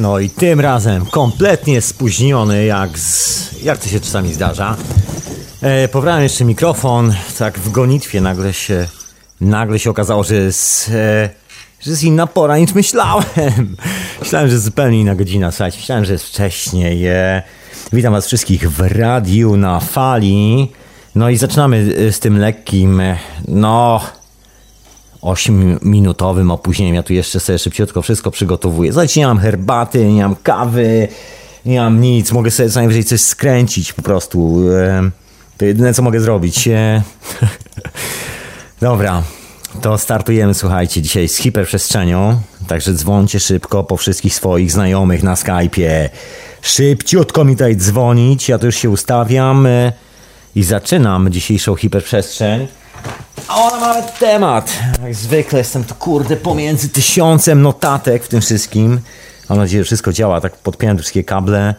[0.00, 4.76] No i tym razem kompletnie spóźniony, jak, z, jak to się czasami zdarza.
[5.62, 8.88] E, pobrałem jeszcze mikrofon, tak w gonitwie nagle się,
[9.40, 11.30] nagle się okazało, że jest, e,
[11.80, 13.24] że jest inna pora niż myślałem.
[14.20, 17.06] Myślałem, że jest zupełnie inna godzina, słuchajcie, myślałem, że jest wcześniej.
[17.06, 17.42] E,
[17.92, 20.72] witam was wszystkich w radiu na fali.
[21.14, 24.00] No i zaczynamy e, z tym lekkim, e, no
[25.22, 26.94] 8-minutowym opóźnieniem.
[26.94, 28.92] Ja tu jeszcze sobie szybciutko wszystko przygotowuję.
[28.92, 31.08] Słuchajcie, nie mam herbaty, nie mam kawy,
[31.66, 32.32] nie mam nic.
[32.32, 34.60] Mogę sobie co najwyżej coś skręcić po prostu.
[34.72, 35.10] E,
[35.58, 36.68] to jedyne, co mogę zrobić.
[36.68, 37.02] E,
[38.80, 39.22] Dobra,
[39.82, 42.40] to startujemy, słuchajcie, dzisiaj z hiperprzestrzenią.
[42.68, 46.08] Także dzwońcie szybko po wszystkich swoich znajomych na Skype'ie.
[46.62, 48.48] Szybciutko mi tutaj dzwonić.
[48.48, 49.92] Ja tu już się ustawiam e,
[50.54, 52.68] i zaczynam dzisiejszą hiperprzestrzeń.
[53.48, 54.78] A ona ma nawet temat.
[55.02, 59.00] Jak zwykle jestem tu kurde pomiędzy tysiącem notatek w tym wszystkim.
[59.48, 60.40] Mam nadzieję, że wszystko działa.
[60.40, 61.74] Tak podpiąłem wszystkie kable.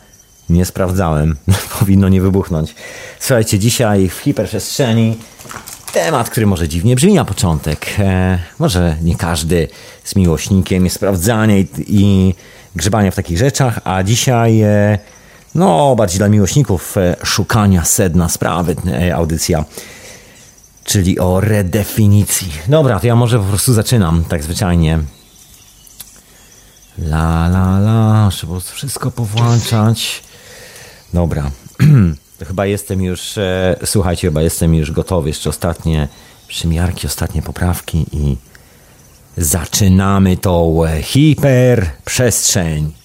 [0.49, 1.35] Nie sprawdzałem.
[1.79, 2.75] Powinno nie wybuchnąć.
[3.19, 5.17] Słuchajcie, dzisiaj w hiperprzestrzeni
[5.93, 7.85] temat, który może dziwnie brzmi na początek.
[7.99, 9.67] E, może nie każdy
[10.03, 12.35] z miłośnikiem jest sprawdzania i, i
[12.75, 14.99] grzebania w takich rzeczach, a dzisiaj e,
[15.55, 19.65] no bardziej dla miłośników e, szukania sedna sprawy e, audycja
[20.83, 22.51] czyli o redefinicji.
[22.67, 24.99] Dobra, to ja może po prostu zaczynam, tak zwyczajnie.
[26.97, 30.23] La, la, la, trzeba wszystko powłączać.
[31.13, 31.51] Dobra,
[32.39, 35.29] to chyba jestem już, e, słuchajcie, chyba jestem już gotowy.
[35.29, 36.07] Jeszcze ostatnie
[36.47, 38.37] przymiarki, ostatnie poprawki i
[39.37, 43.00] zaczynamy tą hiperprzestrzeń.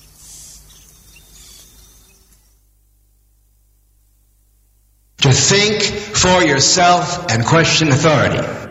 [5.21, 5.83] To think
[6.13, 8.67] for yourself and question authority.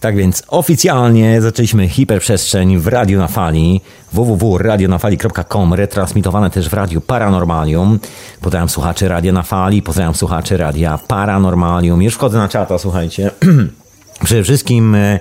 [0.00, 3.80] Tak więc oficjalnie zaczęliśmy hiperprzestrzeń w Radio na Fali
[4.12, 7.98] www.radionafali.com retransmitowane też w Radiu Paranormalium.
[8.40, 12.02] Pozdrawiam słuchaczy Radia na Fali, pozdrawiam słuchaczy Radia Paranormalium.
[12.02, 13.30] Już wchodzę na czata, słuchajcie.
[14.24, 15.20] Przede wszystkim e,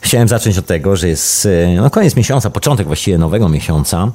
[0.00, 4.12] chciałem zacząć od tego, że jest e, no, koniec miesiąca, początek właściwie nowego miesiąca.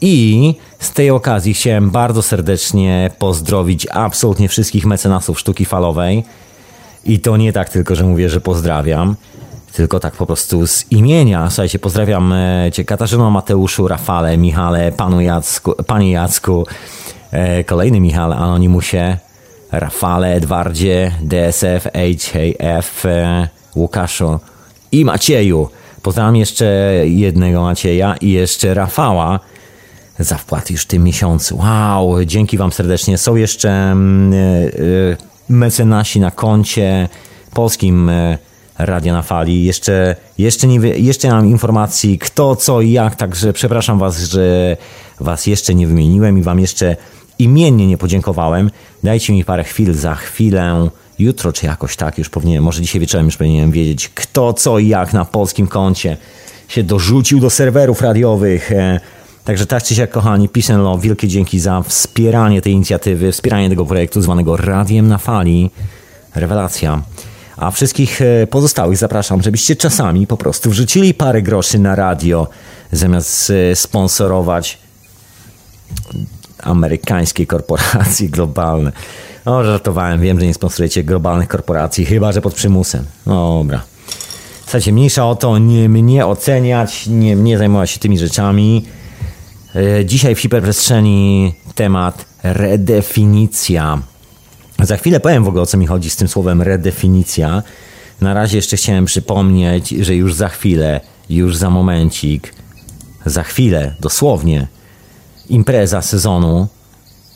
[0.00, 6.24] I z tej okazji chciałem bardzo serdecznie pozdrowić absolutnie wszystkich mecenasów sztuki falowej.
[7.04, 9.16] I to nie tak tylko, że mówię, że pozdrawiam,
[9.72, 11.50] tylko tak po prostu z imienia.
[11.50, 12.34] Słuchajcie, pozdrawiam
[12.72, 16.66] Cię Katarzyno, Mateuszu, Rafale, Michale, Panu Jacku, Panie Jacku,
[17.30, 19.16] e, kolejny Michale, Anonimusie,
[19.72, 24.38] Rafale, Edwardzie, DSF, HF, e, Łukaszu
[24.92, 25.68] i Macieju.
[26.02, 26.64] Pozdrawiam jeszcze
[27.04, 29.40] jednego Macieja i jeszcze Rafała
[30.24, 31.58] za wpłaty już w tym miesiącu.
[31.58, 33.18] Wow, dzięki Wam serdecznie.
[33.18, 34.70] Są jeszcze mm, e, e,
[35.48, 37.08] mecenasi na koncie
[37.54, 38.38] polskim e,
[38.78, 39.64] Radia na Fali.
[39.64, 44.76] Jeszcze, jeszcze, nie, jeszcze nie mam informacji kto, co i jak, także przepraszam Was, że
[45.20, 46.96] Was jeszcze nie wymieniłem i Wam jeszcze
[47.38, 48.70] imiennie nie podziękowałem.
[49.04, 50.88] Dajcie mi parę chwil, za chwilę,
[51.18, 54.88] jutro czy jakoś tak, już powinienem, może dzisiaj wieczorem już powinienem wiedzieć kto, co i
[54.88, 56.16] jak na polskim koncie
[56.68, 58.70] się dorzucił do serwerów radiowych.
[59.50, 63.68] Także tak czy siak, kochani, Peace and Love, wielkie dzięki za wspieranie tej inicjatywy, wspieranie
[63.68, 65.70] tego projektu zwanego Radiem na Fali.
[66.34, 67.02] Rewelacja.
[67.56, 72.48] A wszystkich e, pozostałych zapraszam, żebyście czasami po prostu wrzucili parę groszy na radio,
[72.92, 74.78] zamiast e, sponsorować
[76.62, 78.92] amerykańskie korporacje globalne.
[79.44, 83.04] O, żartowałem, wiem, że nie sponsorujecie globalnych korporacji, chyba że pod przymusem.
[83.26, 83.82] No dobra.
[84.62, 88.84] Słuchajcie, mniejsza o to, nie mnie oceniać, nie mnie zajmować się tymi rzeczami.
[89.74, 93.98] E, Dzisiaj w hiperprzestrzeni temat redefinicja.
[94.82, 97.62] Za chwilę powiem w ogóle o co mi chodzi z tym słowem redefinicja.
[98.20, 101.00] Na razie jeszcze chciałem przypomnieć, że już za chwilę,
[101.30, 102.54] już za momencik,
[103.26, 104.66] za chwilę, dosłownie,
[105.48, 106.68] impreza sezonu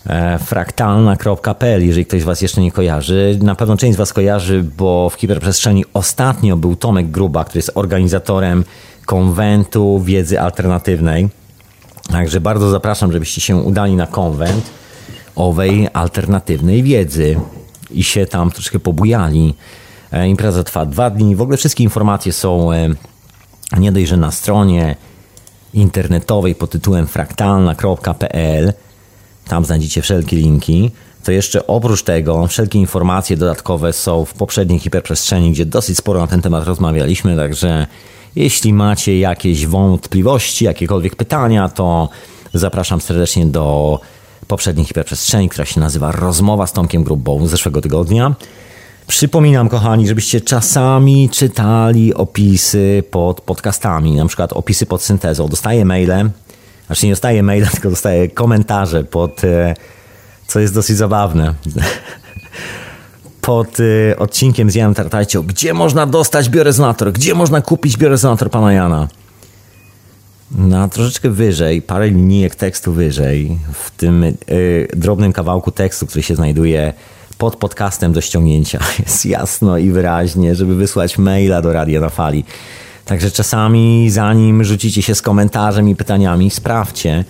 [0.06, 3.38] e, fraktalna.pl, jeżeli ktoś z Was jeszcze nie kojarzy.
[3.42, 7.70] Na pewno część z Was kojarzy, bo w hiperprzestrzeni ostatnio był Tomek Gruba, który jest
[7.74, 8.64] organizatorem
[9.06, 11.28] konwentu wiedzy alternatywnej.
[12.10, 14.70] Także bardzo zapraszam, żebyście się udali na konwent
[15.36, 17.36] owej alternatywnej wiedzy
[17.90, 19.54] i się tam troszkę pobujali.
[20.12, 21.36] E, Impreza trwa dwa dni.
[21.36, 22.88] W ogóle wszystkie informacje są e,
[23.78, 24.96] nie dość, że na stronie
[25.74, 28.72] internetowej pod tytułem fraktalna.pl.
[29.48, 30.90] Tam znajdziecie wszelkie linki.
[31.24, 36.26] To jeszcze oprócz tego wszelkie informacje dodatkowe są w poprzedniej hiperprzestrzeni, gdzie dosyć sporo na
[36.26, 37.86] ten temat rozmawialiśmy, także
[38.36, 42.08] jeśli macie jakieś wątpliwości, jakiekolwiek pytania, to
[42.54, 44.00] zapraszam serdecznie do
[44.48, 48.34] poprzedniej hiperprzestrzeni, która się nazywa Rozmowa z Tomkiem Grubą z zeszłego tygodnia.
[49.06, 55.48] Przypominam, kochani, żebyście czasami czytali opisy pod podcastami, na przykład opisy pod syntezą.
[55.48, 56.30] Dostaję maile,
[56.86, 59.74] znaczy nie dostaję maile, tylko dostaję komentarze pod, e,
[60.46, 61.54] co jest dosyć zabawne,
[63.46, 65.42] pod e, odcinkiem z Janem Tartajcią.
[65.42, 67.12] Gdzie można dostać biorezonator?
[67.12, 69.08] Gdzie można kupić biorezonator pana Jana?
[70.50, 74.34] Na troszeczkę wyżej, parę linijek tekstu wyżej, w tym y,
[74.96, 76.92] drobnym kawałku tekstu, który się znajduje
[77.38, 82.44] pod podcastem do ściągnięcia, jest jasno i wyraźnie, żeby wysłać maila do Radia na Fali.
[83.04, 87.24] Także czasami, zanim rzucicie się z komentarzem i pytaniami, sprawdźcie,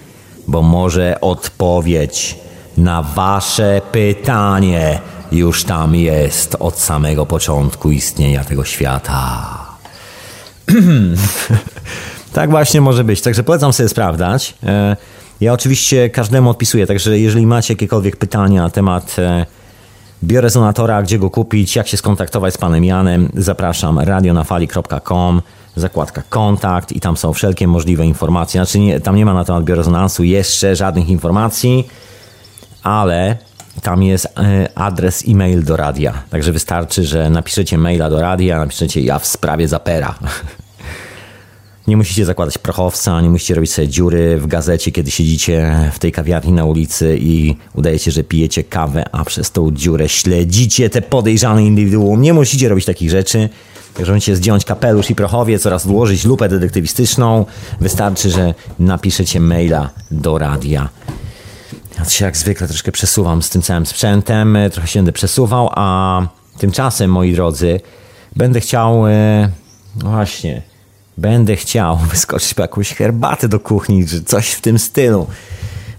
[0.49, 2.39] bo może odpowiedź
[2.77, 5.01] na wasze pytanie
[5.35, 9.59] już tam jest od samego początku istnienia tego świata.
[12.35, 13.23] Tak właśnie może być.
[13.23, 14.55] Także polecam sobie sprawdzać.
[14.63, 14.97] E,
[15.41, 19.47] ja oczywiście każdemu odpisuję, także jeżeli macie jakiekolwiek pytania na temat e,
[20.25, 25.43] biorezonatora, gdzie go kupić, jak się skontaktować z panem Janem, zapraszam radionafali.com,
[25.77, 28.59] zakładka kontakt i tam są wszelkie możliwe informacje.
[28.65, 31.89] Znaczy nie, tam nie ma na temat biorezonansu jeszcze żadnych informacji,
[32.83, 33.37] ale
[33.83, 36.23] tam jest e, adres e-mail do radia.
[36.31, 40.15] Także wystarczy, że napiszecie maila do radia, napiszecie ja w sprawie zapera.
[41.87, 46.13] Nie musicie zakładać prochowca, nie musicie robić sobie dziury w gazecie, kiedy siedzicie w tej
[46.13, 51.65] kawiarni na ulicy i udajecie, że pijecie kawę, a przez tą dziurę śledzicie te podejrzane
[51.65, 52.23] indywiduum.
[52.23, 53.49] Nie musicie robić takich rzeczy.
[53.95, 57.47] Także musicie zdjąć kapelusz i prochowiec oraz włożyć lupę detektywistyczną.
[57.81, 60.89] Wystarczy, że napiszecie maila do radia.
[61.99, 66.27] Ja się jak zwykle troszkę przesuwam z tym całym sprzętem, trochę się będę przesuwał, a
[66.59, 67.81] tymczasem, moi drodzy,
[68.37, 69.07] będę chciał...
[69.07, 69.49] E,
[70.03, 70.63] no właśnie
[71.19, 75.27] będę chciał wyskoczyć po jakąś herbatę do kuchni, czy coś w tym stylu,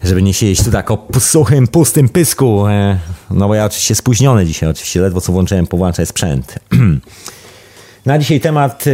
[0.04, 2.68] żeby nie siedzieć tu tak o suchym, pustym pysku.
[2.68, 3.00] E,
[3.32, 6.60] no bo ja oczywiście spóźniony dzisiaj, oczywiście ledwo co włączyłem powłączać sprzęt.
[8.06, 8.92] Na dzisiaj temat e,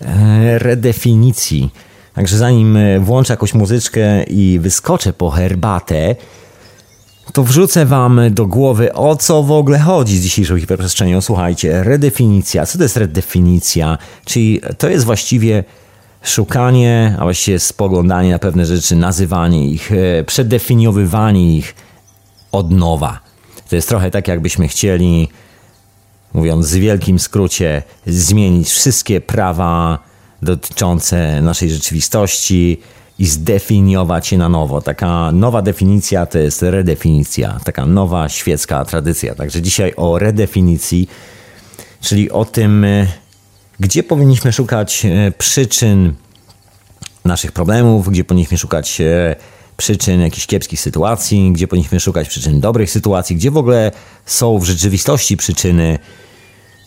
[0.00, 1.70] e, redefinicji.
[2.14, 6.16] Także zanim włączę jakąś muzyczkę i wyskoczę po herbatę,
[7.32, 11.20] to wrzucę wam do głowy, o co w ogóle chodzi z dzisiejszą hiperprzestrzenią.
[11.20, 12.66] Słuchajcie, redefinicja.
[12.66, 13.98] Co to jest redefinicja?
[14.24, 15.64] Czyli to jest właściwie
[16.22, 21.74] szukanie, a właściwie spoglądanie na pewne rzeczy, nazywanie ich, e, przedefiniowywanie ich
[22.52, 23.20] od nowa.
[23.68, 25.28] To jest trochę tak, jakbyśmy chcieli,
[26.34, 29.98] mówiąc w wielkim skrócie, zmienić wszystkie prawa
[30.44, 32.80] dotyczące naszej rzeczywistości,
[33.18, 34.80] i zdefiniować je na nowo.
[34.80, 39.34] Taka nowa definicja to jest redefinicja, taka nowa świecka tradycja.
[39.34, 41.08] Także dzisiaj o redefinicji,
[42.00, 43.06] czyli o tym, e,
[43.80, 46.14] gdzie powinniśmy szukać e, przyczyn
[47.24, 49.36] naszych problemów, gdzie powinniśmy szukać e,
[49.76, 53.92] przyczyn jakichś kiepskich sytuacji, gdzie powinniśmy szukać przyczyn dobrych sytuacji, gdzie w ogóle
[54.26, 55.98] są w rzeczywistości przyczyny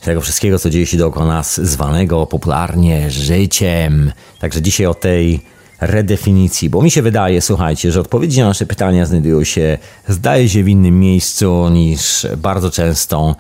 [0.08, 4.12] tego wszystkiego, co dzieje się dookoła nas, zwanego popularnie życiem.
[4.40, 5.42] Także dzisiaj o tej
[5.82, 9.78] redefinicji, bo mi się wydaje, słuchajcie, że odpowiedzi na nasze pytania znajdują się,
[10.08, 13.36] zdaje się, w innym miejscu niż bardzo często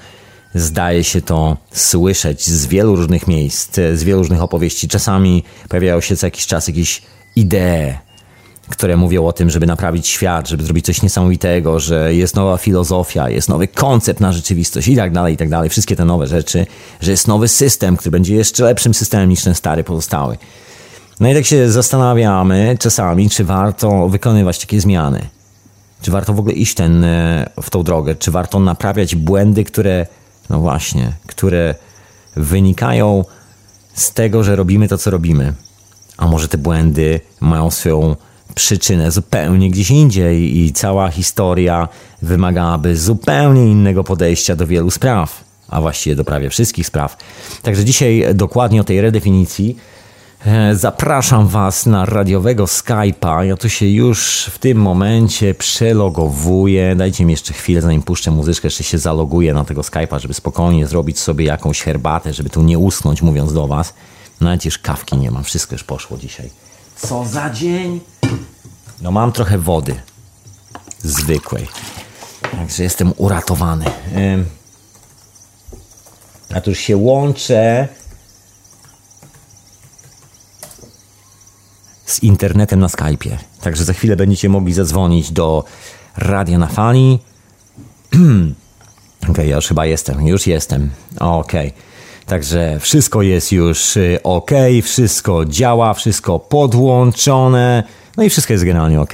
[0.56, 4.88] zdaje się to słyszeć z wielu różnych miejsc, z wielu różnych opowieści.
[4.88, 7.02] Czasami pojawiają się co jakiś czas jakieś
[7.36, 7.98] idee,
[8.70, 13.30] które mówią o tym, żeby naprawić świat, żeby zrobić coś niesamowitego, że jest nowa filozofia,
[13.30, 15.70] jest nowy koncept na rzeczywistość i tak dalej, i tak dalej.
[15.70, 16.66] Wszystkie te nowe rzeczy,
[17.02, 20.38] że jest nowy system, który będzie jeszcze lepszym systemem niż ten stary pozostały.
[21.20, 25.28] No i tak się zastanawiamy czasami, czy warto wykonywać takie zmiany.
[26.02, 28.16] Czy warto w ogóle iść ten, e, w tą drogę?
[28.16, 30.08] Czy warto naprawiać błędy, które,
[30.50, 31.76] no właśnie, które
[32.36, 33.26] wynikają
[33.94, 35.54] z tego, że robimy to, co robimy?
[36.18, 38.16] A może te błędy mają swoją
[38.58, 41.88] przyczynę zupełnie gdzieś indziej i cała historia
[42.22, 47.18] wymagałaby zupełnie innego podejścia do wielu spraw, a właściwie do prawie wszystkich spraw.
[47.62, 49.78] Także dzisiaj dokładnie o tej redefinicji
[50.46, 53.42] E, zapraszam Was na radiowego Skype'a.
[53.42, 56.96] Ja tu się już w tym momencie przelogowuję.
[56.96, 60.88] Dajcie mi jeszcze chwilę, zanim puszczę muzyczkę, jeszcze się zaloguję na tego Skype'a, żeby spokojnie
[60.88, 63.94] zrobić sobie jakąś herbatę, żeby tu nie usnąć, mówiąc do Was.
[64.42, 66.50] Nawet już kawki nie mam, wszystko już poszło dzisiaj.
[66.96, 68.00] Co za dzień?
[69.02, 69.96] No mam trochę wody.
[71.04, 71.68] Zwykłej.
[72.52, 73.86] Także jestem uratowany.
[76.50, 77.88] Ja tu już się łączę
[82.06, 83.38] z internetem na Skype'ie.
[83.62, 85.64] Także za chwilę będziecie mogli zadzwonić do
[86.18, 87.20] Radia na Fali.
[89.30, 90.90] ok, ja już chyba jestem, już jestem.
[91.20, 91.52] Ok.
[92.26, 94.52] Także wszystko jest już y, ok,
[94.84, 97.84] wszystko działa, wszystko podłączone,
[98.18, 99.14] no i wszystko jest generalnie ok.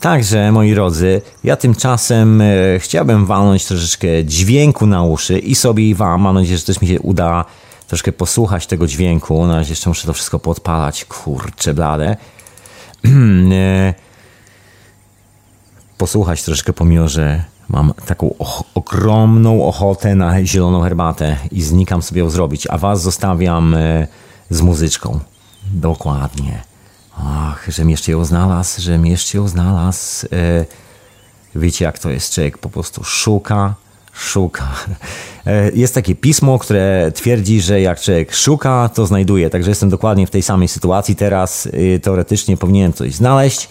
[0.00, 2.46] Także, moi drodzy, ja tymczasem e,
[2.78, 6.20] chciałbym walnąć troszeczkę dźwięku na uszy i sobie i wam.
[6.20, 7.44] Mam nadzieję, że też mi się uda
[7.86, 9.46] troszkę posłuchać tego dźwięku.
[9.46, 11.04] Na razie jeszcze muszę to wszystko podpalać.
[11.04, 12.16] Kurczę blade.
[13.52, 13.94] E,
[15.98, 22.20] posłuchać troszkę, pomimo że mam taką och ogromną ochotę na zieloną herbatę i znikam sobie
[22.20, 24.06] ją zrobić, a was zostawiam e,
[24.50, 25.20] z muzyczką.
[25.72, 26.69] Dokładnie.
[27.26, 30.26] Ach, żem jeszcze ją znalazł, żem jeszcze ją znalazł.
[30.32, 30.64] E,
[31.54, 32.34] wiecie, jak to jest?
[32.34, 33.74] Człowiek po prostu szuka,
[34.12, 34.68] szuka.
[35.46, 39.50] E, jest takie pismo, które twierdzi, że jak człowiek szuka, to znajduje.
[39.50, 41.68] Także jestem dokładnie w tej samej sytuacji teraz.
[41.94, 43.68] E, teoretycznie powinienem coś znaleźć.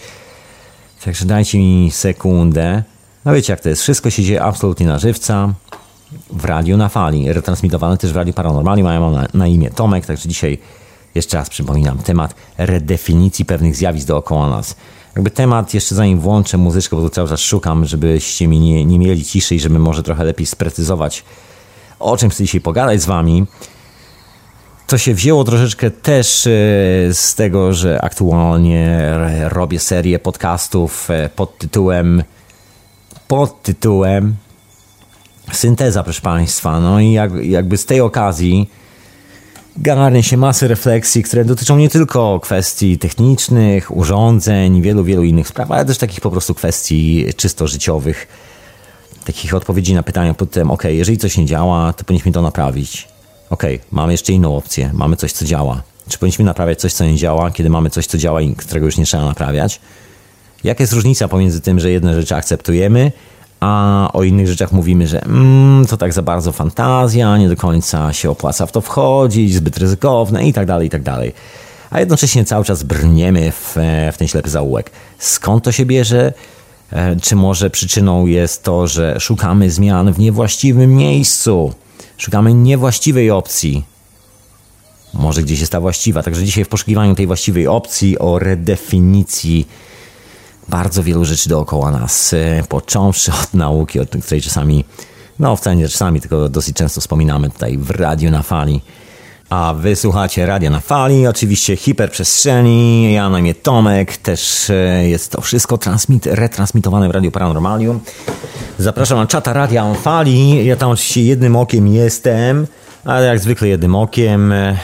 [1.04, 2.82] Także dajcie mi sekundę.
[3.24, 3.82] No wiecie, jak to jest.
[3.82, 5.54] Wszystko się dzieje absolutnie na żywca.
[6.30, 7.32] W radiu na fali.
[7.32, 8.84] Retransmitowane też w radiu paranormalnie.
[8.84, 10.58] Mają na, na imię Tomek, także dzisiaj
[11.14, 14.76] jeszcze raz przypominam, temat redefinicji pewnych zjawisk dookoła nas.
[15.14, 18.98] Jakby temat, jeszcze zanim włączę muzyczkę, bo tu cały czas szukam, żebyście mi nie, nie
[18.98, 21.24] mieli ciszy i żeby może trochę lepiej sprecyzować,
[21.98, 23.46] o czym chcę dzisiaj pogadać z wami.
[24.86, 26.50] To się wzięło troszeczkę też e,
[27.14, 29.14] z tego, że aktualnie
[29.48, 32.22] robię serię podcastów e, pod tytułem
[33.28, 34.36] pod tytułem
[35.52, 36.80] Synteza, proszę Państwa.
[36.80, 38.70] No i jak, jakby z tej okazji
[39.76, 45.70] garnie się masy refleksji, które dotyczą nie tylko kwestii technicznych, urządzeń, wielu, wielu innych spraw,
[45.70, 48.28] ale też takich po prostu kwestii czysto życiowych,
[49.24, 53.08] takich odpowiedzi na pytania pod tym, ok, jeżeli coś nie działa, to powinniśmy to naprawić.
[53.50, 55.82] Ok, mamy jeszcze inną opcję, mamy coś, co działa.
[56.08, 58.96] Czy powinniśmy naprawiać coś, co nie działa, kiedy mamy coś, co działa i którego już
[58.96, 59.80] nie trzeba naprawiać?
[60.64, 63.12] Jaka jest różnica pomiędzy tym, że jedne rzeczy akceptujemy,
[63.60, 68.12] a o innych rzeczach mówimy, że mm, to tak za bardzo fantazja, nie do końca
[68.12, 71.32] się opłaca w to wchodzić, zbyt ryzykowne i tak dalej, i tak dalej.
[71.90, 73.76] A jednocześnie cały czas brniemy w,
[74.12, 74.90] w ten ślepy zaułek.
[75.18, 76.32] Skąd to się bierze?
[76.92, 81.72] E, czy może przyczyną jest to, że szukamy zmian w niewłaściwym miejscu?
[82.18, 83.84] Szukamy niewłaściwej opcji.
[85.14, 86.22] Może gdzieś jest ta właściwa.
[86.22, 89.66] Także dzisiaj w poszukiwaniu tej właściwej opcji o redefinicji
[90.70, 94.84] bardzo wielu rzeczy dookoła nas, e, począwszy od nauki, o której czasami,
[95.38, 98.80] no wcale nie czasami, tylko dosyć często wspominamy tutaj w Radiu na Fali.
[99.50, 105.32] A wy słuchacie Radia na Fali, oczywiście hiperprzestrzeni, ja na imię Tomek, też e, jest
[105.32, 108.00] to wszystko transmit, retransmitowane w Radiu Paranormalium.
[108.78, 112.66] Zapraszam na czata Radia na Fali, ja tam oczywiście jednym okiem jestem,
[113.04, 114.78] ale jak zwykle jednym okiem, e,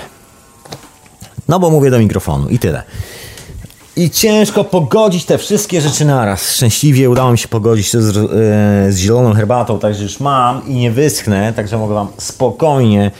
[1.48, 2.82] no bo mówię do mikrofonu i tyle.
[3.96, 6.52] I ciężko pogodzić te wszystkie rzeczy naraz.
[6.52, 10.74] Szczęśliwie udało mi się pogodzić to z, e, z zieloną herbatą, także już mam i
[10.74, 13.10] nie wyschnę, także mogę Wam spokojnie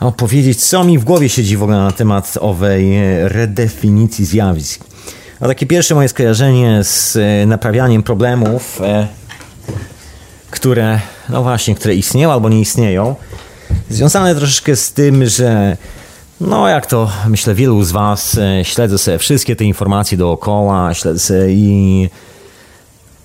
[0.00, 4.84] opowiedzieć, co mi w głowie siedzi w ogóle na temat owej e, redefinicji zjawisk.
[5.40, 8.80] A takie pierwsze moje skojarzenie z e, naprawianiem problemów,
[10.50, 13.14] które, no właśnie, które istnieją albo nie istnieją,
[13.90, 15.76] związane troszeczkę z tym, że
[16.40, 21.18] no, jak to myślę, wielu z Was e, śledzę sobie wszystkie te informacje dookoła, śledzę
[21.18, 22.10] sobie i,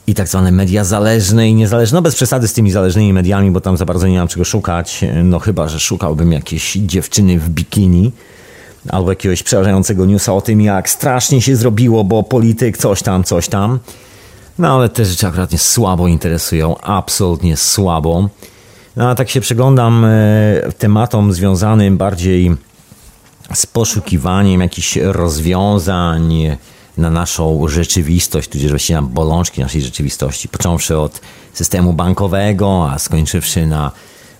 [0.08, 1.96] i tak zwane media zależne i niezależne.
[1.96, 5.06] No, bez przesady z tymi zależnymi mediami, bo tam za bardzo nie mam czego szukać.
[5.24, 8.12] No, chyba, że szukałbym jakiejś dziewczyny w bikini
[8.90, 13.48] albo jakiegoś przerażającego newsa o tym, jak strasznie się zrobiło, bo polityk coś tam, coś
[13.48, 13.80] tam.
[14.60, 18.30] No, ale te rzeczy akurat mnie słabo interesują, absolutnie słabo.
[18.96, 22.52] No, a tak się przyglądam e, tematom związanym bardziej
[23.54, 26.34] z poszukiwaniem jakichś rozwiązań
[26.98, 31.22] na naszą rzeczywistość, tudzież właściwie na bolączki naszej rzeczywistości, począwszy od
[31.54, 33.92] systemu bankowego, a skończywszy na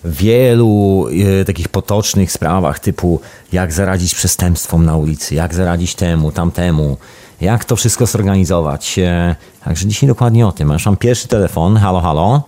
[0.04, 1.06] wielu
[1.40, 3.20] e, takich potocznych sprawach typu
[3.52, 6.96] jak zaradzić przestępstwom na ulicy, jak zaradzić temu, tamtemu,
[7.40, 8.98] jak to wszystko zorganizować.
[8.98, 10.68] E, także dzisiaj dokładnie o tym.
[10.68, 11.76] Masz mam pierwszy telefon.
[11.76, 12.42] Halo, halo.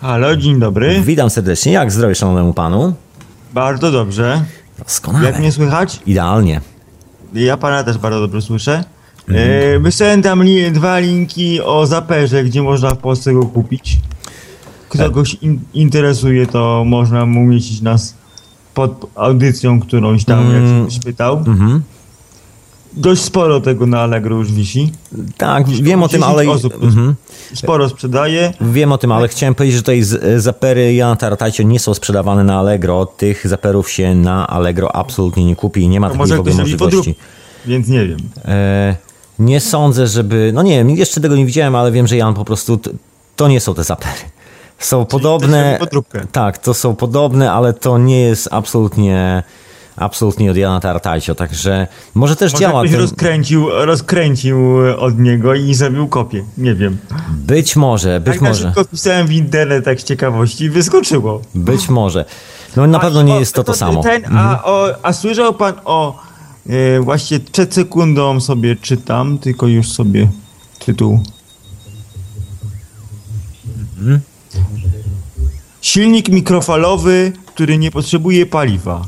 [0.00, 1.00] Halo, dzień dobry.
[1.00, 1.72] Witam serdecznie.
[1.72, 2.94] Jak zdrowie szanownemu panu?
[3.52, 4.44] Bardzo dobrze.
[4.84, 5.26] Doskonale.
[5.26, 6.00] Jak mnie słychać?
[6.06, 6.60] Idealnie.
[7.34, 8.84] Ja pana też bardzo dobrze słyszę.
[9.28, 9.50] Mhm.
[9.76, 13.98] E, wysłałem tam li, dwa linki o zaperze, gdzie można w Polsce go kupić.
[14.94, 14.98] E.
[14.98, 18.14] kogoś in, interesuje, to można mu umieścić nas
[18.74, 20.86] pod audycją którąś tam, jak Mm.
[20.86, 21.36] ktoś pytał.
[21.46, 21.82] Mhm.
[22.92, 24.92] Dość sporo tego na Allegro już wisi.
[25.36, 26.50] Tak, wiem o tym, 10 ale...
[26.50, 27.14] osób Mhm.
[27.54, 28.52] Sporo sprzedaje.
[28.60, 30.02] Wiem o tym, ale chciałem powiedzieć, że tutaj
[30.36, 33.06] zapery Jana Taratajcio nie są sprzedawane na Allegro.
[33.06, 36.54] Tych zaperów się na Allegro absolutnie nie kupi i nie ma To takiej w ogóle
[36.54, 37.14] możliwości.
[37.66, 38.18] więc nie wiem.
[38.44, 38.96] E,
[39.38, 40.50] nie sądzę, żeby...
[40.54, 42.76] No nie wiem, jeszcze tego nie widziałem, ale wiem, że Jan po prostu...
[42.76, 42.90] t-
[43.36, 44.18] To nie są te zapery.
[44.78, 45.72] Są podobne...
[45.72, 46.26] robi podróbkę.
[46.32, 49.42] Tak, to są podobne, ale to nie jest absolutnie
[50.04, 52.80] Absolutnie od Jana Tartajcio, także może też Może działa.
[52.80, 54.58] ktoś ten- rozkręcił, rozkręcił
[54.98, 56.44] od niego i zrobił kopię.
[56.58, 56.98] Nie wiem.
[57.30, 58.62] Być może, być tak może.
[58.66, 61.42] szybko wpisałem w internet tak z ciekawości i wyskoczyło.
[61.54, 62.24] Być może.
[62.76, 64.02] No na A pewno nie o- jest to to samo.
[64.02, 66.18] Ten, a, o, a słyszał pan o...
[66.96, 70.28] E, właśnie przed sekundą sobie czytam, tylko już sobie
[70.86, 71.20] tytuł.
[73.98, 74.20] Mhm.
[75.82, 79.06] Silnik mikrofalowy, który nie potrzebuje paliwa.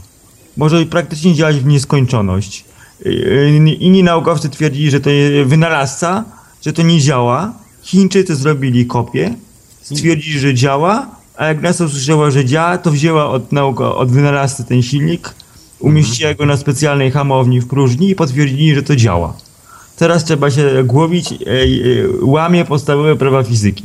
[0.57, 2.65] Może praktycznie działać w nieskończoność.
[3.07, 5.11] E, e, Inni naukowcy twierdzili, że to
[5.45, 6.25] wynalazca,
[6.65, 7.53] że to nie działa.
[7.83, 9.35] Chińczycy zrobili kopię,
[9.83, 11.07] stwierdzili, że działa,
[11.37, 15.35] a jak NASA usłyszała, że działa, to wzięła od, nauka, od wynalazcy ten silnik,
[15.79, 19.37] umieściła go na specjalnej hamowni w próżni i potwierdzili, że to działa.
[19.97, 21.37] Teraz trzeba się głowić, e,
[22.23, 23.85] łamie podstawowe prawa fizyki.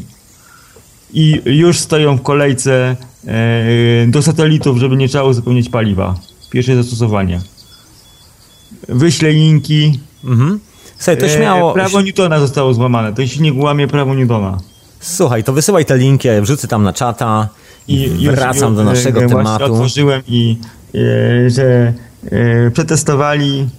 [1.14, 2.96] I już stoją w kolejce
[3.28, 6.16] e, do satelitów, żeby nie trzeba uzupełniać paliwa.
[6.50, 7.42] Pierwsze zastosowanie.
[8.90, 10.00] Wyślę linki.
[10.26, 10.60] Mhm.
[10.98, 11.74] Słuchaj, to E, śmiało.
[11.74, 13.14] prawo Newtona zostało złamane.
[13.14, 14.58] Ten silnik łamie prawo Newtona.
[15.00, 17.50] Słuchaj, to wysyłaj te linki, ja wrzucę tam na czata
[17.88, 19.74] i już- wracam do już, naszego e, Właśnie tematu.
[19.74, 20.58] otworzyłem i
[20.96, 21.94] e, że
[22.32, 23.70] e, przetestowali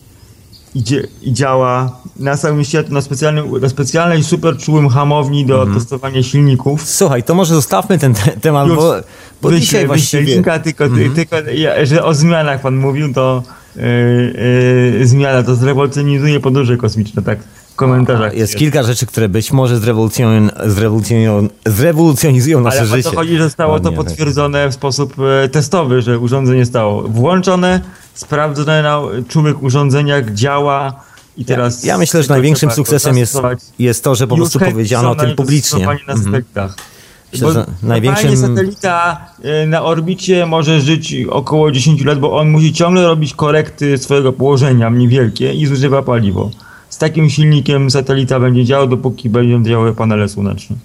[0.74, 0.82] i,
[1.22, 1.98] i działa.
[2.16, 5.78] NASA umieściła to na, specjalnym, na specjalnej super czułym hamowni do Mhm.
[5.80, 6.88] testowania silników.
[6.90, 8.94] Słuchaj, to może zostawmy ten te temat, Już bo,
[9.42, 10.20] bo wyślę- dzisiaj właściwie...
[10.22, 10.34] Mhm.
[10.36, 10.84] linka, tylko,
[11.14, 13.42] tylko ja, że o zmianach pan mówił, to
[13.78, 18.34] yy, yy, zmiana to zrewolucjonizuje podróże kosmiczne, tak w komentarzach.
[18.34, 23.10] Jest kilka rzeczy, które być może zrewolucjon, zrewolucjon, zrewolucjonizują nasze Ale o życie.
[23.10, 24.06] to chodzi, że zostało to Ładnie, tak.
[24.06, 27.80] potwierdzone w sposób e, testowy, że urządzenie stało włączone,
[28.14, 31.00] sprawdzone na czułych urządzeniach, działa
[31.36, 31.84] i teraz...
[31.84, 33.36] Ja myślę, że największym to sukcesem jest,
[33.78, 35.86] jest to, że po prostu powiedziano o tym publicznie.
[35.86, 36.42] na Mhm.
[37.32, 42.72] Myślę, Bo największym- satelita e, na orbicie może żyć około 10 lat, bo on musi
[42.72, 46.50] ciągle robić korekty swojego położenia niewielkie i zużywa paliwo.
[46.88, 50.76] Z takim silnikiem satelita będzie działał, dopóki będą działały panele słoneczne.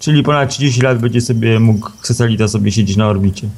[0.00, 3.48] Czyli ponad 30 lat będzie sobie mógł satelita sobie siedzieć na orbicie.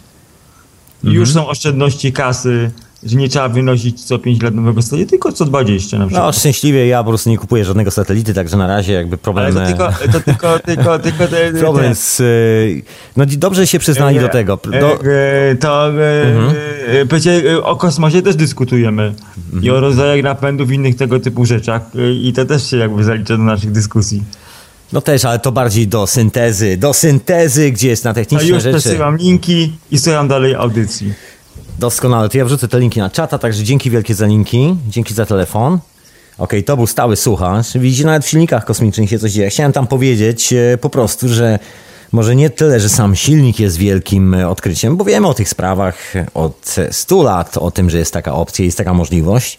[1.04, 1.14] Mhm.
[1.14, 2.70] już są oszczędności kasy,
[3.02, 6.26] że nie trzeba wynosić co 5 lat nowego satelity, tylko co 20 na przykład.
[6.26, 9.54] No szczęśliwie ja po prostu nie kupuję żadnego satelity, także na razie jakby Ale problem...
[9.54, 12.20] to tylko, to tylko, tylko, tylko te, te, Problem z...
[12.20, 12.82] y,
[13.16, 14.58] No dobrze się przyznali do tego.
[14.80, 16.56] Do, E, e, to e, Mhm.
[16.88, 19.14] e, wiecie, e, o kosmosie też dyskutujemy
[19.46, 19.64] Mhm.
[19.64, 23.04] i o rodzajach napędów i innych tego typu rzeczach e, i to też się jakby
[23.04, 24.22] zalicza do naszych dyskusji.
[24.92, 26.76] no też, ale to bardziej do syntezy.
[26.76, 28.78] Do syntezy, gdzie jest na techniczne już rzeczy.
[28.78, 31.12] przesyłam linki i słucham dalej audycji.
[31.78, 35.26] Doskonale, to ja wrzucę te linki na czata, także dzięki wielkie za linki, dzięki za
[35.26, 35.78] telefon.
[36.38, 37.66] Okej, to był stały słuchacz.
[37.74, 39.50] Widzicie, nawet w silnikach kosmicznych się coś dzieje.
[39.50, 41.58] Chciałem tam powiedzieć e, po prostu, że
[42.12, 46.12] może nie tyle, że sam silnik jest wielkim e, odkryciem, bo wiemy o tych sprawach
[46.34, 49.58] od 100 lat, o tym, że jest taka opcja, jest taka możliwość.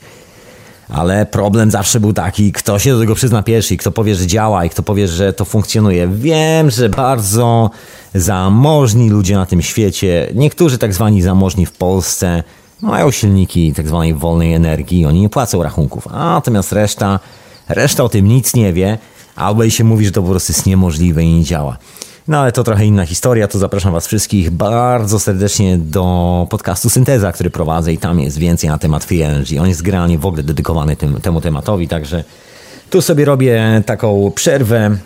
[0.90, 4.66] Ale problem zawsze był taki, kto się do tego przyzna pierwszy, kto powie, że działa
[4.66, 6.08] i kto powie, że to funkcjonuje.
[6.08, 7.70] Wiem, że bardzo
[8.16, 12.44] zamożni ludzie na tym świecie, niektórzy tak zwani zamożni w Polsce,
[12.82, 16.08] mają silniki tak zwanej wolnej energii i oni nie płacą rachunków.
[16.08, 17.20] A natomiast reszta,
[17.68, 18.98] reszta o tym nic nie wie,
[19.36, 21.78] albo jej się mówi, że to po prostu jest niemożliwe i nie działa.
[22.28, 27.32] No ale to trochę inna historia, to zapraszam Was wszystkich bardzo serdecznie do podcastu Synteza,
[27.32, 29.62] który prowadzę i tam jest więcej na temat Free Energy.
[29.62, 32.24] On jest generalnie w ogóle dedykowany tym, temu tematowi, także
[32.90, 34.98] tu sobie robię taką przerwę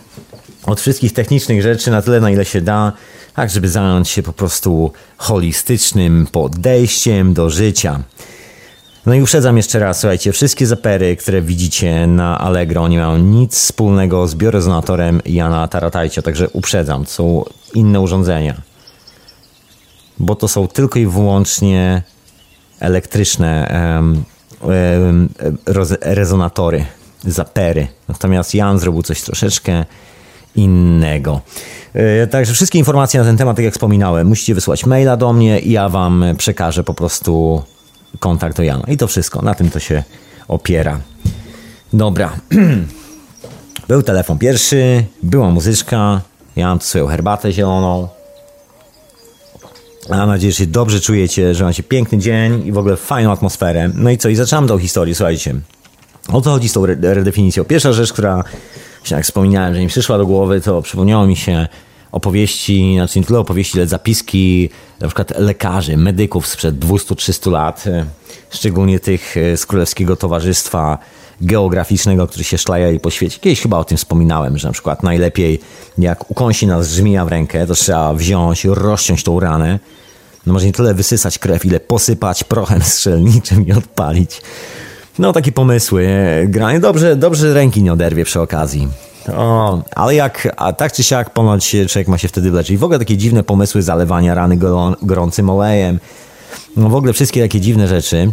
[0.65, 2.93] od wszystkich technicznych rzeczy na tyle, na ile się da,
[3.36, 7.99] tak żeby zająć się po prostu holistycznym podejściem do życia.
[9.06, 13.56] No i uprzedzam jeszcze raz, słuchajcie, wszystkie zapery, które widzicie na Allegro nie mają nic
[13.56, 18.62] wspólnego z biorezonatorem Jana Taratajcia, także uprzedzam, są inne urządzenia.
[20.20, 22.02] Bo to są tylko i wyłącznie
[22.80, 23.68] elektryczne
[25.66, 26.86] roz- rezonatory,
[27.24, 27.88] zapery.
[28.08, 29.86] Natomiast Jan zrobił coś troszeczkę
[30.56, 31.42] innego.
[31.94, 35.60] E, Także wszystkie informacje na ten temat, tak jak wspominałem, musicie wysłać maila do mnie
[35.60, 37.63] i ja wam przekażę po prostu
[38.19, 38.84] kontakt do Jana.
[38.88, 39.41] I to wszystko.
[39.41, 40.04] Na tym to się
[40.47, 40.99] opiera.
[41.93, 42.34] Dobra.
[43.88, 46.21] Był telefon pierwszy, była muzyczka.
[46.56, 48.08] Ja mam tu swoją herbatę zieloną.
[50.10, 53.89] Mam nadzieję, że się dobrze czujecie, że macie piękny dzień i w ogóle fajną atmosferę.
[53.95, 54.30] No i co?
[54.30, 55.56] I zaczynam tą historię, słuchajcie.
[56.32, 57.63] O co chodzi z tą re- redefinicją?
[57.63, 58.43] Pierwsza rzecz, która,
[59.12, 61.67] jak wspominałem, że mi przyszła do głowy, to przypomniało mi się
[62.13, 68.06] opowieści, znaczy nie tyle opowieści, ale zapiski na przykład lekarzy, medyków sprzed 200-300 lat, e,
[68.49, 70.97] szczególnie tych e, z Królewskiego Towarzystwa
[71.41, 73.39] Geograficznego, którzy się szlajali po świecie.
[73.39, 75.60] Kiedyś chyba o tym wspominałem, że na przykład najlepiej
[75.97, 79.80] jak ukąsi nas żmija w rękę, to trzeba wziąć, rozciąć tą ranę,
[80.45, 84.41] no może nie tyle wysysać krew, ile posypać prochem strzelniczym i odpalić.
[85.19, 86.08] No takie pomysły.
[86.47, 88.88] Granie dobrze, dobrze ręki nie oderwie przy okazji.
[89.30, 92.72] O, ale jak, a tak czy siak ponoć człowiek ma się wtedy wleczyć.
[92.72, 94.58] I w ogóle takie dziwne pomysły zalewania rany
[95.02, 96.00] gorącym olejem.
[96.78, 98.32] No w ogóle wszystkie takie dziwne rzeczy.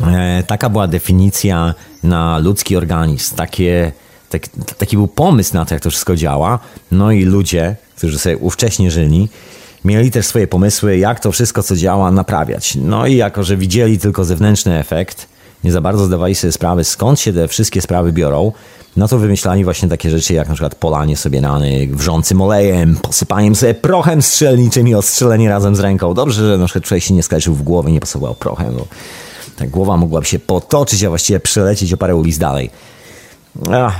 [0.00, 3.36] E, taka była definicja na ludzki organizm.
[3.36, 3.92] Takie,
[4.30, 6.58] tak, taki był pomysł na to, jak to wszystko działa.
[6.90, 9.28] No i ludzie, którzy sobie ówcześnie żyli,
[9.84, 12.74] mieli też swoje pomysły, jak to wszystko, co działa, naprawiać.
[12.74, 15.28] No i jako, że widzieli tylko zewnętrzny efekt,
[15.66, 18.52] nie za bardzo zdawali sobie sprawy, skąd się te wszystkie sprawy biorą,
[18.96, 23.54] no to wymyślali właśnie takie rzeczy, jak na przykład polanie sobie rany wrzącym olejem, posypaniem
[23.54, 26.14] sobie prochem strzelniczym i ostrzelenie razem z ręką.
[26.14, 28.74] Dobrze, że na przykład człowiek się nie skaleczył w głowie, nie posypał prochem.
[28.76, 28.86] No.
[29.56, 32.70] Ta głowa mogłaby się potoczyć, a właściwie przelecieć o parę ulic dalej.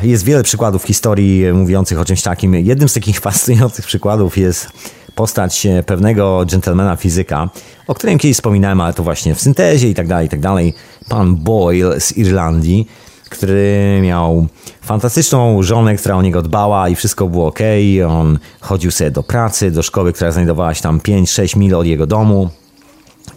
[0.02, 2.54] Jest wiele przykładów historii mówiących o czymś takim.
[2.54, 4.68] Jednym z takich fascynujących przykładów jest
[5.16, 7.48] postać pewnego dżentelmena fizyka,
[7.86, 10.74] o którym kiedyś wspominałem, ale to właśnie w syntezie i tak dalej, i tak dalej.
[11.08, 12.88] Pan Boyle z Irlandii,
[13.30, 14.46] który miał
[14.82, 17.58] fantastyczną żonę, która o niego dbała i wszystko było ok.
[18.08, 22.06] On chodził sobie do pracy, do szkoły, która znajdowała się tam 5-6 mil od jego
[22.06, 22.50] domu.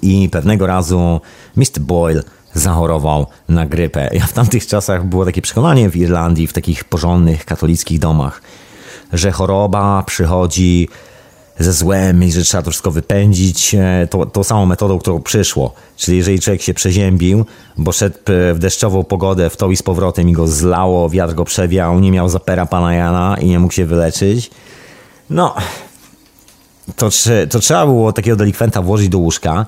[0.02, 1.22] I pewnego razu
[1.56, 1.80] Mr.
[1.80, 4.10] Boyle zachorował na grypę.
[4.14, 8.42] Ja w tamtych czasach było takie przekonanie w Irlandii, w takich porządnych katolickich domach,
[9.14, 10.90] że choroba przychodzi
[11.60, 15.74] ze złem i że trzeba to wszystko wypędzić e, to, tą samą metodą, którą przyszło.
[15.98, 17.46] Czyli jeżeli człowiek się przeziębił,
[17.78, 18.18] bo szedł
[18.54, 22.12] w deszczową pogodę w to i z powrotem i go zlało, wiatr go przewiał, nie
[22.12, 24.52] miał zapera pana Jana i nie mógł się wyleczyć,
[25.30, 25.56] no
[26.96, 27.10] to,
[27.50, 29.66] to trzeba było takiego delikwenta włożyć do łóżka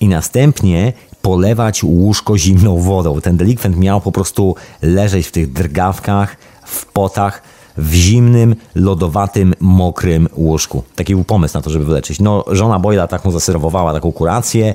[0.00, 3.20] i następnie polewać łóżko zimną wodą.
[3.20, 7.42] Ten delikwent miał po prostu leżeć w tych drgawkach, w potach,
[7.76, 10.82] w zimnym, lodowatym, mokrym łóżku.
[10.96, 12.20] Taki był pomysł na to, żeby wyleczyć.
[12.20, 14.74] No, żona Boyla tak mu zaserwowała taką kurację.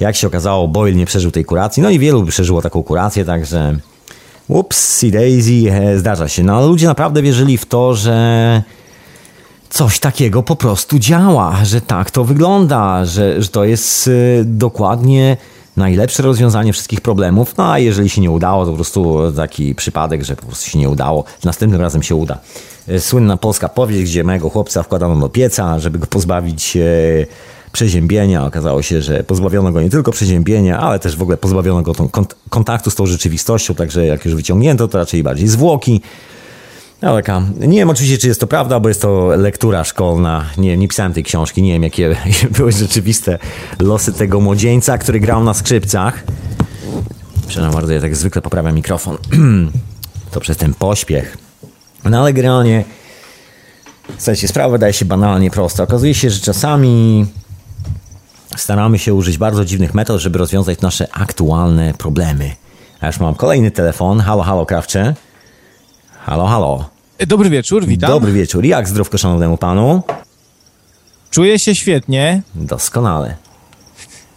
[0.00, 1.82] Jak się okazało, Boyle nie przeżył tej kuracji.
[1.82, 3.78] No i wielu przeżyło taką kurację, także
[4.48, 6.42] ups, daisy, zdarza się.
[6.42, 8.62] No ale ludzie naprawdę wierzyli w to, że
[9.70, 15.36] coś takiego po prostu działa, że tak to wygląda, że, że to jest e, dokładnie
[15.76, 17.56] najlepsze rozwiązanie wszystkich problemów.
[17.56, 20.78] No a jeżeli się nie udało, to po prostu taki przypadek, że po prostu się
[20.78, 21.24] nie udało.
[21.44, 22.38] Następnym razem się uda.
[22.88, 26.80] E, słynna polska powieść, gdzie mojego chłopca wkładano do pieca, żeby go pozbawić e,
[27.72, 28.44] przeziębienia.
[28.44, 31.92] Okazało się, że pozbawiono go nie tylko przeziębienia, ale też w ogóle pozbawiono go
[32.50, 36.00] kontaktu z tą rzeczywistością, także jak już wyciągnięto, to raczej bardziej zwłoki.
[37.02, 40.44] No taka, nie wiem oczywiście, czy jest to prawda, bo jest to lektura szkolna.
[40.58, 42.16] Nie, nie pisałem tej książki, nie wiem, jakie
[42.56, 43.38] były rzeczywiste
[43.80, 46.24] losy tego młodzieńca, który grał na skrzypcach.
[47.48, 49.16] Przepraszam bardzo, ja tak zwykle poprawiam mikrofon.
[50.32, 51.38] to przez ten pośpiech.
[52.04, 52.84] No ale generalnie,
[54.18, 55.82] słuchajcie, sprawa wydaje się banalnie prosta.
[55.82, 57.26] Okazuje się, że czasami
[58.56, 62.50] staramy się użyć bardzo dziwnych metod, żeby rozwiązać nasze aktualne problemy.
[63.00, 64.20] A już mam kolejny telefon.
[64.20, 65.14] Halo, halo, krawcze.
[66.26, 66.84] Halo, halo.
[67.26, 68.10] Dobry wieczór, witam.
[68.10, 68.64] Dobry wieczór.
[68.64, 70.02] Jak zdrówko szanownemu panu?
[71.30, 72.42] Czuję się świetnie.
[72.54, 73.36] Doskonale.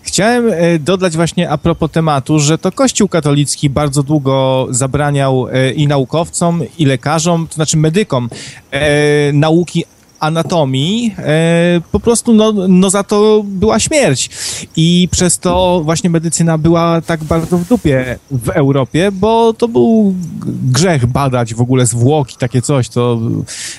[0.01, 5.71] Chciałem e, dodać właśnie a propos tematu, że to Kościół katolicki bardzo długo zabraniał e,
[5.71, 8.29] i naukowcom, i lekarzom, to znaczy medykom,
[8.71, 9.85] e, nauki
[10.19, 14.29] anatomii, e, po prostu no, no za to była śmierć.
[14.75, 20.15] I przez to właśnie medycyna była tak bardzo w dupie w Europie, bo to był
[20.63, 23.19] grzech badać w ogóle zwłoki, takie coś, to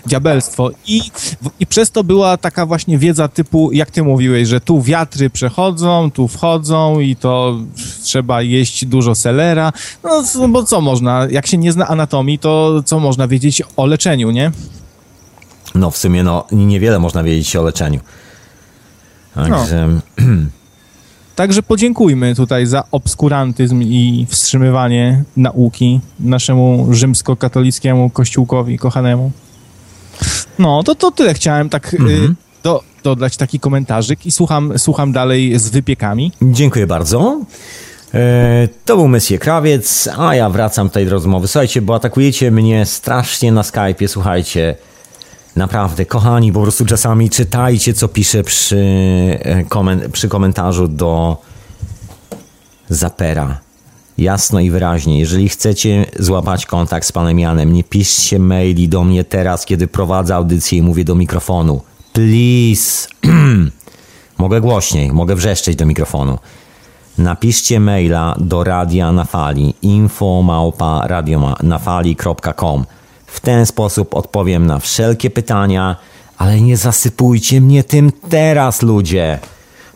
[0.07, 0.71] diabelstwo.
[0.87, 1.03] I,
[1.61, 6.11] I przez to była taka właśnie wiedza typu, jak ty mówiłeś, że tu wiatry przechodzą,
[6.11, 7.59] tu wchodzą i to
[8.03, 9.73] trzeba jeść dużo selera.
[10.05, 14.31] No bo co można, jak się nie zna anatomii, to co można wiedzieć o leczeniu,
[14.31, 14.53] nie?
[15.75, 18.01] No w sumie no, niewiele można wiedzieć o leczeniu.
[19.35, 19.89] Także...
[19.89, 20.25] No.
[21.41, 29.31] Także podziękujmy tutaj za obskurantyzm i wstrzymywanie nauki naszemu rzymskokatolickiemu kościółkowi kochanemu.
[30.59, 32.37] No, to, to tyle chciałem tak y, mhm.
[32.63, 36.33] do, dodać taki komentarzyk i słucham, słucham dalej z wypiekami.
[36.43, 37.41] Dziękuję bardzo.
[38.15, 41.49] E, to był Messie Krawiec, a ja wracam tutaj do rozmowy.
[41.49, 44.77] Słuchajcie, bo atakujecie mnie strasznie na Skype'ie, słuchajcie.
[45.57, 48.79] Naprawdę, kochani, po prostu czasami czytajcie, co piszę przy,
[49.43, 51.37] e, przy komentarzu do
[52.89, 53.59] Zapera.
[54.19, 59.25] Jasno i wyraźnie, jeżeli chcecie złapać kontakt z panem Janem, nie piszcie maili do mnie
[59.25, 61.81] teraz, kiedy prowadzę audycję i mówię do mikrofonu.
[62.13, 63.09] Please.
[64.39, 66.39] mogę głośniej, mogę wrzeszczeć do mikrofonu.
[67.19, 72.85] Napiszcie maila do Radia na Fali, info małpa radionafali.com.
[73.33, 75.97] W ten sposób odpowiem na wszelkie pytania,
[76.39, 79.39] ale nie zasypujcie mnie tym teraz, ludzie.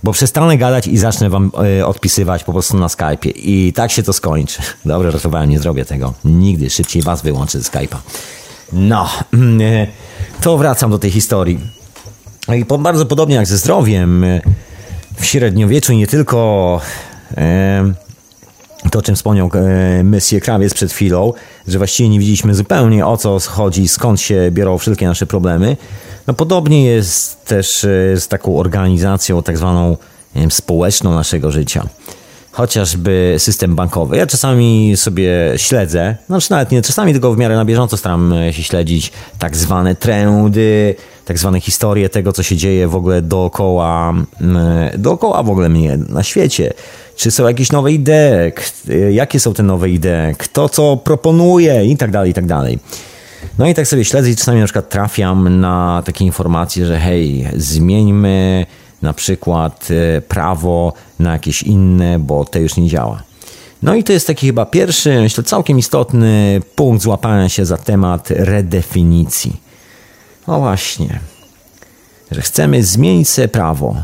[0.03, 3.33] bo przestanę gadać i zacznę wam e, odpisywać po prostu na Skype'ie.
[3.37, 4.63] I tak się to skończy.
[4.85, 6.15] Dobrze, żartowałem, nie zrobię tego.
[6.25, 7.97] Nigdy szybciej was wyłączę ze Skype'a.
[8.73, 9.09] No,
[9.61, 9.87] e,
[10.41, 11.61] to wracam do tej historii.
[12.49, 14.41] No I po, bardzo podobnie jak ze zdrowiem, e,
[15.21, 16.81] w średniowieczu nie tylko
[17.37, 17.95] e,
[18.91, 21.33] to, o czym wspomniał e, Monsieur Krawiec przed chwilą,
[21.69, 25.77] że właściwie nie widzieliśmy zupełnie o co chodzi, skąd się biorą wszelkie nasze problemy.
[26.27, 29.97] No podobnie jest też e, z taką organizacją tak zwaną
[30.35, 31.87] wiem, społeczną naszego życia.
[32.53, 34.17] Chociażby system bankowy.
[34.17, 38.63] Ja czasami sobie śledzę, znaczy nawet nie czasami, tylko w miarę na bieżąco staram się
[38.63, 40.95] śledzić tak zwane trendy,
[41.25, 44.15] tak zwane historie tego, co się dzieje w ogóle dookoła,
[44.99, 46.73] dookoła w ogóle mnie, na świecie.
[47.17, 48.53] Czy są jakieś nowe idee?
[49.11, 50.35] Jakie są te nowe idee?
[50.39, 51.85] Kto co proponuje?
[51.85, 52.79] I tak dalej, i tak dalej.
[53.59, 57.49] No i tak sobie śledzę i czasami na przykład trafiam na takie informacje, że hej,
[57.57, 58.67] zmieńmy
[59.03, 63.23] na przykład e, prawo na jakieś inne, bo to już nie działa.
[63.83, 68.31] No i to jest taki chyba pierwszy, myślę, całkiem istotny punkt złapania się za temat
[68.31, 69.57] redefinicji.
[70.47, 71.21] No właśnie,
[72.31, 73.97] że chcemy zmienić sobie prawo.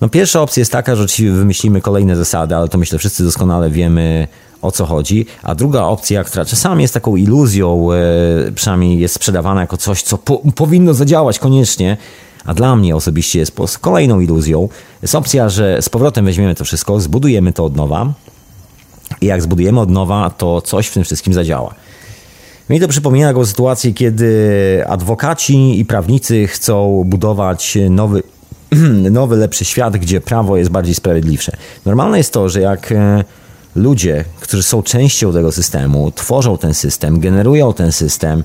[0.00, 3.70] No pierwsza opcja jest taka, że oczywiście wymyślimy kolejne zasady, ale to myślę wszyscy doskonale
[3.70, 4.28] wiemy
[4.62, 5.26] o co chodzi.
[5.42, 10.18] A druga opcja, która czasami jest taką iluzją, e, przynajmniej jest sprzedawana jako coś, co
[10.18, 11.96] po, powinno zadziałać koniecznie,
[12.44, 14.68] a dla mnie osobiście jest kolejną iluzją,
[15.02, 18.12] jest opcja, że z powrotem weźmiemy to wszystko, zbudujemy to od nowa
[19.20, 21.74] i jak zbudujemy od nowa, to coś w tym wszystkim zadziała.
[22.70, 28.22] Mi to przypomina taką sytuację, kiedy adwokaci i prawnicy chcą budować nowy,
[29.10, 31.56] nowy, lepszy świat, gdzie prawo jest bardziej sprawiedliwsze.
[31.86, 33.24] Normalne jest to, że jak e,
[33.76, 38.44] ludzie, którzy są częścią tego systemu, tworzą ten system, generują ten system,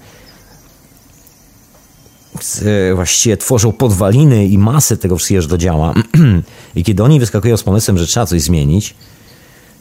[2.62, 5.94] e, właściwie tworzą podwaliny i masę tego wszystkiego, że to działa.
[6.76, 8.96] I kiedy oni wyskakują z pomysłem, że trzeba coś zmienić,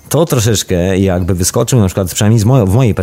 [0.08, 2.94] to troszeczkę jakby wyskoczył, na przykład przynajmniej w mojej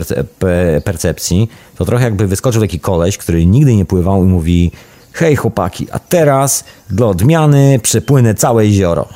[0.83, 4.71] percepcji, to trochę jakby wyskoczył taki koleś, który nigdy nie pływał i mówi
[5.11, 9.07] hej chłopaki, a teraz dla odmiany przepłynę całe jezioro.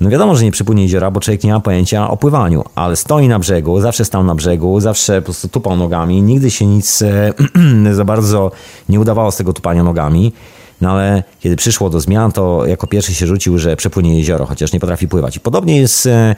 [0.00, 3.28] No wiadomo, że nie przypłynie jeziora, bo człowiek nie ma pojęcia o pływaniu, ale stoi
[3.28, 7.02] na brzegu, zawsze stał na brzegu, zawsze po prostu tupał nogami, nigdy się nic
[7.92, 8.50] za bardzo
[8.88, 10.32] nie udawało z tego tupania nogami.
[10.80, 14.72] No ale kiedy przyszło do zmian, to jako pierwszy się rzucił, że przepłynie jezioro, chociaż
[14.72, 15.36] nie potrafi pływać.
[15.36, 16.34] I podobnie jest e,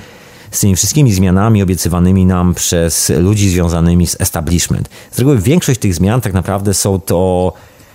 [0.51, 4.89] z tymi wszystkimi zmianami obiecywanymi nam przez ludzi związanymi z establishment.
[5.11, 7.53] Z reguły większość tych zmian tak naprawdę są to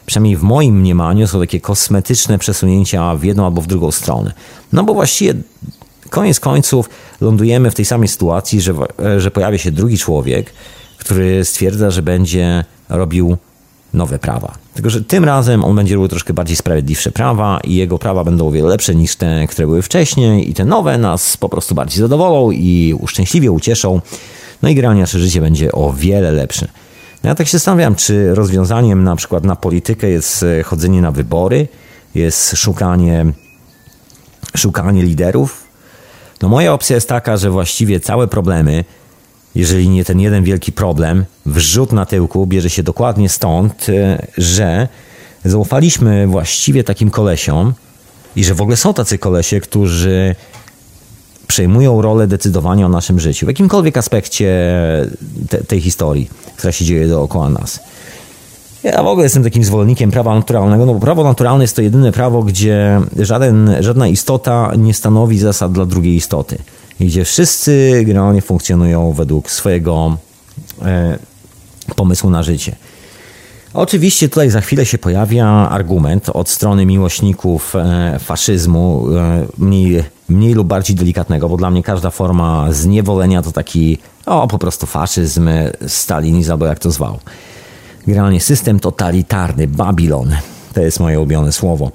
[0.07, 4.33] przynajmniej w moim mniemaniu, są takie kosmetyczne przesunięcia w jedną albo w drugą stronę.
[4.73, 5.33] No bo właściwie
[6.09, 6.89] koniec końców
[7.21, 8.73] lądujemy w tej samej sytuacji, że,
[9.17, 10.53] że pojawia się drugi człowiek,
[10.97, 13.37] który stwierdza, że będzie robił
[13.93, 14.55] nowe prawa.
[14.73, 18.47] Tylko, że tym razem on będzie robił troszkę bardziej sprawiedliwsze prawa i jego prawa będą
[18.47, 21.99] o wiele lepsze niż te, które były wcześniej i te nowe nas po prostu bardziej
[21.99, 24.01] zadowolą i uszczęśliwie ucieszą.
[24.61, 26.67] No i generalnie nasze życie będzie o wiele lepsze.
[27.27, 31.67] Ja tak się zastanawiam, czy rozwiązaniem na przykład na politykę jest e, chodzenie na wybory,
[32.15, 33.25] jest szukanie,
[34.57, 35.63] szukanie liderów.
[36.41, 38.83] No moja opcja jest taka, że właściwie całe problemy,
[39.55, 44.87] jeżeli nie ten jeden wielki problem, wrzut na tyłku bierze się dokładnie stąd, e, że
[45.45, 47.73] zaufaliśmy właściwie takim kolesiom
[48.35, 50.35] i że w ogóle są tacy kolesie, którzy
[51.47, 54.47] przejmują rolę decydowania o naszym życiu, w jakimkolwiek aspekcie
[55.49, 57.79] te, tej historii, która się dzieje dookoła nas.
[58.83, 62.11] Ja w ogóle jestem takim zwolennikiem prawa naturalnego, no bo prawo naturalne jest to jedyne
[62.11, 66.57] prawo, gdzie żaden, żadna istota nie stanowi zasad dla drugiej istoty.
[66.99, 70.17] Gdzie wszyscy generalnie funkcjonują według swojego
[70.81, 71.17] e,
[71.95, 72.75] pomysłu na życie.
[73.73, 80.53] Oczywiście tutaj za chwilę się pojawia argument od strony miłośników e, faszyzmu, e, mniej, mniej
[80.53, 85.49] lub bardziej delikatnego, bo dla mnie każda forma zniewolenia to taki, o po prostu faszyzm,
[85.87, 87.19] stalinizm, albo jak to zwał.
[88.07, 90.35] Generalnie system totalitarny, Babilon,
[90.73, 91.91] to jest moje ulubione słowo.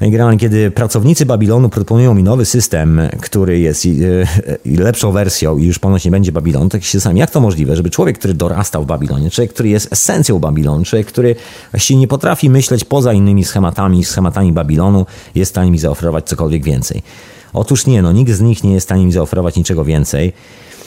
[0.00, 5.64] No generalnie, kiedy pracownicy Babilonu proponują mi nowy system, który jest e, lepszą wersją i
[5.64, 8.82] już ponoć nie będzie Babilon, to się sam, jak to możliwe, żeby człowiek, który dorastał
[8.82, 11.36] w Babilonie, człowiek, który jest esencją Babilonu, człowiek, który
[11.70, 16.64] właściwie nie potrafi myśleć poza innymi schematami, schematami Babilonu, jest w stanie mi zaoferować cokolwiek
[16.64, 17.02] więcej.
[17.52, 20.32] Otóż nie, no nikt z nich nie jest w stanie mi zaoferować niczego więcej.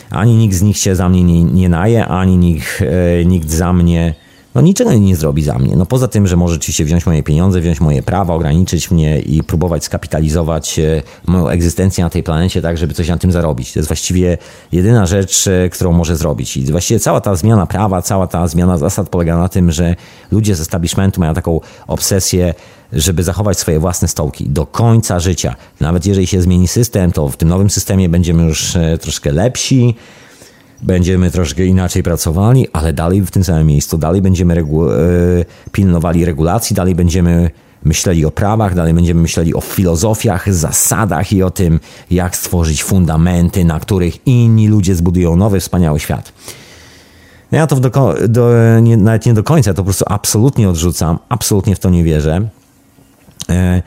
[0.09, 3.73] Ani nikt z nich się za mnie nie, nie naje, ani nikt, e, nikt za
[3.73, 4.15] mnie
[4.55, 5.75] no niczego nie zrobi za mnie.
[5.75, 9.43] No poza tym, że może oczywiście wziąć moje pieniądze, wziąć moje prawa, ograniczyć mnie i
[9.43, 13.73] próbować skapitalizować e, moją egzystencję na tej planecie tak, żeby coś na tym zarobić.
[13.73, 14.37] To jest właściwie
[14.71, 16.57] jedyna rzecz, e, którą może zrobić.
[16.57, 19.95] I właściwie cała ta zmiana prawa, cała ta zmiana zasad polega na tym, że
[20.31, 22.53] ludzie z establishmentu mają taką obsesję
[22.93, 25.55] żeby zachować swoje własne stołki do końca życia.
[25.79, 29.95] Nawet jeżeli się zmieni system, to w tym nowym systemie będziemy już e, troszkę lepsi,
[30.81, 36.25] będziemy troszkę inaczej pracowali, ale dalej w tym samym miejscu, dalej będziemy regu- e, pilnowali
[36.25, 37.51] regulacji, dalej będziemy
[37.83, 41.79] myśleli o prawach, dalej będziemy myśleli o filozofiach, zasadach i o tym,
[42.11, 46.33] jak stworzyć fundamenty, na których inni ludzie zbudują nowy, wspaniały świat.
[47.51, 51.75] Ja to do, do, nie, nawet nie do końca, to po prostu absolutnie odrzucam, absolutnie
[51.75, 52.49] w to nie wierzę.
[53.49, 53.81] E,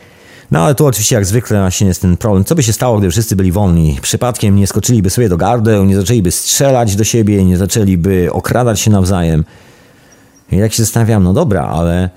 [0.51, 2.45] no ale tu oczywiście jak zwykle właśnie jest ten problem.
[2.45, 3.99] Co by się stało, gdyby wszyscy byli wolni?
[4.03, 8.91] Przypadkiem nie skoczyliby sobie do gardeł, nie zaczęliby strzelać do siebie, nie zaczęliby okradać się
[8.91, 9.45] nawzajem.
[10.53, 12.11] I jak się zastanawiam, no dobra, ale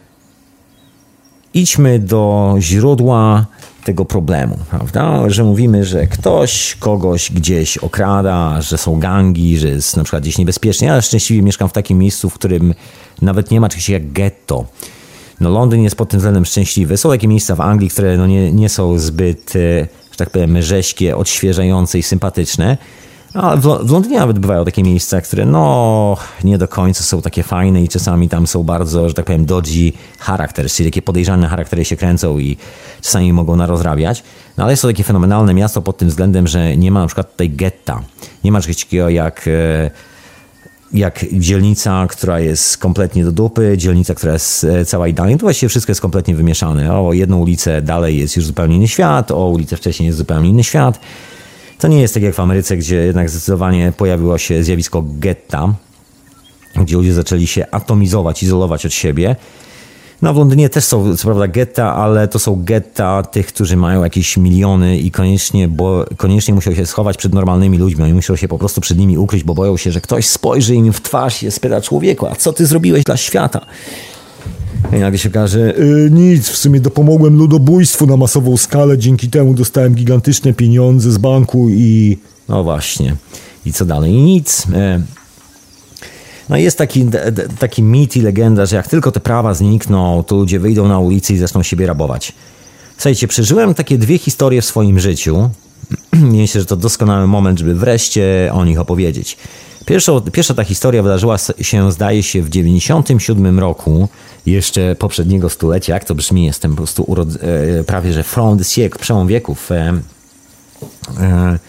[1.53, 3.45] idźmy do źródła
[3.83, 5.29] tego problemu, prawda?
[5.29, 10.37] Że mówimy, że ktoś kogoś gdzieś okrada, że są gangi, że jest na przykład gdzieś
[10.37, 10.87] niebezpiecznie.
[10.87, 12.73] Ja szczęśliwie mieszkam w takim miejscu, w którym
[13.21, 14.65] nawet nie ma czegoś jak getto
[15.39, 16.97] no Londyn jest pod tym względem szczęśliwy.
[16.97, 20.61] Są takie miejsca w Anglii, które no nie, nie są zbyt, e, że tak powiem,
[20.61, 22.77] rzeźkie, odświeżające i sympatyczne.
[23.33, 27.43] A w, w Londynie nawet bywają takie miejsca, które no nie do końca są takie
[27.43, 31.85] fajne i czasami tam są bardzo, że tak powiem, dodgy charakter, czyli takie podejrzane charaktery
[31.85, 32.57] się kręcą i
[33.01, 34.23] czasami mogą narozrabiać.
[34.57, 37.31] No ale jest to takie fenomenalne miasto pod tym względem, że nie ma na przykład
[37.31, 38.01] tutaj getta.
[38.43, 39.47] Nie ma czegoś takiego jak...
[39.47, 40.14] E,
[40.93, 45.69] jak dzielnica, która jest kompletnie do dupy, dzielnica, która jest e, cała idealnie, to właściwie
[45.69, 46.99] wszystko jest kompletnie wymieszane.
[46.99, 50.63] O jedną ulicę dalej jest już zupełnie inny świat, o ulicę wcześniej jest zupełnie inny
[50.63, 50.99] świat.
[51.79, 55.73] To nie jest tak jak w Ameryce, gdzie jednak zdecydowanie pojawiło się zjawisko getta,
[56.75, 59.35] gdzie ludzie zaczęli się atomizować, izolować od siebie.
[60.21, 64.03] No w Londynie też są co prawda getta, ale to są getta tych, którzy mają
[64.03, 68.03] jakieś miliony i koniecznie, bo, koniecznie muszą się schować przed normalnymi ludźmi.
[68.03, 70.93] Oni muszą się po prostu przed nimi ukryć, bo boją się, że ktoś spojrzy im
[70.93, 73.65] w twarz i spyta człowieku, a co ty zrobiłeś dla świata?
[74.93, 79.53] I nagle się okaże, yy, nic, w sumie dopomogłem ludobójstwu na masową skalę, dzięki temu
[79.53, 82.17] dostałem gigantyczne pieniądze z banku i...
[82.49, 83.15] No właśnie.
[83.65, 84.13] I co dalej?
[84.13, 84.65] Nic.
[84.65, 85.01] Yy.
[86.49, 87.05] No jest taki,
[87.59, 91.33] taki mit i legenda, że jak tylko te prawa znikną, to ludzie wyjdą na ulicę
[91.33, 92.33] i zaczną siebie rabować.
[92.97, 95.49] Słuchajcie, przeżyłem takie dwie historie w swoim życiu.
[96.13, 99.37] Myślę, że to doskonały moment, żeby wreszcie o nich opowiedzieć.
[100.31, 104.07] Pierwsza, ta historia wydarzyła się, zdaje się, w 97 roku,
[104.45, 105.93] jeszcze poprzedniego stulecia.
[105.93, 106.45] Jak to brzmi?
[106.45, 107.37] Jestem po prostu urod-
[107.79, 109.71] e, prawie, że front siècle, przełom wieków.
[109.71, 109.93] E,
[111.19, 111.59] e,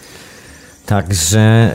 [0.85, 1.73] także...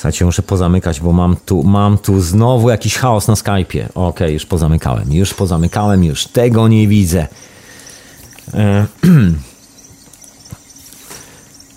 [0.00, 3.84] Słuchajcie, muszę pozamykać, bo mam tu, mam tu znowu jakiś chaos na Skype'ie.
[3.84, 7.26] Okej, okay, już pozamykałem, już pozamykałem, już tego nie widzę.
[8.54, 8.86] E,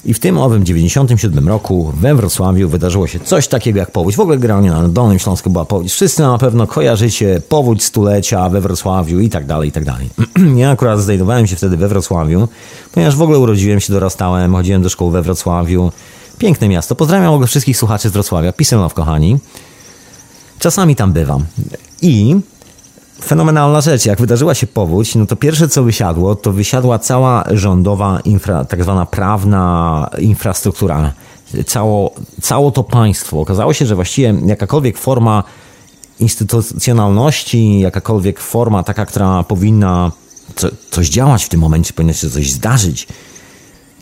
[0.06, 4.16] I w tym owym 97 roku we Wrocławiu wydarzyło się coś takiego jak powódź.
[4.16, 5.92] W ogóle generalnie na Dolnym Śląsku była powódź.
[5.92, 10.10] Wszyscy na pewno kojarzycie powódź stulecia we Wrocławiu i tak dalej, i tak dalej.
[10.62, 12.48] Ja akurat znajdowałem się wtedy we Wrocławiu,
[12.92, 15.92] ponieważ w ogóle urodziłem się, dorastałem, chodziłem do szkoły we Wrocławiu.
[16.44, 16.96] Piękne miasto.
[16.96, 18.54] Pozdrawiam wszystkich słuchaczy z Wrocławia.
[18.54, 19.38] Pisemnow, kochani.
[20.60, 21.46] Czasami tam bywam.
[22.02, 22.36] I
[23.22, 24.06] fenomenalna rzecz.
[24.06, 28.84] Jak wydarzyła się powódź, no to pierwsze co wysiadło, to wysiadła cała rządowa, infra, tak
[28.84, 31.14] zwana prawna infrastruktura.
[31.68, 33.42] Cało, cało to państwo.
[33.42, 35.44] Okazało się, że właściwie jakakolwiek forma
[36.20, 40.12] instytucjonalności, jakakolwiek forma taka, która powinna
[40.56, 43.08] co, coś działać w tym momencie, powinno się coś zdarzyć,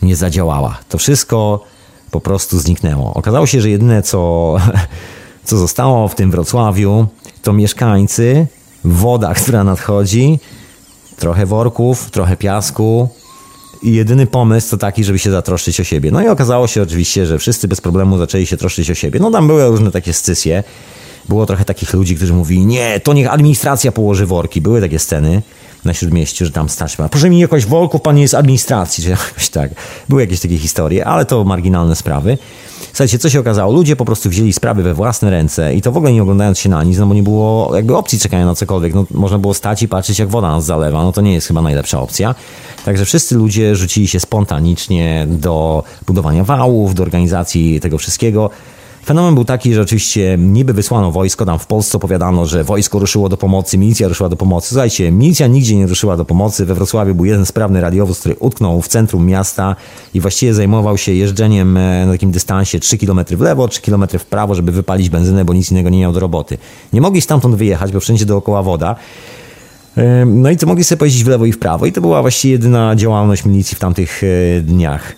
[0.02, 0.78] nie zadziałała.
[0.88, 1.64] To wszystko
[2.12, 3.14] po prostu zniknęło.
[3.14, 4.56] Okazało się, że jedyne co,
[5.44, 7.06] co zostało w tym Wrocławiu
[7.42, 8.46] to mieszkańcy,
[8.84, 10.38] woda, która nadchodzi,
[11.16, 13.08] trochę worków, trochę piasku
[13.82, 16.10] i jedyny pomysł to taki, żeby się zatroszczyć o siebie.
[16.10, 19.20] No i okazało się oczywiście, że wszyscy bez problemu zaczęli się troszczyć o siebie.
[19.20, 20.64] No tam były różne takie scysje.
[21.28, 24.60] Było trochę takich ludzi, którzy mówili, nie, to niech administracja położy worki.
[24.60, 25.42] Były takie sceny
[25.84, 27.08] na Śródmieściu, że tam stać ma.
[27.08, 29.70] Proszę mi jakoś worków, pan jest z administracji, czy jakoś tak.
[30.08, 32.38] Były jakieś takie historie, ale to marginalne sprawy.
[32.92, 33.72] Słuchajcie, co się okazało?
[33.72, 36.68] Ludzie po prostu wzięli sprawy we własne ręce i to w ogóle nie oglądając się
[36.68, 38.94] na nic, no bo nie było jakby opcji czekania na cokolwiek.
[38.94, 41.02] No, można było stać i patrzeć, jak woda nas zalewa.
[41.02, 42.34] No to nie jest chyba najlepsza opcja.
[42.84, 48.50] Także wszyscy ludzie rzucili się spontanicznie do budowania wałów, do organizacji tego wszystkiego.
[49.04, 53.28] Fenomen był taki, że oczywiście niby wysłano wojsko, tam w Polsce opowiadano, że wojsko ruszyło
[53.28, 54.68] do pomocy, milicja ruszyła do pomocy.
[54.68, 56.66] Słuchajcie, milicja nigdzie nie ruszyła do pomocy.
[56.66, 59.76] We Wrocławiu był jeden sprawny radiowóz, który utknął w centrum miasta
[60.14, 64.04] i właściwie zajmował się jeżdżeniem e, na takim dystansie 3 km w lewo, 3 km
[64.18, 66.58] w prawo, żeby wypalić benzynę, bo nic innego nie miał do roboty.
[66.92, 68.96] Nie mogli stamtąd wyjechać, bo wszędzie dookoła woda.
[69.96, 71.86] E, No i to mogli sobie pojeździć w lewo i w prawo.
[71.86, 75.16] I to była właściwie jedyna działalność milicji w tamtych e, dniach.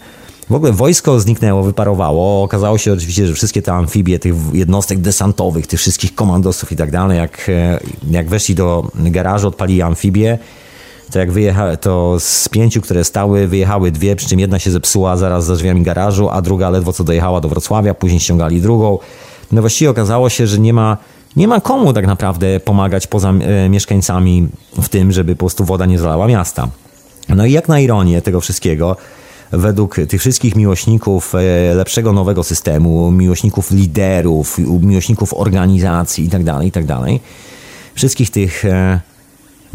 [0.50, 2.42] W ogóle wojsko zniknęło, wyparowało.
[2.42, 6.90] Okazało się oczywiście, że wszystkie te amfibie, tych jednostek desantowych, tych wszystkich komandosów i tak
[6.90, 7.80] dalej, jak, e,
[8.10, 10.38] jak weszli do garażu, odpalili amfibię,
[11.12, 15.16] to jak wyjecha, to z pięciu, które stały, wyjechały dwie, przy czym jedna się zepsuła
[15.16, 18.98] zaraz za drzwiami garażu, a druga ledwo co dojechała do Wrocławia, później ściągali drugą.
[19.52, 20.96] No właściwie okazało się, że nie ma,
[21.36, 24.48] nie ma komu tak naprawdę pomagać poza e, mieszkańcami
[24.82, 26.68] w tym, żeby po prostu woda nie zalała miasta.
[27.28, 28.96] No i jak na ironię tego wszystkiego,
[29.52, 36.98] według tych wszystkich miłośników e, lepszego nowego systemu, miłośników liderów, miłośników organizacji itd., itd.,
[37.94, 39.00] wszystkich tych, e,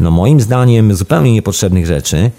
[0.00, 2.30] no moim zdaniem, zupełnie niepotrzebnych rzeczy,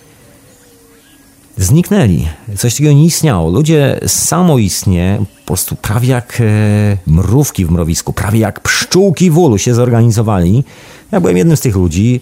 [1.57, 2.27] zniknęli.
[2.57, 3.49] Coś takiego nie istniało.
[3.49, 9.57] Ludzie samoistnie, po prostu prawie jak e, mrówki w mrowisku, prawie jak pszczółki w ulu
[9.57, 10.63] się zorganizowali.
[11.11, 12.21] Ja byłem jednym z tych ludzi.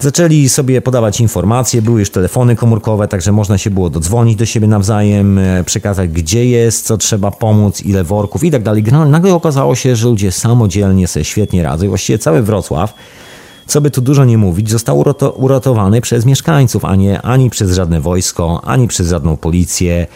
[0.00, 4.66] Zaczęli sobie podawać informacje, były już telefony komórkowe, także można się było dodzwonić do siebie
[4.66, 8.84] nawzajem, e, przekazać gdzie jest, co trzeba pomóc, ile worków i tak dalej.
[9.06, 12.94] Nagle okazało się, że ludzie samodzielnie sobie świetnie radzą właściwie cały Wrocław,
[13.66, 17.74] co by tu dużo nie mówić, został urato- uratowany przez mieszkańców, a nie ani przez
[17.74, 20.06] żadne wojsko, ani przez żadną policję,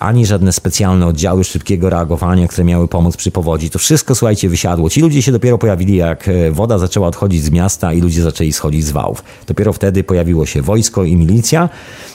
[0.00, 3.70] ani żadne specjalne oddziały szybkiego reagowania, które miały pomóc przy powodzi.
[3.70, 4.90] To wszystko, słuchajcie, wysiadło.
[4.90, 8.52] Ci ludzie się dopiero pojawili, jak e, woda zaczęła odchodzić z miasta i ludzie zaczęli
[8.52, 9.24] schodzić z wałów.
[9.46, 11.68] Dopiero wtedy pojawiło się wojsko i milicja.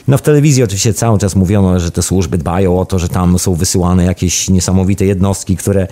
[0.08, 3.38] No w telewizji oczywiście cały czas mówiono, że te służby dbają o to, że tam
[3.38, 5.86] są wysyłane jakieś niesamowite jednostki, które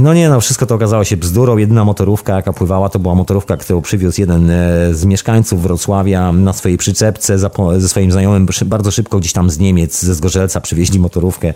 [0.00, 1.56] No nie, no wszystko to okazało się bzdurą.
[1.56, 6.52] Jedyna motorówka, jaka pływała, to była motorówka, którą przywiózł jeden e, z mieszkańców Wrocławia na
[6.52, 7.38] swojej przyczepce
[7.78, 8.48] ze swoim znajomym.
[8.64, 11.54] Bardzo szybko gdzieś tam z Niemiec, ze Zgorzelca przywieźli motorówkę.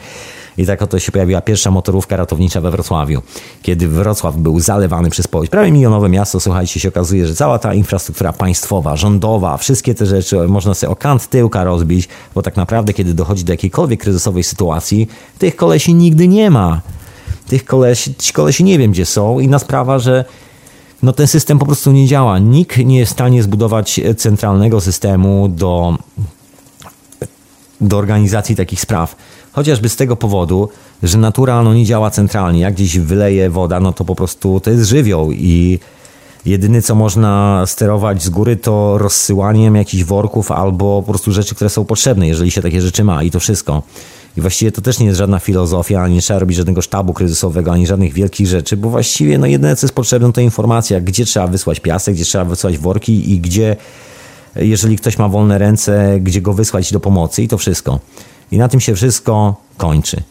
[0.58, 3.22] I tak oto się pojawiła pierwsza motorówka ratownicza we Wrocławiu,
[3.62, 5.50] kiedy Wrocław był zalewany przez powódź.
[5.50, 10.48] Prawie milionowe miasto, słuchajcie, się okazuje, że cała ta infrastruktura państwowa, rządowa, wszystkie te rzeczy
[10.48, 15.08] można sobie o kant tyłka rozbić, bo tak naprawdę, kiedy dochodzi do jakiejkolwiek kryzysowej sytuacji,
[15.38, 16.80] tych kolesi nigdy nie ma
[17.48, 19.40] tych kolesi, ci kolesi nie wiem gdzie są.
[19.40, 20.24] Inna sprawa, że
[21.02, 22.38] no ten system po prostu nie działa.
[22.38, 25.98] Nikt nie jest w stanie zbudować centralnego systemu do,
[27.80, 29.16] do organizacji takich spraw.
[29.52, 30.68] Chociażby z tego powodu,
[31.02, 32.60] że natura no, nie działa centralnie.
[32.60, 35.78] Jak gdzieś wyleje woda, no to po prostu to jest żywioł i
[36.46, 41.70] jedyne co można sterować z góry to rozsyłaniem jakichś worków albo po prostu rzeczy, które
[41.70, 43.82] są potrzebne, jeżeli się takie rzeczy ma i to wszystko.
[44.36, 47.72] I właściwie to też nie jest żadna filozofia, ani nie trzeba robić żadnego sztabu kryzysowego,
[47.72, 51.46] ani żadnych wielkich rzeczy, bo właściwie no jedyne co jest potrzebne to informacja, gdzie trzeba
[51.46, 53.76] wysłać piasek, gdzie trzeba wysłać worki i gdzie,
[54.56, 58.00] jeżeli ktoś ma wolne ręce, gdzie go wysłać do pomocy i to wszystko.
[58.50, 60.22] I na tym się wszystko kończy.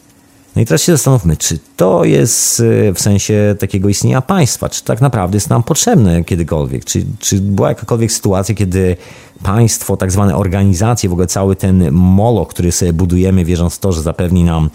[0.56, 4.84] No i teraz się zastanówmy, czy to jest y, w sensie takiego istnienia państwa, czy
[4.84, 8.96] tak naprawdę jest nam potrzebne kiedykolwiek, czy, czy była jakakolwiek sytuacja, kiedy
[9.42, 13.92] państwo, tak zwane organizacje, w ogóle cały ten molo, który sobie budujemy, wierząc w to,
[13.92, 14.70] że zapewni nam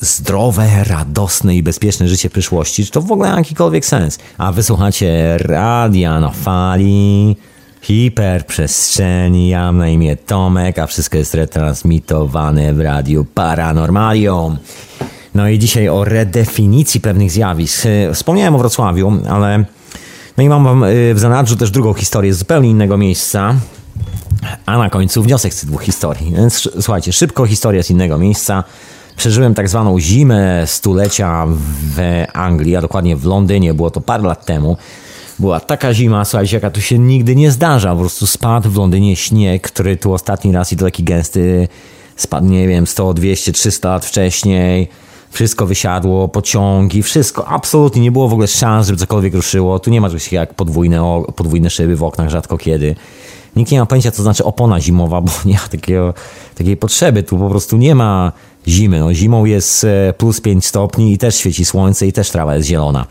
[0.00, 4.18] zdrowe, radosne i bezpieczne życie przyszłości, czy to w ogóle ma jakikolwiek sens?
[4.38, 7.36] A wysłuchacie radia na fali,
[7.82, 14.58] hiperprzestrzeni, ja mam na imię Tomek, a wszystko jest retransmitowane w radiu Paranormalium.
[15.34, 17.82] No i dzisiaj o redefinicji pewnych zjawisk.
[18.14, 19.64] Wspomniałem o Wrocławiu, ale
[20.36, 23.54] no i mam wam e, w zanadrzu też drugą historię z zupełnie innego miejsca.
[24.66, 26.32] A na końcu wniosek z tych dwóch historii.
[26.36, 28.64] Więc słuchajcie, szybko historia z innego miejsca.
[29.16, 31.46] Przeżyłem tak zwaną zimę stulecia
[31.96, 33.74] w Anglii, a dokładnie w Londynie.
[33.74, 34.76] Było to parę lat temu.
[35.42, 37.92] Była taka zima, słuchajcie, jaka tu się nigdy nie zdarza.
[37.92, 41.68] Po prostu spadł w Londynie śnieg, który tu ostatni raz i to taki gęsty
[42.16, 44.88] spadł, nie wiem, 100, 200, 300 lat wcześniej.
[45.30, 47.48] Wszystko wysiadło, pociągi, wszystko.
[47.48, 49.78] Absolutnie nie było w ogóle szans, żeby cokolwiek ruszyło.
[49.78, 52.94] Tu nie ma czegoś jak podwójne, podwójne szyby w oknach, rzadko kiedy.
[53.56, 56.14] Nikt nie ma pojęcia, co znaczy opona zimowa, bo nie ma takiego,
[56.54, 57.22] takiej potrzeby.
[57.22, 58.32] Tu po prostu nie ma
[58.68, 59.00] zimy.
[59.00, 62.68] No, zimą jest e, plus 5 stopni i też świeci słońce i też trawa jest
[62.68, 63.06] zielona.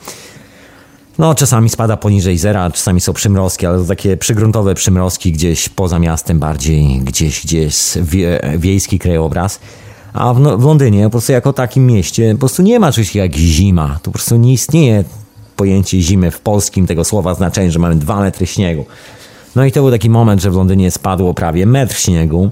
[1.22, 5.99] No, czasami spada poniżej zera, czasami są przymrozki, ale to takie przygruntowe przymrozki gdzieś poza
[5.99, 9.59] miastem bardziej, gdzieś, gdzieś wie, wiejski krajobraz.
[10.13, 13.15] A w, no, w Londynie po prostu jako takim mieście po prostu nie ma czegoś
[13.15, 13.99] jak zima.
[14.03, 15.03] Tu po prostu nie istnieje
[15.55, 18.86] pojęcie zimy w polskim tego słowa znaczeniu, że mamy dwa metry śniegu.
[19.55, 22.49] No i to był taki moment, że w Londynie spadło prawie metr śniegu.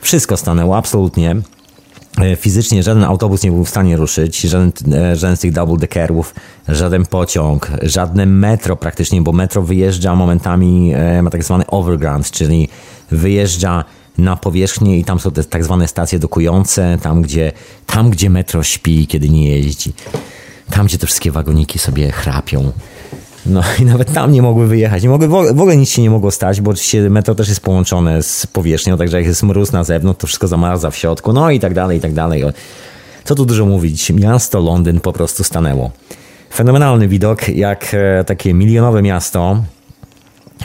[0.00, 1.36] Wszystko stanęło absolutnie.
[2.18, 5.76] E, Fizycznie żaden autobus nie był w stanie ruszyć, żaden, e, żaden z tych double
[5.76, 6.34] deckerów,
[6.68, 12.68] żaden pociąg, żadne metro praktycznie, bo metro wyjeżdża momentami, e, ma tak zwany overground, czyli
[13.10, 13.84] wyjeżdża
[14.18, 17.52] na powierzchnię i tam są te tak zwane stacje dokujące, tam gdzie,
[17.86, 19.92] tam gdzie metro śpi, kiedy nie jeździ.
[20.70, 22.72] Tam, gdzie te wszystkie wagoniki sobie chrapią.
[23.46, 25.02] No i nawet tam nie mogły wyjechać.
[25.02, 28.22] Nie mogły, w ogóle- nic się nie mogło stać, bo oczywiście metro też jest połączone
[28.22, 31.60] z powierzchnią, także jak jest mróz na zewnątrz, to wszystko zamarza w środku, no i
[31.60, 32.44] tak dalej, i tak dalej.
[33.24, 35.90] Co tu dużo mówić, miasto Londyn po prostu stanęło.
[36.54, 39.64] Fenomenalny widok, jak e, takie milionowe miasto,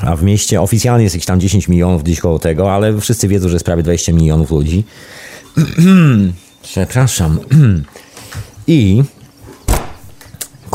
[0.02, 3.48] a w mieście oficjalnie jest ich tam 10 milionów gdzieś koło tego, ale wszyscy wiedzą,
[3.50, 4.84] że jest prawie 20 milionów ludzi.
[6.64, 7.40] Przepraszam.
[8.68, 9.04] I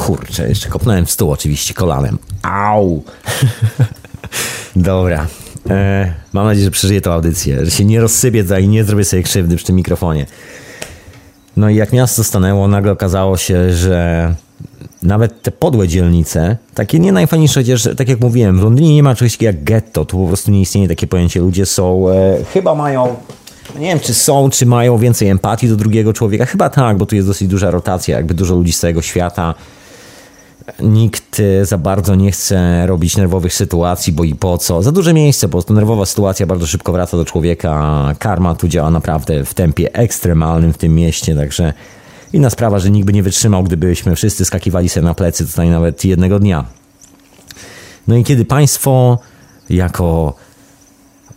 [0.07, 2.19] Kurczę, jeszcze kopnąłem w stół oczywiście kolanem.
[2.43, 3.03] Au!
[4.77, 5.27] Dobra.
[5.71, 9.05] E, mam nadzieję, że przeżyję tę audycję, że się nie rozsypię za i nie zrobię
[9.05, 10.27] sobie krzywdy przy tym mikrofonie.
[11.57, 14.35] No i jak miasto stanęło, nagle okazało się, że
[15.03, 19.15] nawet te podłe dzielnice, takie nie najfajniejsze, chociaż tak jak mówiłem, w Londynie nie ma
[19.15, 21.41] czegoś takiego jak getto, tu po prostu nie istnieje takie pojęcie.
[21.41, 23.17] Ludzie są, e, chyba mają,
[23.79, 26.47] nie wiem czy są, czy mają więcej empatii do drugiego człowieka.
[26.47, 29.55] Chyba tak, bo tu jest dosyć duża rotacja, jakby dużo ludzi z całego świata.
[30.81, 34.83] Nikt e, za bardzo nie chce robić nerwowych sytuacji, bo i po co.
[34.83, 38.15] Za duże miejsce, po prostu nerwowa sytuacja bardzo szybko wraca do człowieka.
[38.19, 41.73] Karma tu działa naprawdę w tempie ekstremalnym w tym mieście, także
[42.33, 46.05] inna sprawa, że nikt by nie wytrzymał, gdybyśmy wszyscy skakiwali sobie na plecy tutaj nawet
[46.05, 46.65] jednego dnia.
[48.09, 49.19] No i kiedy państwo
[49.71, 50.35] jako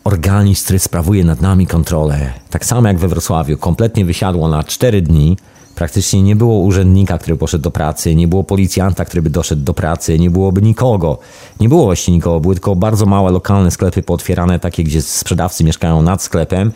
[0.04, 5.02] organizm, który sprawuje nad nami kontrolę, tak samo jak we Wrocławiu, kompletnie wysiadło na 4
[5.02, 5.38] dni.
[5.76, 9.74] Praktycznie nie było urzędnika, który poszedł do pracy, nie było policjanta, który by doszedł do
[9.74, 11.18] pracy, nie byłoby nikogo.
[11.60, 16.02] Nie było właściwie nikogo, były tylko bardzo małe lokalne sklepy pootwierane, takie, gdzie sprzedawcy mieszkają
[16.02, 16.72] nad sklepem.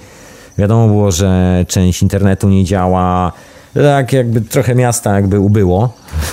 [0.58, 3.32] Wiadomo było, że część internetu nie działa,
[3.74, 5.90] tak jakby trochę miasta jakby ubyło,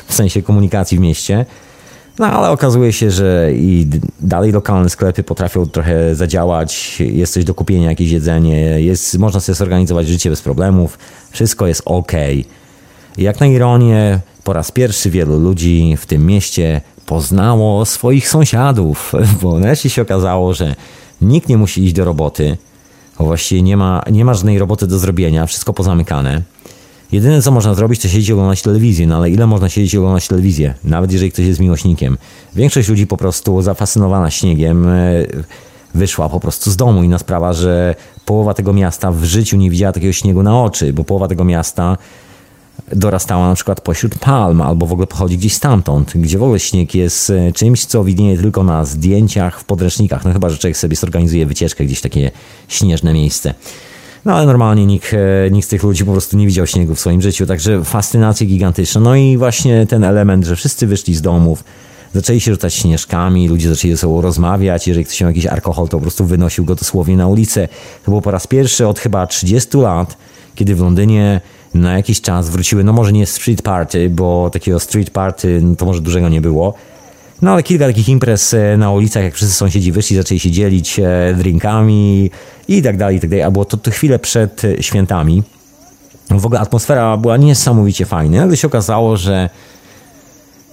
[0.07, 1.47] w sensie komunikacji w mieście.
[2.19, 3.87] No ale okazuje się, że i
[4.21, 9.57] dalej lokalne sklepy potrafią trochę zadziałać, jest coś do kupienia, jakieś jedzenie, jest, można sobie
[9.57, 10.99] zorganizować życie bez problemów,
[11.31, 12.13] wszystko jest ok.
[13.19, 19.13] Jak na ironię, po raz pierwszy wielu ludzi w tym mieście poznało swoich sąsiadów,
[19.43, 20.75] bo nareszcie się okazało, że
[21.21, 22.57] nikt nie musi iść do roboty,
[23.19, 26.43] bo właściwie nie ma, nie ma żadnej roboty do zrobienia, wszystko pozamykane.
[27.13, 29.99] Jedyne co można zrobić, to siedzieć i oglądać telewizję, no ale ile można siedzieć i
[29.99, 32.19] oglądać telewizję, nawet jeżeli ktoś jest miłośnikiem.
[32.55, 35.27] Większość ludzi po prostu zafascynowana śniegiem e,
[35.95, 37.03] wyszła po prostu z domu.
[37.03, 37.95] Inna sprawa, że
[38.25, 41.97] połowa tego miasta w życiu nie widziała takiego śniegu na oczy, bo połowa tego miasta
[42.93, 46.95] dorastała na przykład pośród palm, albo w ogóle pochodzi gdzieś stamtąd, gdzie w ogóle śnieg
[46.95, 50.97] jest e, czymś, co widnieje tylko na zdjęciach, w podręcznikach, no chyba, że człowiek sobie
[50.97, 52.31] zorganizuje wycieczkę gdzieś w takie
[52.69, 53.55] śnieżne miejsce.
[54.27, 57.01] No ale normalnie nikt, e, nikt z tych ludzi po prostu nie widział śniegu w
[57.01, 59.01] swoim życiu, także fascynacje gigantyczne.
[59.01, 61.65] No i właśnie ten element, że wszyscy wyszli z domów,
[62.15, 65.97] zaczęli się rzucać śnieżkami, ludzie zaczęli ze sobą rozmawiać, jeżeli ktoś miał jakiś alkohol, to
[65.97, 67.69] po prostu wynosił go dosłownie na ulicę.
[68.05, 70.17] To było po raz pierwszy od chyba 30 lat,
[70.55, 71.41] kiedy w Londynie
[71.75, 75.87] na jakiś czas wróciły, no może nie street party, bo takiego street party no to
[75.87, 76.75] może dużego nie było,
[77.43, 81.01] no ale kilka takich imprez e, na ulicach, jak wszyscy sąsiedzi wyszli, zaczęli się dzielić
[81.01, 82.31] e, drinkami
[82.69, 83.43] i tak dalej, i tak dalej.
[83.43, 85.43] A było to, to chwilę przed e, świętami.
[86.31, 88.41] W ogóle atmosfera była niesamowicie fajna.
[88.41, 89.51] Nagle się okazało, że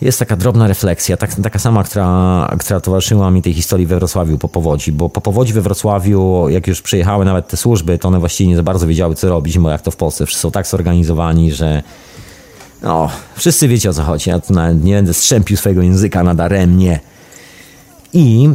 [0.01, 4.37] jest taka drobna refleksja, tak, taka sama, która, która towarzyszyła mi tej historii we Wrocławiu
[4.37, 8.19] po powodzi, bo po powodzi we Wrocławiu, jak już przyjechały nawet te służby, to one
[8.19, 10.67] właściwie nie za bardzo wiedziały, co robić, bo jak to w Polsce, wszyscy są tak
[10.67, 11.83] zorganizowani, że
[12.83, 14.29] no, wszyscy wiecie o co chodzi.
[14.29, 16.99] Ja tu nawet nie będę strzępił swojego języka nadaremnie.
[18.13, 18.49] I,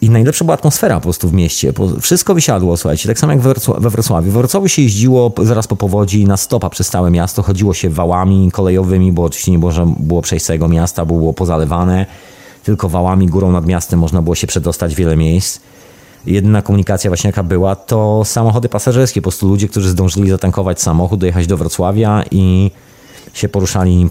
[0.00, 1.72] I najlepsza była atmosfera po prostu w mieście.
[2.00, 4.30] Wszystko wysiadło, słuchajcie, tak samo jak we Wrocław- we Wrocławiu.
[4.32, 7.42] We Wrocławiu się jeździło zaraz po powodzi na stopa przez całe miasto.
[7.42, 12.06] Chodziło się wałami kolejowymi, bo oczywiście nie można było przejść całego miasta, bo było pozalewane.
[12.64, 15.60] Tylko wałami górą nad miastem można było się przedostać w wiele miejsc.
[16.26, 19.20] Jedyna komunikacja właśnie jaka była, to samochody pasażerskie.
[19.20, 22.70] Po prostu ludzie, którzy zdążyli zatankować samochód, dojechać do Wrocławia i
[23.38, 24.08] się poruszali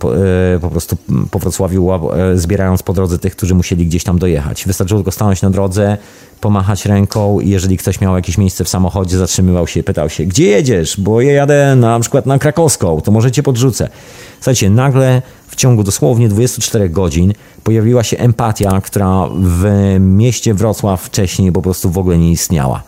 [0.55, 0.97] e, po prostu
[1.31, 4.65] po Wrocławiu, e, zbierając po drodze tych, którzy musieli gdzieś tam dojechać.
[4.65, 5.97] Wystarczyło tylko stanąć na drodze,
[6.41, 10.45] pomachać ręką i jeżeli ktoś miał jakieś miejsce w samochodzie, zatrzymywał się pytał się, gdzie
[10.45, 10.99] jedziesz?
[10.99, 13.89] Bo ja jadę na, przykład na Krakowską, to może cię podrzucę.
[14.35, 21.51] Słuchajcie, nagle w ciągu dosłownie 24 godzin pojawiła się empatia, która w mieście Wrocław wcześniej
[21.51, 22.83] po prostu w ogóle nie istniała.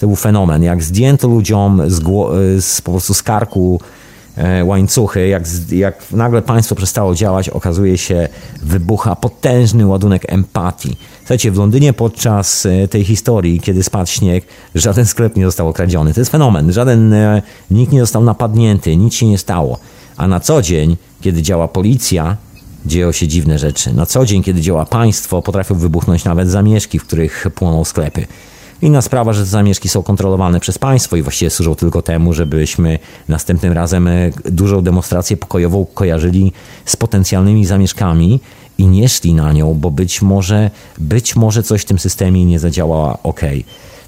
[0.00, 0.62] To był fenomen.
[0.62, 4.01] Jak zdjęto ludziom z, gło- z, po prostu z karku e,
[4.64, 8.28] łańcuchy, jak, jak nagle państwo przestało działać, okazuje się,
[8.62, 10.96] wybucha potężny ładunek empatii.
[11.18, 16.14] Słuchajcie, w Londynie podczas e, tej historii, kiedy spadł śnieg, żaden sklep nie został okradziony.
[16.14, 16.72] To jest fenomen.
[16.72, 17.14] Żaden,
[17.70, 19.78] nikt nie został napadnięty, nic się nie stało.
[20.16, 22.36] A na co dzień, kiedy działa policja,
[22.86, 23.92] dzieją się dziwne rzeczy.
[23.92, 28.26] Na co dzień, kiedy działa państwo, potrafią wybuchnąć nawet zamieszki, w których płoną sklepy.
[28.82, 32.98] Inna sprawa, że te zamieszki są kontrolowane przez państwo i właściwie służą tylko temu, żebyśmy
[33.28, 36.52] następnym razem e, dużą demonstrację pokojową kojarzyli
[36.84, 38.40] z potencjalnymi zamieszkami
[38.78, 42.58] i nie szli na nią, bo być może, być może coś w tym systemie nie
[42.58, 43.40] zadziałała ok.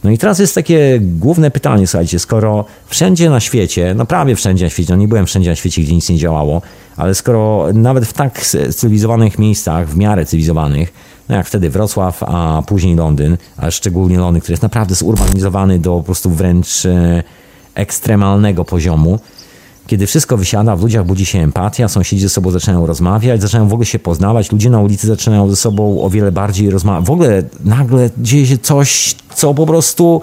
[0.04, 4.64] No i teraz jest takie główne pytanie, słuchajcie, skoro wszędzie na świecie, no prawie wszędzie
[4.64, 6.62] na świecie, no nie byłem wszędzie na świecie, gdzie nic nie działało,
[6.96, 8.40] ale skoro nawet w tak
[8.74, 10.92] cywilizowanych miejscach, w miarę cywilizowanych,
[11.28, 15.90] no jak wtedy Wrocław, a później Londyn, a szczególnie Londyn, który jest naprawdę zurbanizowany do
[15.90, 17.22] po prostu wręcz e,
[17.74, 19.18] ekstremalnego poziomu,
[19.86, 23.72] kiedy wszystko wysiada, w ludziach budzi się empatia, sąsiedzi ze sobą zaczynają rozmawiać, zaczynają w
[23.72, 27.06] ogóle się poznawać, ludzie na ulicy zaczynają ze sobą o wiele bardziej rozmawiać.
[27.06, 30.22] W ogóle nagle dzieje się coś, co po prostu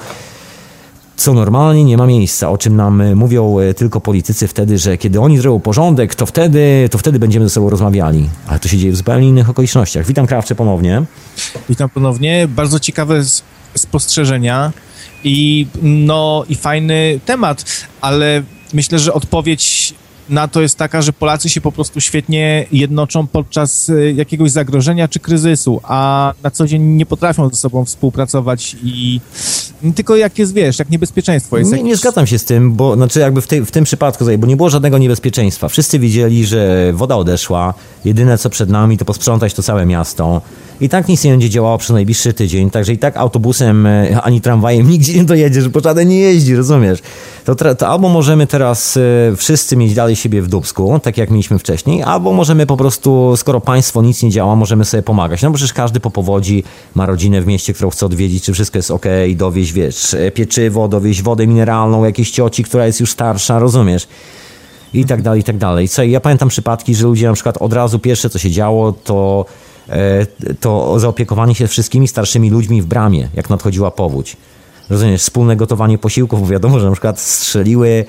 [1.22, 4.98] co normalnie nie ma miejsca, o czym nam e, mówią e, tylko politycy wtedy, że
[4.98, 8.30] kiedy oni zrobią porządek, to wtedy, to wtedy będziemy ze sobą rozmawiali.
[8.48, 10.06] Ale to się dzieje w zupełnie innych okolicznościach.
[10.06, 11.04] Witam Krawcze ponownie.
[11.70, 12.48] Witam ponownie.
[12.48, 13.22] Bardzo ciekawe
[13.76, 14.72] spostrzeżenia
[15.24, 17.66] i, no, i fajny temat,
[18.02, 18.44] ale
[18.74, 19.94] myślę, że odpowiedź
[20.32, 25.08] na to jest taka, że Polacy się po prostu świetnie jednoczą podczas e, jakiegoś zagrożenia
[25.08, 29.22] czy kryzysu, a na co dzień nie potrafią ze sobą współpracować i
[29.96, 31.72] tylko jak jest, wiesz, jak niebezpieczeństwo jest.
[31.72, 31.90] Nie, jakiś...
[31.90, 34.56] nie zgadzam się z tym, bo znaczy jakby w, tej, w tym przypadku, bo nie
[34.58, 35.68] było żadnego niebezpieczeństwa.
[35.68, 37.74] Wszyscy widzieli, że woda odeszła,
[38.06, 40.42] jedyne co przed nami to posprzątać to całe miasto.
[40.82, 44.42] I tak nic nie będzie działało przez najbliższy tydzień, także i tak autobusem e, ani
[44.42, 47.00] tramwajem nigdzie nie dojedziesz, bo żaden nie jeździ, rozumiesz?
[47.46, 51.60] To, to albo możemy teraz e, wszyscy mieć dalej siebie w dubsku, tak jak mieliśmy
[51.60, 55.42] wcześniej, albo możemy po prostu, skoro państwo nic nie działa, możemy sobie pomagać.
[55.42, 56.64] No bo przecież każdy po powodzi
[56.96, 59.06] ma rodzinę w mieście, którą chce odwiedzić, czy wszystko jest ok,
[59.36, 64.08] dowieść, wiesz, e, pieczywo, dowieść wodę mineralną, jakieś cioci, która jest już starsza, rozumiesz?
[64.94, 65.90] I tak dalej, i tak dalej.
[65.90, 69.46] Co, ja pamiętam przypadki, że ludzie na przykład od razu pierwsze, co się działo, to
[70.60, 74.38] to zaopiekowanie się wszystkimi starszymi ludźmi w bramie, jak nadchodziła powódź.
[74.90, 78.06] Rozumiesz, wspólne gotowanie posiłków, bo wiadomo, że na przykład strzeliły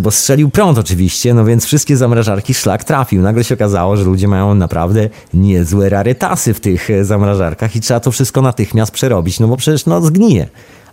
[0.00, 3.22] bo strzelił prąd oczywiście, no więc wszystkie zamrażarki szlak trafił.
[3.22, 8.00] Nagle się okazało, że ludzie mają naprawdę niezłe rarytasy w tych e, zamrażarkach i trzeba
[8.00, 10.48] to wszystko natychmiast przerobić, no bo przecież no zgnije.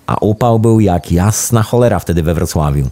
[0.07, 2.89] A upał był jak jasna cholera wtedy we Wrocławiu.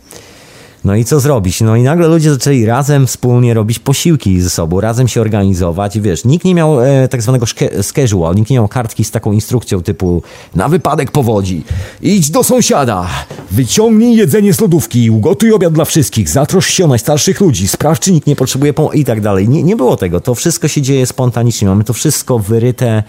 [0.86, 1.62] No i co zrobić?
[1.62, 6.00] No i nagle ludzie zaczęli razem wspólnie robić posiłki ze sobą, razem się organizować.
[6.00, 7.46] Wiesz, nikt nie miał e, tak zwanego
[7.82, 10.24] schedule, nikt nie miał kartki z taką instrukcją typu
[10.56, 11.64] na wypadek powodzi.
[12.02, 13.08] Idź do sąsiada,
[13.52, 18.12] wyciągnij jedzenie z lodówki, ugotuj obiad dla wszystkich, zatrosz się o najstarszych ludzi, sprawdź, czy
[18.12, 19.50] nikt nie potrzebuje pomocy i tak dalej.
[19.50, 20.22] Nie, nie było tego.
[20.22, 21.68] To wszystko się dzieje spontanicznie.
[21.68, 23.04] Mamy to wszystko wyryte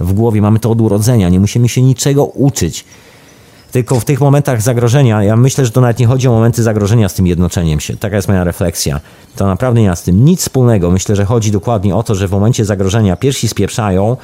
[0.00, 1.28] w głowie, mamy to od urodzenia.
[1.28, 2.84] Nie musimy się niczego uczyć.
[3.72, 7.08] Tylko w tych momentach zagrożenia, ja myślę, że to nawet nie chodzi o momenty zagrożenia
[7.08, 7.96] z tym jednoczeniem się.
[7.96, 9.00] Taka jest moja refleksja.
[9.36, 10.90] To naprawdę nie ma z tym nic wspólnego.
[10.90, 14.16] Myślę, że chodzi dokładnie o to, że w momencie zagrożenia pierwsi spieprzają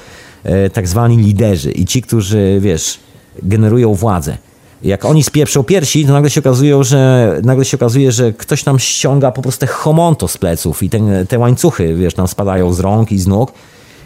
[0.44, 3.00] e, tak zwani liderzy i ci, którzy, wiesz,
[3.42, 4.36] generują władzę.
[4.82, 8.78] Jak oni spieprzą piersi, to nagle się, okazuje, że, nagle się okazuje, że ktoś nam
[8.78, 10.90] ściąga po prostu homonto z pleców i
[11.28, 13.52] te łańcuchy, wiesz, nam spadają z rąk i z nóg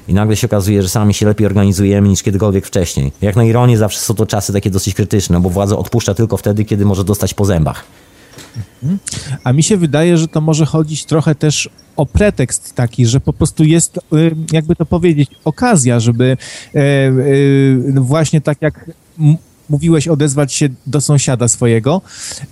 [0.09, 3.12] i nagle się okazuje, że sami się lepiej organizujemy niż kiedykolwiek wcześniej.
[3.22, 6.64] Jak na ironię zawsze są to czasy takie dosyć krytyczne, bo władza odpuszcza tylko wtedy,
[6.64, 7.84] kiedy może dostać po zębach.
[8.82, 8.98] Mhm.
[9.44, 13.32] A mi się wydaje, że to może chodzić trochę też o pretekst taki, że po
[13.32, 14.00] prostu jest, y,
[14.52, 16.36] jakby to powiedzieć, okazja, żeby
[16.74, 17.12] e, e,
[18.00, 18.90] właśnie tak jak
[19.68, 22.00] mówiłeś odezwać się do sąsiada swojego.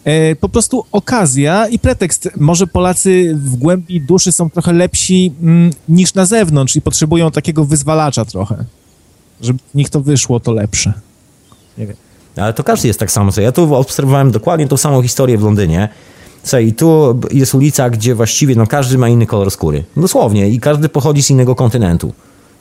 [0.05, 2.29] E, po prostu okazja i pretekst.
[2.37, 7.65] Może Polacy w głębi duszy są trochę lepsi mm, niż na zewnątrz i potrzebują takiego
[7.65, 8.65] wyzwalacza trochę.
[9.41, 10.93] Żeby nich to wyszło, to lepsze.
[11.79, 11.97] Nie wiem.
[12.37, 13.33] Ale to każdy jest tak samo.
[13.37, 15.89] Ja tu obserwowałem dokładnie tą samą historię w Londynie.
[16.43, 19.85] Słuchaj, tu jest ulica, gdzie właściwie no, każdy ma inny kolor skóry.
[19.97, 20.49] Dosłownie.
[20.49, 22.13] I każdy pochodzi z innego kontynentu.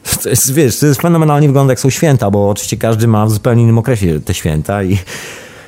[0.23, 3.31] To jest, wiesz, to jest fenomenalnie wygląda jak są święta, bo oczywiście każdy ma w
[3.31, 4.97] zupełnie innym okresie te święta i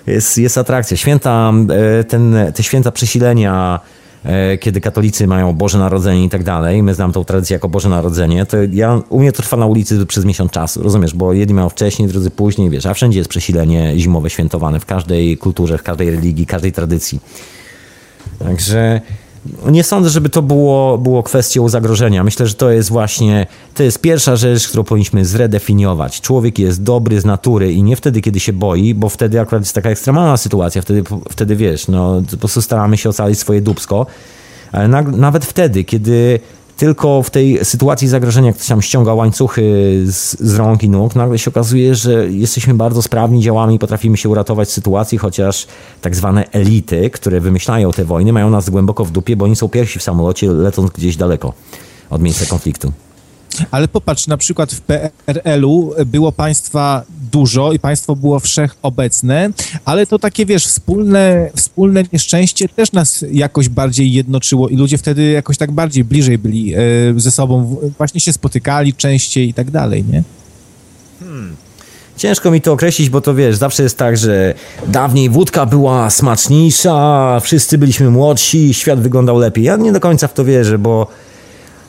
[0.07, 0.97] jest, jest atrakcja.
[0.97, 1.53] Święta,
[1.99, 3.79] e, ten, te święta przesilenia,
[4.23, 7.89] e, kiedy katolicy mają Boże Narodzenie i tak dalej, my znam tą tradycję jako Boże
[7.89, 11.55] Narodzenie, to ja, u mnie to trwa na ulicy przez miesiąc czasu, rozumiesz, bo jedni
[11.55, 15.83] mają wcześniej, drudzy później, wiesz, a wszędzie jest przesilenie zimowe świętowane, w każdej kulturze, w
[15.83, 17.19] każdej religii, każdej tradycji.
[18.39, 19.01] Także
[19.71, 22.23] nie sądzę, żeby to było, było kwestią zagrożenia.
[22.23, 26.21] Myślę, że to jest właśnie, to jest pierwsza rzecz, którą powinniśmy zredefiniować.
[26.21, 29.75] Człowiek jest dobry z natury i nie wtedy, kiedy się boi, bo wtedy akurat jest
[29.75, 34.05] taka ekstremalna sytuacja, wtedy, wtedy wiesz, no po prostu staramy się ocalić swoje dubsko.
[34.71, 36.39] Ale nag- nawet wtedy, kiedy
[36.77, 39.61] tylko w tej sytuacji zagrożenia, ktoś tam ściąga łańcuchy
[40.05, 44.17] z, z rąk i nóg, nagle się okazuje, że jesteśmy bardzo sprawni, działamy i potrafimy
[44.17, 45.67] się uratować z sytuacji, chociaż
[46.01, 49.69] tak zwane elity, które wymyślają te wojny, mają nas głęboko w dupie, bo oni są
[49.69, 51.53] pierwsi w samolocie, lecąc gdzieś daleko
[52.09, 52.91] od miejsca konfliktu.
[53.71, 59.49] Ale popatrz, na przykład w PRL-u było państwa dużo i państwo było wszechobecne,
[59.85, 65.23] ale to takie, wiesz, wspólne, wspólne nieszczęście też nas jakoś bardziej jednoczyło i ludzie wtedy
[65.23, 66.79] jakoś tak bardziej bliżej byli e,
[67.17, 70.23] ze sobą, właśnie się spotykali częściej i tak dalej, nie?
[72.17, 74.53] Ciężko mi to określić, bo to wiesz, zawsze jest tak, że
[74.87, 79.63] dawniej wódka była smaczniejsza, wszyscy byliśmy młodsi, świat wyglądał lepiej.
[79.63, 81.07] Ja nie do końca w to wierzę, bo.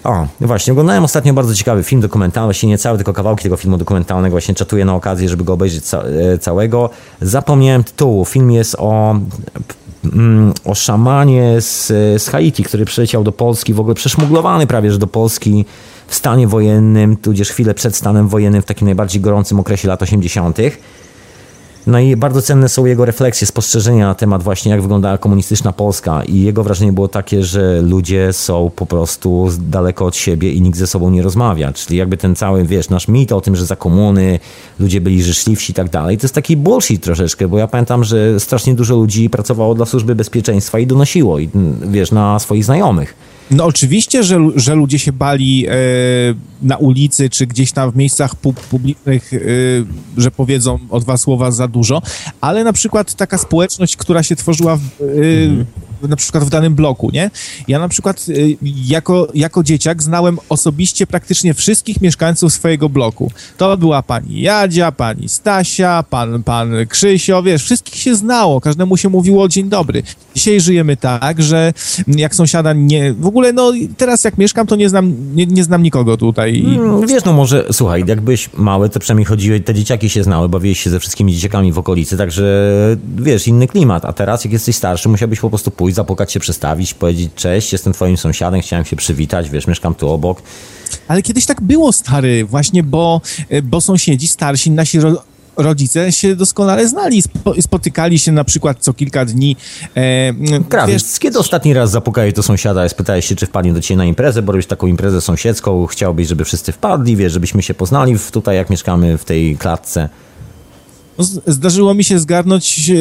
[0.08, 3.76] O, właśnie, oglądałem ostatnio bardzo ciekawy film dokumentalny, właśnie nie cały, tylko kawałki tego filmu
[3.76, 6.90] dokumentalnego, właśnie czatuję na okazję, żeby go obejrzeć ca e, całego.
[7.20, 8.24] Zapomniałem tytułu.
[8.24, 9.18] Film jest o,
[10.04, 11.86] mm, o szamanie z,
[12.22, 15.64] z Haiti, który przyleciał do Polski, w ogóle przeszmuglowany prawie, że do Polski
[16.06, 20.58] w stanie wojennym, tudzież chwilę przed stanem wojennym, w takim najbardziej gorącym okresie lat 80.
[21.88, 26.24] No i bardzo cenne są jego refleksje, spostrzeżenia na temat właśnie jak wyglądała komunistyczna Polska
[26.24, 30.78] i jego wrażenie było takie, że ludzie są po prostu daleko od siebie i nikt
[30.78, 33.76] ze sobą nie rozmawia, czyli jakby ten cały, wiesz, nasz mit o tym, że za
[33.76, 34.40] komuny
[34.80, 38.40] ludzie byli życzliwsi i tak dalej, to jest taki bullshit troszeczkę, bo ja pamiętam, że
[38.40, 41.48] strasznie dużo ludzi pracowało dla służby bezpieczeństwa i donosiło, i,
[41.82, 43.37] wiesz, na swoich znajomych.
[43.50, 45.72] No oczywiście, że, że ludzie się bali e,
[46.62, 49.38] na ulicy, czy gdzieś tam w miejscach pu publicznych, e,
[50.16, 52.02] że powiedzą o dwa słowa za dużo,
[52.40, 55.66] ale na przykład taka społeczność, która się tworzyła w, e, mhm.
[56.02, 57.30] Na przykład w danym bloku, nie?
[57.68, 58.32] Ja na przykład e,
[58.86, 63.32] jako, jako dzieciak znałem osobiście praktycznie wszystkich mieszkańców swojego bloku.
[63.56, 69.08] To była pani Jadzia, pani Stasia, pan, pan Krzysio, wiesz, wszystkich się znało, każdemu się
[69.08, 70.02] mówiło dzień dobry.
[70.34, 71.72] Dzisiaj żyjemy tak, że
[72.06, 75.82] jak sąsiada nie, w ogóle no teraz jak mieszkam, to nie znam, nie, nie znam
[75.82, 76.62] nikogo tutaj.
[76.62, 80.80] Hmm, wiesz, no może, słuchaj, jakbyś mały, to przynajmniej chodziły, te dzieciaki się znały, bawiłeś
[80.80, 82.44] się ze wszystkimi dzieciakami w okolicy, także
[83.16, 86.94] wiesz, inny klimat, a teraz jak jesteś starszy, musiałbyś po prostu pójść, zapukać się, przestawić,
[86.94, 90.42] powiedzieć cześć, jestem twoim sąsiadem, chciałem się przywitać, wiesz, mieszkam tu obok.
[91.08, 93.20] Ale kiedyś tak było, stary, właśnie, bo,
[93.62, 95.22] bo sąsiedzi starsi, nasi ro
[95.58, 97.22] rodzice się doskonale znali,
[97.60, 99.56] spotykali się na przykład co kilka dni.
[99.96, 100.32] E,
[100.68, 103.98] Krawiec, wiesz, kiedy ostatni raz zapukałeś do sąsiada i spytałeś się, czy wpadnie do ciebie
[103.98, 108.18] na imprezę, bo robisz taką imprezę sąsiedzką, chciałbyś, żeby wszyscy wpadli, wiesz, żebyśmy się poznali
[108.18, 110.08] w, tutaj, jak mieszkamy w tej klatce.
[111.18, 112.94] No, zdarzyło mi się zgarnąć e,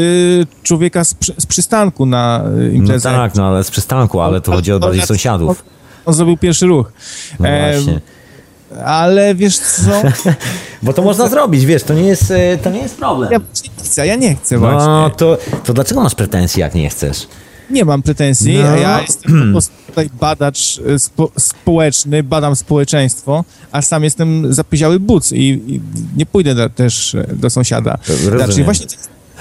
[0.64, 3.12] człowieka z, przy, z, przystanku na e, imprezę.
[3.12, 5.64] No tak, no ale z przystanku, ale to chodzi o bardziej sąsiadów.
[6.06, 6.92] On zrobił pierwszy ruch.
[7.40, 8.02] No właśnie.
[8.86, 9.92] Ale wiesz co?
[10.84, 13.32] Bo to można zrobić, wiesz, to nie jest, e, to nie jest problem.
[13.32, 14.88] Ja nie chcę, ja nie chcę właśnie.
[14.88, 17.28] No, to, to dlaczego masz pretensje, jak nie chcesz?
[17.70, 18.76] Nie mam pretensji, no.
[18.76, 25.00] ja jestem po prostu tutaj badacz e, spo, społeczny, badam społeczeństwo, a sam jestem zapyziały
[25.00, 25.38] buc i,
[25.68, 25.82] i
[26.18, 27.98] nie pójdę do, też do sąsiada.
[28.08, 28.46] Rozumiem.
[28.46, 28.88] Znaczy właśnie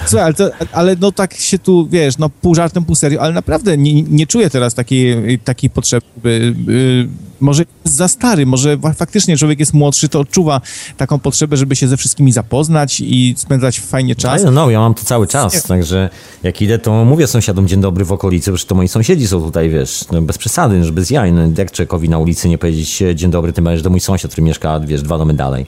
[0.05, 3.33] Słuchaj, ale, to, ale no tak się tu, wiesz, no pół żartem, pół serio, ale
[3.33, 6.55] naprawdę nie, nie czuję teraz takiej, takiej potrzeby.
[6.67, 7.07] Yy,
[7.39, 10.61] może jest za stary, może faktycznie człowiek jest młodszy, to odczuwa
[10.97, 14.43] taką potrzebę, żeby się ze wszystkimi zapoznać i spędzać fajnie czas.
[14.43, 15.61] No, no ja mam to cały czas, nie.
[15.61, 16.09] także
[16.43, 19.69] jak idę, to mówię sąsiadom dzień dobry w okolicy, bo to moi sąsiedzi są tutaj,
[19.69, 23.31] wiesz, no bez przesady, że bez jaj, no, jak człowiekowi na ulicy nie powiedzieć dzień
[23.31, 25.65] dobry, tym bardziej, że to mój sąsiad, który mieszka, wiesz, dwa domy dalej.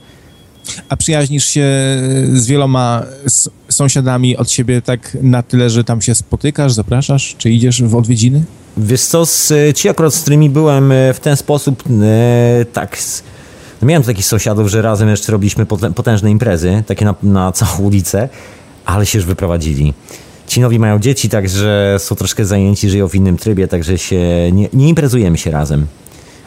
[0.89, 1.65] A przyjaźnisz się
[2.33, 3.03] z wieloma
[3.79, 8.43] sąsiadami od siebie tak na tyle, że tam się spotykasz, zapraszasz, czy idziesz w odwiedziny?
[8.77, 12.97] Wiesz co, z, ci akurat, z którymi byłem e, w ten sposób, e, tak,
[13.81, 15.65] no miałem takich sąsiadów, że razem jeszcze robiliśmy
[15.95, 18.29] potężne imprezy, takie na, na całą ulicę,
[18.85, 19.93] ale się już wyprowadzili.
[20.47, 24.69] Ci nowi mają dzieci, także są troszkę zajęci, żyją w innym trybie, także się nie,
[24.73, 25.87] nie imprezujemy się razem.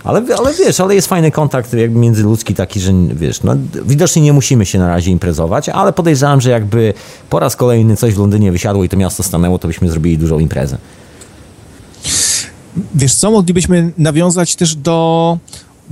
[0.05, 4.33] Ale, ale wiesz, ale jest fajny kontakt jakby międzyludzki taki, że wiesz, no widocznie nie
[4.33, 6.95] musimy się na razie imprezować, ale podejrzewam, że jakby
[7.31, 10.39] po raz kolejny coś w Londynie wysiadło i to miasto stanęło, to byśmy zrobili dużą
[10.39, 10.79] imprezę.
[12.95, 15.39] Wiesz co, moglibyśmy nawiązać też do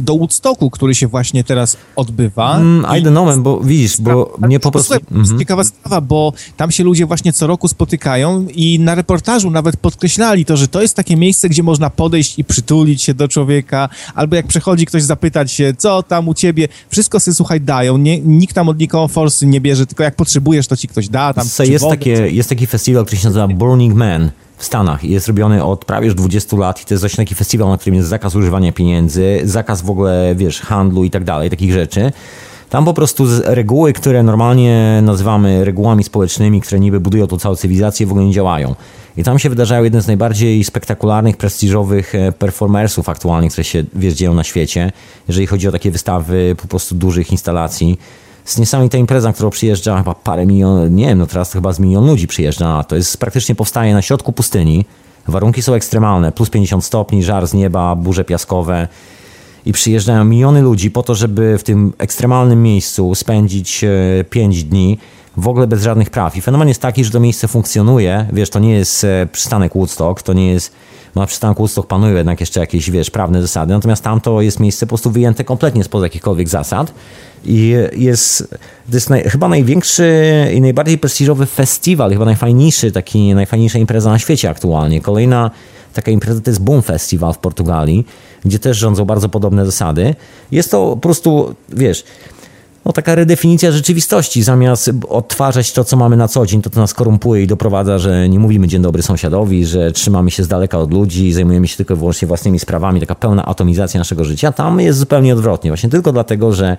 [0.01, 2.57] do Woodstocku, który się właśnie teraz odbywa.
[2.57, 4.94] Mm, I don't know, bo widzisz, bo mnie po prostu...
[4.94, 9.51] To jest ciekawa sprawa, bo tam się ludzie właśnie co roku spotykają i na reportażu
[9.51, 13.28] nawet podkreślali to, że to jest takie miejsce, gdzie można podejść i przytulić się do
[13.28, 17.98] człowieka, albo jak przechodzi ktoś zapytać się, co tam u ciebie, wszystko sobie, słuchaj, dają,
[17.98, 21.34] nie, nikt tam od nikogo forsy nie bierze, tylko jak potrzebujesz, to ci ktoś da.
[21.34, 24.30] Tam, jest, takie, jest taki festiwal, który się nazywa Burning Man
[24.61, 27.68] w Stanach jest robiony od prawie już 20 lat i to jest właśnie taki festiwal,
[27.68, 31.72] na którym jest zakaz używania pieniędzy, zakaz w ogóle, wiesz, handlu i tak dalej, takich
[31.72, 32.12] rzeczy.
[32.70, 38.06] Tam po prostu reguły, które normalnie nazywamy regułami społecznymi, które niby budują tą całą cywilizację,
[38.06, 38.74] w ogóle nie działają.
[39.16, 44.14] I tam się wydarzają jeden z najbardziej spektakularnych, prestiżowych e, performersów aktualnie, które się wiesz,
[44.14, 44.92] dzieją na świecie,
[45.28, 47.98] jeżeli chodzi o takie wystawy po prostu dużych instalacji.
[48.45, 52.07] Jest niesamowita impreza, którą przyjeżdża chyba parę milionów, nie wiem, no teraz chyba z milion
[52.07, 52.97] ludzi przyjeżdża to.
[52.97, 54.84] Jest praktycznie powstaje na środku pustyni.
[55.28, 58.88] Warunki są ekstremalne, plus 50 stopni, żar z nieba, burze piaskowe
[59.66, 63.84] i przyjeżdżają miliony ludzi po to, żeby w tym ekstremalnym miejscu spędzić
[64.30, 64.99] 5 e, dni
[65.36, 66.36] w ogóle bez żadnych praw.
[66.36, 70.22] I fenomen jest taki, że to miejsce funkcjonuje, wiesz, to nie jest e, przystanek Woodstock,
[70.22, 70.72] to nie jest,
[71.14, 74.86] no na przystanku Woodstock panują jednak jeszcze jakieś, wiesz, prawne zasady, natomiast tamto jest miejsce
[74.86, 76.92] po prostu wyjęte kompletnie spoza jakichkolwiek zasad
[77.44, 78.48] i jest,
[78.90, 84.18] to jest naj, chyba największy i najbardziej prestiżowy festiwal, chyba najfajniejszy, taki, najfajniejsza impreza na
[84.18, 85.00] świecie aktualnie.
[85.00, 85.50] Kolejna
[85.94, 88.06] taka impreza to jest Boom Festival w Portugalii,
[88.44, 90.14] gdzie też rządzą bardzo podobne zasady.
[90.52, 92.04] Jest to po prostu, wiesz,
[92.85, 94.43] no taka redefinicja rzeczywistości.
[94.43, 98.28] Zamiast odtwarzać to, co mamy na co dzień, to to nas korumpuje i doprowadza, że
[98.28, 101.95] nie mówimy dzień dobry sąsiadowi, że trzymamy się z daleka od ludzi zajmujemy się tylko
[101.95, 103.01] i wyłącznie własnymi sprawami.
[103.01, 104.53] Taka pełna atomizacja naszego życia.
[104.53, 105.70] Tam jest zupełnie odwrotnie.
[105.70, 106.76] Właśnie tylko dlatego, że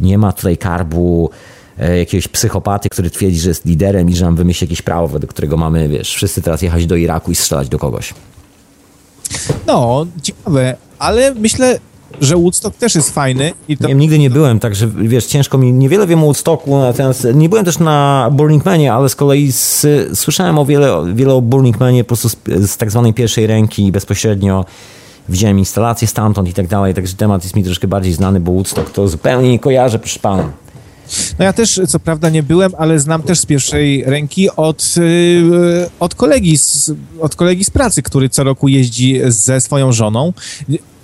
[0.00, 1.30] nie ma tutaj karbu
[1.78, 5.32] e, jakiegoś psychopaty, który twierdzi, że jest liderem i że nam wymyśli jakieś prawo, według
[5.32, 8.14] którego mamy, wiesz, wszyscy teraz jechać do Iraku i strzelać do kogoś.
[9.66, 11.78] No, ciekawe, ale myślę,
[12.20, 13.52] że Woodstock też jest fajny.
[13.68, 13.88] I to...
[13.88, 17.64] Nie, nigdy nie byłem, także wiesz, ciężko mi, niewiele wiem o Woodstocku, natomiast nie byłem
[17.64, 19.86] też na Burning Manie, ale z kolei z,
[20.18, 22.36] słyszałem o wiele, wiele o Burning Manie po prostu z,
[22.70, 24.64] z tak zwanej pierwszej ręki bezpośrednio
[25.28, 28.90] widziałem instalacje stamtąd i tak dalej, także temat jest mi troszkę bardziej znany, bo Woodstock
[28.90, 30.50] to zupełnie nie kojarzę, proszę pana.
[31.38, 35.90] No ja też, co prawda nie byłem, ale znam też z pierwszej ręki od, yy,
[36.00, 40.32] od, kolegi z, od kolegi z pracy, który co roku jeździ ze swoją żoną.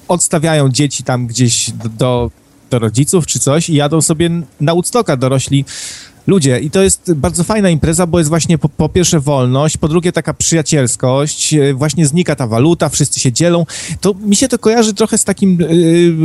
[0.08, 2.30] Odstawiają dzieci tam gdzieś do, do,
[2.70, 4.30] do rodziców czy coś i jadą sobie
[4.60, 5.64] na Woodstocka dorośli
[6.26, 6.60] ludzie.
[6.60, 10.12] I to jest bardzo fajna impreza, bo jest właśnie po, po, pierwsze wolność, po drugie
[10.12, 13.66] taka przyjacielskość, e, właśnie znika ta waluta, wszyscy się dzielą.
[14.00, 15.58] To mi się to kojarzy trochę z takim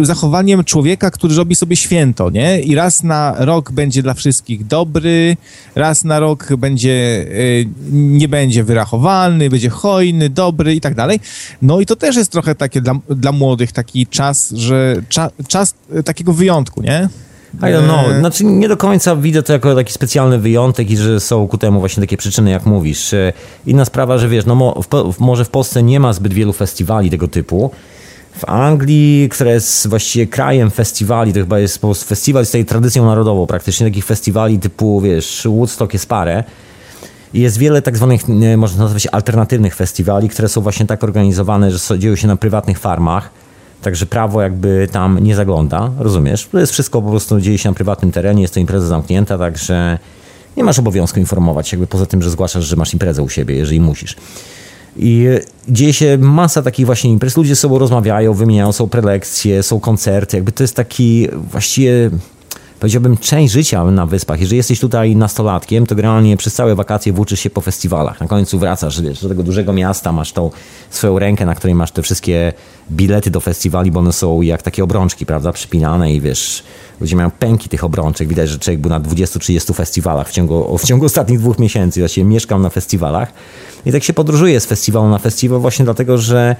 [0.02, 2.62] y, zachowaniem człowieka, który robi sobie święto, nie?
[2.62, 5.38] I raz na rok będzie dla wszystkich dobry,
[5.76, 11.20] raz na rok będzie, y, nie będzie wyrachowalny, będzie hojny, dobry i tak dalej.
[11.62, 15.74] No i to też jest trochę takie dla, dla młodych taki czas, że cza, czas
[16.06, 17.10] takiego wyjątku, nie?
[17.54, 18.20] I don't know.
[18.20, 21.80] Znaczy nie do końca widzę to jako taki specjalny wyjątek i że są ku temu
[21.80, 23.14] właśnie takie przyczyny, jak mówisz.
[23.14, 23.34] E,
[23.66, 24.84] inna sprawa, że wiesz, no
[25.14, 27.72] w, może w Polsce nie ma zbyt wielu festiwali tego typu.
[28.38, 32.66] W Anglii, która jest właściwie krajem festiwali, to chyba jest po prostu festiwal z tej
[32.66, 36.44] tradycją narodową praktycznie, takich festiwali typu, wiesz, Woodstock jest parę.
[37.34, 38.22] I jest wiele tak zwanych,
[38.58, 43.41] można nazwać alternatywnych festiwali, które są właśnie tak organizowane, że dzieją się na prywatnych farmach
[43.82, 46.48] Także prawo jakby tam nie zagląda, rozumiesz?
[46.52, 50.00] To jest wszystko po prostu dzieje się na prywatnym terenie, jest to impreza zamknięta, także
[50.58, 53.82] nie masz obowiązku informować, jakby poza tym, że zgłaszasz, że masz imprezę u siebie, jeżeli
[53.82, 54.16] musisz.
[54.98, 55.28] I
[55.70, 60.38] dzieje się masa takich właśnie imprez, ludzie ze sobą rozmawiają, wymieniają, są prelekcje, są koncerty,
[60.38, 62.10] jakby to jest taki właściwie
[62.82, 64.40] powiedziałbym, część życia na wyspach.
[64.40, 68.22] Jeżeli jesteś tutaj nastolatkiem, to generalnie przez całe wakacje włóczysz się po festiwalach.
[68.22, 70.52] Na końcu wracasz wiesz, do tego dużego miasta, masz tą
[70.90, 72.54] swoją rękę, na której masz te wszystkie
[72.92, 76.64] bilety do festiwali, bo one są jak takie obrączki, prawda, przypinane i wiesz,
[77.02, 78.28] ludzie mają pęki tych obrączek.
[78.28, 82.00] Widać, że człowiek był na 20-30 festiwalach w ciągu, w ciągu ostatnich dwóch miesięcy.
[82.00, 83.34] Właściwie mieszkam na festiwalach
[83.86, 86.56] i tak się podróżuje z festiwalu na festiwal właśnie dlatego, że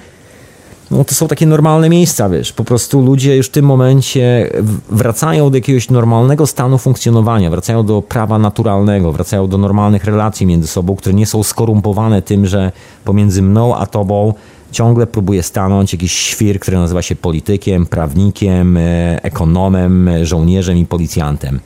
[0.92, 4.50] no to są takie normalne miejsca, wiesz, po prostu ludzie już w tym momencie
[4.90, 10.68] wracają do jakiegoś normalnego stanu funkcjonowania, wracają do prawa naturalnego, wracają do normalnych relacji między
[10.68, 12.72] sobą, które nie są skorumpowane tym, że
[13.04, 14.34] pomiędzy mną a tobą
[14.72, 21.60] ciągle próbuje stanąć jakiś świr, który nazywa się politykiem, prawnikiem, e, ekonomem, żołnierzem i policjantem.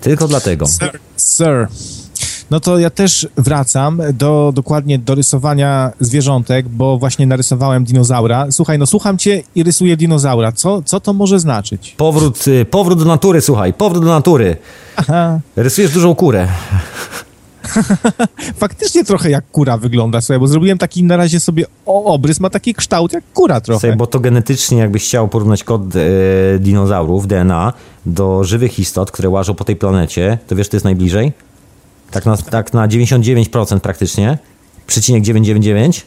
[0.00, 0.66] Tylko dlatego.
[0.66, 1.68] Sir, sir
[2.54, 8.46] no to ja też wracam do dokładnie do rysowania zwierzątek, bo właśnie narysowałem dinozaura.
[8.50, 10.52] Słuchaj, no słucham cię i rysuję dinozaura.
[10.52, 11.94] Co, co to może znaczyć?
[11.96, 14.56] Powrót, y, powrót do natury, słuchaj, powrót do natury.
[14.96, 15.40] Aha.
[15.56, 16.48] Rysujesz dużą kurę.
[18.64, 22.74] Faktycznie trochę jak kura wygląda sobie, bo zrobiłem taki na razie sobie obrys, ma taki
[22.74, 23.80] kształt jak kura trochę.
[23.80, 27.72] Sobie, bo to genetycznie jakbyś chciał porównać kod e, dinozaurów, DNA,
[28.06, 31.32] do żywych istot, które łażą po tej planecie, to wiesz, to jest najbliżej?
[32.14, 34.38] Tak na, tak na 99% praktycznie.
[34.86, 36.06] Przecinek 999.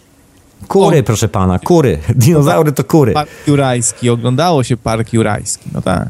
[0.67, 1.03] Kury, o.
[1.03, 1.99] proszę pana, kury.
[2.15, 3.13] Dinozaury to kury.
[3.13, 6.07] Park Jurajski, oglądało się Park Jurajski, no tak.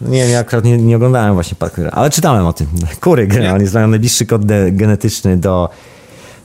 [0.00, 2.66] Nie wiem, ja akurat nie, nie oglądałem właśnie Park Jurajski, ale czytałem o tym.
[3.00, 5.68] Kury generalnie znają najbliższy kod genetyczny do,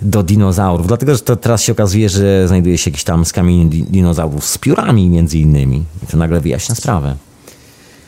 [0.01, 0.87] do dinozaurów.
[0.87, 4.57] Dlatego, że to teraz się okazuje, że znajduje się jakiś tam z kamieni dinozaurów z
[4.57, 5.83] piórami między innymi.
[6.03, 7.15] I to nagle wyjaśnia sprawę.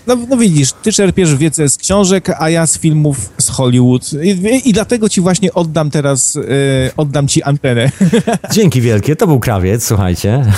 [0.07, 4.13] No, no widzisz, ty czerpiesz wiedzę z książek, a ja z filmów z Hollywood.
[4.13, 6.41] I, i dlatego ci właśnie oddam teraz, y,
[6.97, 7.91] oddam ci antenę.
[8.53, 10.45] Dzięki wielkie, to był krawiec, słuchajcie.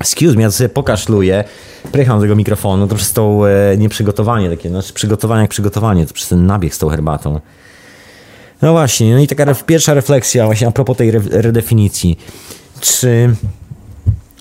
[0.00, 1.44] Excuse me, ja sobie pokaszluję,
[1.92, 6.28] prycham tego mikrofonu, to przez to e, nieprzygotowanie takie, znaczy przygotowanie jak przygotowanie, to przez
[6.28, 7.40] ten nabieg z tą herbatą.
[8.62, 12.18] No właśnie, no i taka ref, pierwsza refleksja właśnie a propos tej re, redefinicji.
[12.80, 13.34] Czy,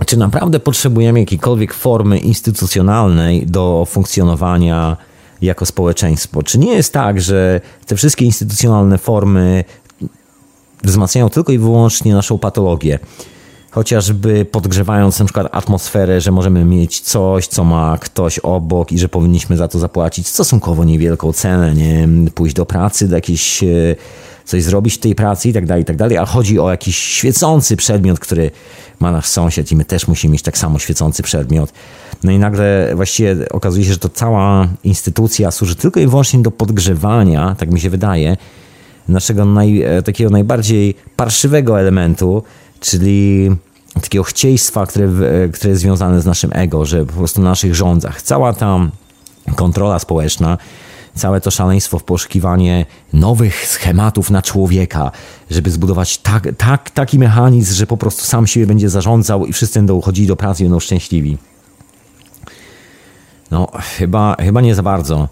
[0.05, 4.97] czy naprawdę potrzebujemy jakiejkolwiek formy instytucjonalnej do funkcjonowania
[5.41, 6.43] jako społeczeństwo?
[6.43, 9.63] Czy nie jest tak, że te wszystkie instytucjonalne formy
[10.83, 12.99] wzmacniają tylko i wyłącznie naszą patologię?
[13.75, 19.09] chociażby podgrzewając na przykład atmosferę, że możemy mieć coś, co ma ktoś obok i że
[19.09, 23.67] powinniśmy za to zapłacić stosunkowo niewielką cenę, nie pójść do pracy, do jakiejś e,
[24.45, 26.97] coś zrobić w tej pracy i tak dalej, i tak dalej, ale chodzi o jakiś
[26.97, 28.51] świecący przedmiot, który
[28.99, 31.73] ma nasz sąsiad i my też musimy mieć tak samo świecący przedmiot.
[32.23, 36.51] No i nagle właściwie okazuje się, że to cała instytucja służy tylko i wyłącznie do
[36.51, 38.37] podgrzewania, tak mi się wydaje,
[39.07, 42.43] naszego naj, e, takiego najbardziej parszywego elementu,
[42.79, 43.49] czyli
[44.01, 45.09] takiego chcieństwa, które,
[45.53, 48.21] które jest związane z naszym ego, że po prostu na naszych rządzach.
[48.21, 48.79] Cała ta
[49.55, 50.57] kontrola społeczna,
[51.15, 55.11] całe to szaleństwo w poszukiwanie nowych schematów na człowieka,
[55.49, 59.79] żeby zbudować tak, tak, taki mechanizm, że po prostu sam siebie będzie zarządzał i wszyscy
[59.79, 61.37] będą chodzili do pracy i będą szczęśliwi.
[63.51, 65.29] No, chyba, chyba nie za bardzo.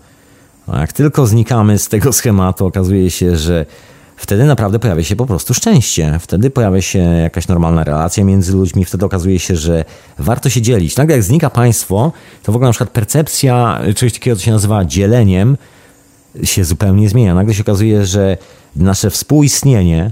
[0.67, 3.65] Jak tylko znikamy z tego schematu, okazuje się, że
[4.18, 6.20] wtedy naprawdę pojawia się po prostu szczęście.
[6.22, 9.86] Wtedy pojawia się jakaś normalna relacja między ludźmi, wtedy okazuje się, że
[10.20, 10.97] warto się dzielić.
[10.97, 12.11] Nagle jak znika państwo,
[12.43, 15.57] to w ogóle na przykład percepcja czegoś takiego, co się nazywa dzieleniem,
[16.43, 17.36] się zupełnie zmienia.
[17.36, 18.38] Nagle się okazuje, że
[18.76, 20.11] nasze współistnienie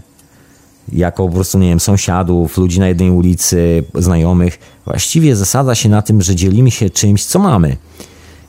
[0.94, 6.02] jako po prostu, nie wiem, sąsiadów, ludzi na jednej ulicy, znajomych, właściwie zasadza się na
[6.02, 7.78] tym, że dzielimy się czymś, co mamy.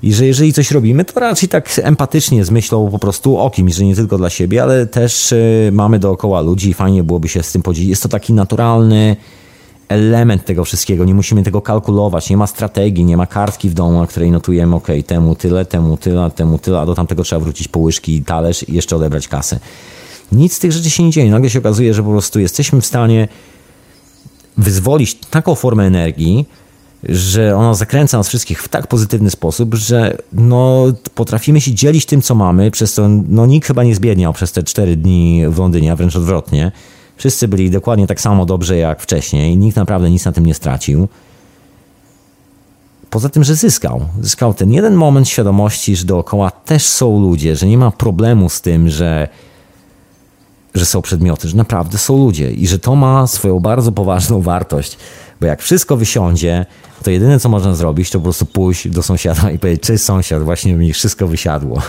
[0.03, 3.75] I że jeżeli coś robimy, to raczej tak empatycznie z myślą po prostu o kimś,
[3.75, 7.43] że nie tylko dla siebie, ale też y, mamy dookoła ludzi i fajnie byłoby się
[7.43, 7.91] z tym podzielić.
[7.91, 9.17] Jest to taki naturalny
[9.89, 11.05] element tego wszystkiego.
[11.05, 14.77] Nie musimy tego kalkulować, nie ma strategii, nie ma kartki w domu, na której notujemy,
[14.77, 18.25] ok, temu tyle, temu tyle, temu tyle, a do tamtego trzeba wrócić po łyżki i
[18.25, 19.61] talerz i jeszcze odebrać kasę.
[20.33, 21.31] Nic z tych rzeczy się nie dzieje.
[21.31, 23.29] Nagle się okazuje, że po prostu jesteśmy w stanie
[24.57, 26.47] wyzwolić taką formę energii,
[27.09, 30.85] że ona zakręca nas wszystkich w tak pozytywny sposób, że no,
[31.15, 34.63] potrafimy się dzielić tym, co mamy, przez to no, nikt chyba nie zbiedniał przez te
[34.63, 36.73] cztery dni w Londynie, a wręcz odwrotnie.
[37.17, 41.09] Wszyscy byli dokładnie tak samo dobrze jak wcześniej, nikt naprawdę nic na tym nie stracił.
[43.11, 44.09] Poza tym, że zyskał.
[44.21, 48.61] Zyskał ten jeden moment świadomości, że dookoła też są ludzie, że nie ma problemu z
[48.61, 49.29] tym, że,
[50.75, 54.97] że są przedmioty, że naprawdę są ludzie i że to ma swoją bardzo poważną wartość.
[55.43, 56.67] Bo jak wszystko wysiądzie,
[57.05, 60.43] to jedyne co można zrobić, to po prostu pójść do sąsiada i powiedzieć, cześć sąsiad,
[60.43, 61.83] właśnie mi wszystko wysiadło.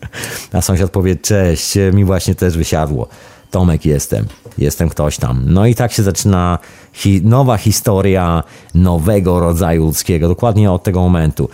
[0.52, 3.08] A sąsiad powie, cześć, mi właśnie też wysiadło.
[3.50, 4.26] Tomek jestem,
[4.58, 5.42] jestem ktoś tam.
[5.46, 6.58] No i tak się zaczyna
[6.92, 8.42] hi nowa historia
[8.74, 11.48] nowego rodzaju ludzkiego, dokładnie od tego momentu.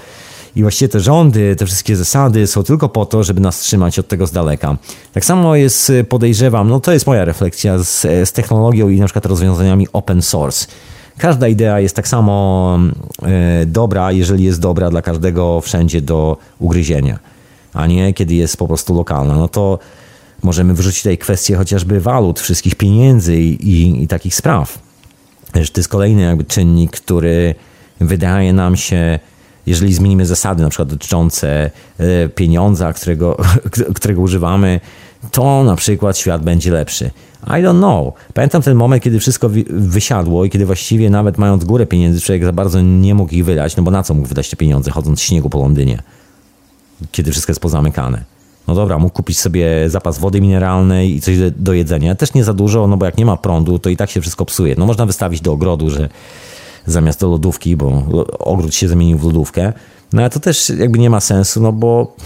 [0.56, 4.08] I właściwie te rządy, te wszystkie zasady są tylko po to, żeby nas trzymać od
[4.08, 4.76] tego z daleka.
[5.12, 9.26] Tak samo jest, podejrzewam, no to jest moja refleksja z, z technologią i na przykład
[9.26, 10.66] rozwiązaniami open source
[11.18, 12.78] Każda idea jest tak samo
[13.22, 17.18] e, dobra, jeżeli jest dobra dla każdego wszędzie do ugryzienia,
[17.72, 19.34] a nie kiedy jest po prostu lokalna.
[19.34, 19.78] No to
[20.42, 24.78] możemy wrzucić tutaj kwestię chociażby walut, wszystkich pieniędzy i, i, takich spraw.
[25.52, 27.54] To jest kolejny jakby czynnik, który
[28.00, 29.18] wydaje nam się,
[29.66, 33.36] jeżeli zmienimy zasady, na przykład dotyczące e, pieniądza, którego,
[33.96, 34.80] którego używamy,
[35.30, 37.10] to na przykład świat będzie lepszy.
[37.46, 38.14] I don't know.
[38.34, 42.52] Pamiętam ten moment, kiedy wszystko wysiadło i kiedy właściwie nawet mając górę pieniędzy, człowiek za
[42.52, 45.22] bardzo nie mógł ich wydać, no bo na co mógł wydać te pieniądze, chodząc w
[45.22, 46.02] śniegu po Londynie,
[47.12, 48.24] kiedy wszystko jest pozamykane.
[48.68, 52.14] No dobra, mógł kupić sobie zapas wody mineralnej i coś do, do jedzenia.
[52.14, 54.44] Też nie za dużo, no bo jak nie ma prądu, to i tak się wszystko
[54.44, 54.74] psuje.
[54.78, 56.08] No można wystawić do ogrodu, że
[56.86, 58.02] zamiast do lodówki, bo
[58.38, 59.72] ogród się zamienił w lodówkę.
[60.12, 62.16] No ale to też jakby nie ma sensu, no bo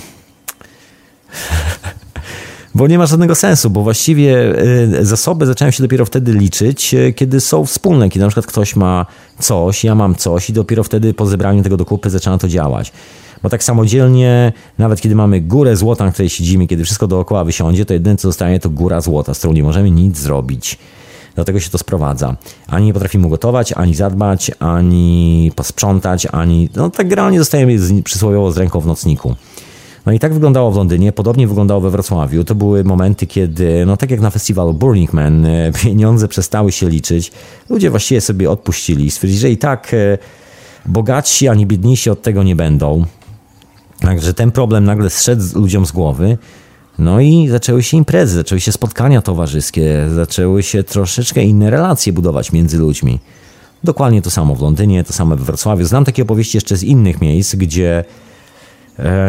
[2.74, 4.62] bo nie ma żadnego sensu, bo właściwie
[5.00, 8.76] y, zasoby zaczynają się dopiero wtedy liczyć, y, kiedy są wspólne, kiedy na przykład ktoś
[8.76, 9.06] ma
[9.38, 12.92] coś, ja mam coś i dopiero wtedy po zebraniu tego do kupy zaczyna to działać.
[13.42, 17.84] Bo tak samodzielnie, nawet kiedy mamy górę złota, na której siedzimy, kiedy wszystko dookoła wysiądzie,
[17.84, 20.78] to jedyne co zostaje to góra złota, z którą nie możemy nic zrobić.
[21.36, 22.36] Do tego się to sprowadza.
[22.66, 26.68] Ani nie potrafimy gotować, ani zadbać, ani posprzątać, ani...
[26.76, 29.34] No tak generalnie zostajemy przysłowiowo z ręką w nocniku.
[30.07, 32.44] No i tak wyglądało w Londynie, podobnie wyglądało we Wrocławiu.
[32.44, 36.88] To były momenty, kiedy, no tak jak na festiwalu Burning Man, e, pieniądze przestały się
[36.88, 37.32] liczyć.
[37.68, 39.11] Ludzie właściwie sobie odpuścili.
[39.11, 40.18] Stwierdzili, że i tak e,
[40.86, 43.05] bogatsi ani biedniejsi od tego nie będą.
[44.01, 46.38] Także ten problem nagle zszedł ludziom z głowy.
[46.98, 52.53] No i zaczęły się imprezy, zaczęły się spotkania towarzyskie, zaczęły się troszeczkę inne relacje budować
[52.53, 53.18] między ludźmi.
[53.84, 55.84] Dokładnie to samo w Londynie, to samo we Wrocławiu.
[55.84, 58.05] Znam takie opowieści jeszcze z innych miejsc, gdzie,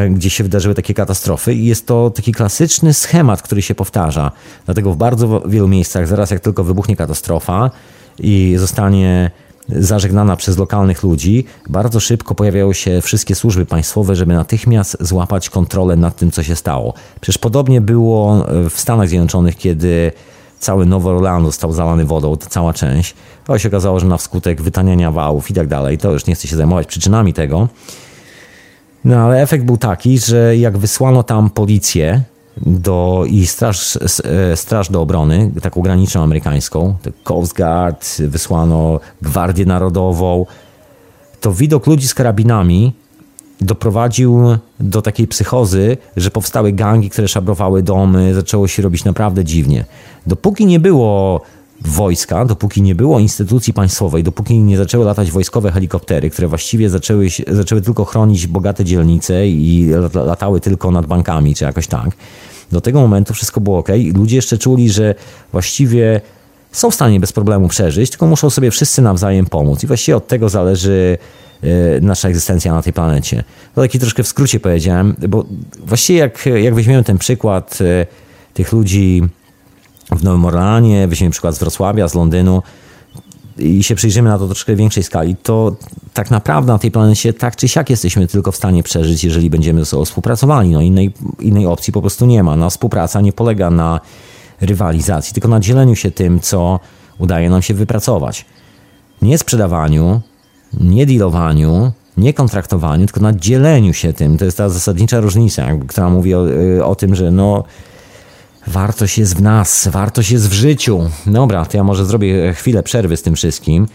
[0.10, 4.32] gdzie się wydarzyły takie katastrofy i jest to taki klasyczny schemat, który się powtarza.
[4.66, 7.72] Dlatego w bardzo wielu miejscach, zaraz jak tylko wybuchnie katastrofa
[8.20, 9.32] i zostanie
[9.70, 15.96] zażegnana przez lokalnych ludzi, bardzo szybko pojawiają się wszystkie służby państwowe, żeby natychmiast złapać kontrolę
[15.96, 16.94] nad tym, co się stało.
[17.22, 20.12] Przecież podobnie było w Stanach Zjednoczonych, kiedy
[20.60, 23.16] cały Nowy Orleans został zalany wodą, cała część.
[23.46, 26.48] To się okazało, że na wskutek wytaniania wałów i tak dalej, to już nie chcę
[26.48, 27.68] się zajmować przyczynami tego.
[29.06, 32.22] No ale efekt był taki, że jak wysłano tam policję
[32.58, 40.46] do, i straż, e, straż do obrony, taką graniczną amerykańską, Coast Guard, wysłano Gwardię Narodową,
[41.42, 42.94] to widok ludzi z karabinami
[43.62, 49.86] doprowadził do takiej psychozy, że powstały gangi, które szabrowały domy, zaczęło się robić naprawdę dziwnie.
[50.28, 51.42] Dopóki nie było
[51.86, 57.28] wojska, dopóki nie było instytucji państwowej, dopóki nie zaczęły latać wojskowe helikoptery, które właściwie zaczęły,
[57.48, 62.10] zaczęły tylko chronić bogate dzielnice i latały tylko nad bankami, czy jakoś tak,
[62.72, 63.88] do tego momentu wszystko było ok.
[64.16, 65.16] Ludzie jeszcze czuli, że
[65.52, 66.22] właściwie
[66.72, 69.84] są w stanie bez problemu przeżyć, tylko muszą sobie wszyscy nawzajem pomóc.
[69.84, 71.18] I właściwie od tego zależy
[71.64, 71.68] e,
[72.02, 73.44] nasza egzystencja na tej planecie.
[73.76, 75.46] To taki troszkę w skrócie powiedziałem, bo
[75.80, 78.06] właściwie jak, jak weźmiemy ten przykład e,
[78.54, 79.22] tych ludzi
[80.12, 82.62] w Nowym Orleanie, weźmiemy przykład z Wrocławia, z Londynu
[83.58, 85.76] i się przyjrzymy na to troszkę większej skali, to
[86.14, 89.80] tak naprawdę na tej planecie tak czy siak jesteśmy tylko w stanie przeżyć, jeżeli będziemy
[89.80, 90.70] ze sobą współpracowali.
[90.70, 92.56] No innej, innej opcji po prostu nie ma.
[92.56, 94.00] No, współpraca nie polega na
[94.62, 96.80] rywalizacji, tylko na dzieleniu się tym, co
[97.18, 98.46] udaje nam się wypracować.
[99.22, 100.22] Nie sprzedawaniu,
[100.80, 104.38] nie dealowaniu, nie kontraktowaniu, tylko na dzieleniu się tym.
[104.38, 107.64] To jest ta zasadnicza różnica, która mówi o, y, o tym, że no
[108.68, 111.10] Wartość jest w nas, wartość jest w życiu.
[111.26, 113.88] Dobra, to ja może zrobię chwilę przerwy z tym wszystkim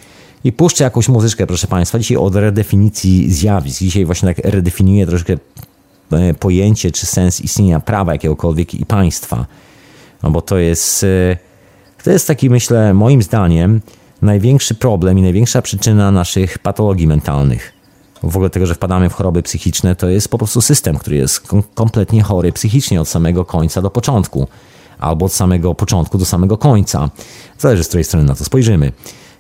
[0.45, 1.99] i puszczę jakąś muzyczkę, proszę Państwa.
[1.99, 3.79] Dzisiaj od redefinicji zjawisk.
[3.81, 5.37] Dzisiaj właśnie tak redefiniuję troszkę
[6.13, 9.47] e, pojęcie czy sens istnienia prawa jakiegokolwiek i państwa.
[10.23, 11.37] No bo to jest, e,
[12.05, 13.81] to jest taki, myślę, moim zdaniem,
[14.23, 17.76] największy problem i największa przyczyna naszych patologii mentalnych
[18.23, 21.41] w ogóle tego, że wpadamy w choroby psychiczne, to jest po prostu system, który jest
[21.41, 24.49] kom kompletnie chory psychicznie od samego końca do początku,
[24.99, 27.11] albo od samego początku do samego końca.
[27.59, 28.93] Zależy z której strony na to spojrzymy.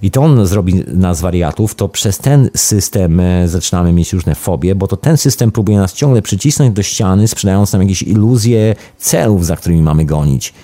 [0.02, 4.74] I to on zrobi nas wariatów, to przez ten system e, zaczynamy mieć różne fobie,
[4.74, 9.46] bo to ten system próbuje nas ciągle przycisnąć do ściany, sprzedając nam jakieś iluzje celów,
[9.46, 10.54] za którymi mamy gonić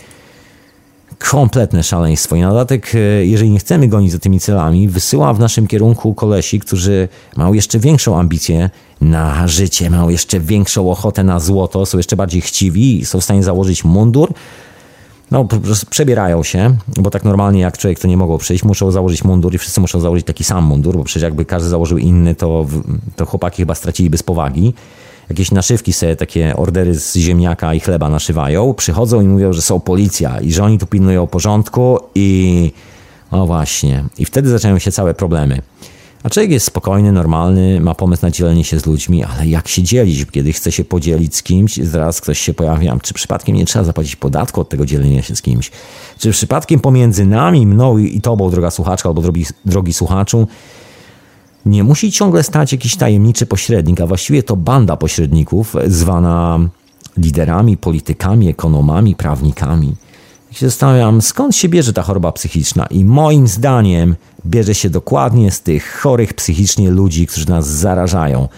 [1.31, 2.37] kompletne szaleństwo.
[2.37, 6.15] I na dodatek, e, jeżeli nie chcemy gonić za tymi celami, wysyła w naszym kierunku
[6.15, 8.71] kolesi, którzy mają jeszcze większą ambicję
[9.01, 13.43] na życie, mają jeszcze większą ochotę na złoto, są jeszcze bardziej chciwi są w stanie
[13.43, 14.33] założyć mundur.
[15.31, 18.91] No, po prostu przebierają się, bo tak normalnie jak człowiek to nie mogło przyjść, muszą
[18.91, 22.35] założyć mundur i wszyscy muszą założyć taki sam mundur, bo przecież jakby każdy założył inny,
[22.35, 22.67] to,
[23.17, 24.75] to chłopaki chyba straciliby z powagi
[25.33, 29.81] jakieś naszywki sobie, takie ordery z ziemniaka i chleba naszywają, przychodzą i mówią, że są
[29.81, 32.73] policja i że oni tu pilnują porządku i
[33.33, 34.05] no właśnie.
[34.19, 35.63] I wtedy zaczynają się całe problemy.
[36.23, 39.83] A człowiek jest spokojny, normalny, ma pomysł na dzielenie się z ludźmi, ale jak się
[39.83, 43.85] dzielić, kiedy chce się podzielić z kimś, zaraz ktoś się pojawia, czy przypadkiem nie trzeba
[43.85, 45.71] zapłacić podatku od tego dzielenia się z kimś?
[46.19, 50.47] Czy przypadkiem pomiędzy nami, mną i tobą, droga słuchaczka albo drogi, drogi słuchaczu,
[51.67, 56.61] nie musi ciągle stać jakiś tajemniczy pośrednik, a właściwie to banda pośredników zwana
[57.17, 59.95] liderami, politykami, ekonomami, prawnikami.
[60.53, 65.51] I się zastanawiam, skąd się bierze ta choroba psychiczna i moim zdaniem bierze się dokładnie
[65.51, 68.49] z tych chorych psychicznie ludzi, którzy nas zarażają.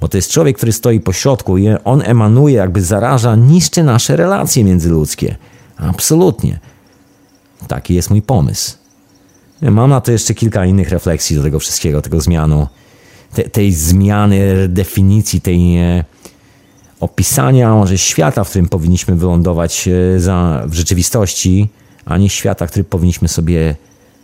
[0.00, 4.16] Bo to jest człowiek, który stoi po środku i on emanuje, jakby zaraża, niszczy nasze
[4.16, 5.36] relacje międzyludzkie.
[5.76, 6.58] Absolutnie.
[7.68, 8.83] Taki jest mój pomysł.
[9.70, 12.66] Mam na to jeszcze kilka innych refleksji do tego wszystkiego, tego zmianu,
[13.34, 16.04] te, tej zmiany definicji, tej e,
[17.00, 21.68] opisania może świata, w którym powinniśmy wylądować e, za, w rzeczywistości,
[22.04, 23.76] a nie świata, który powinniśmy sobie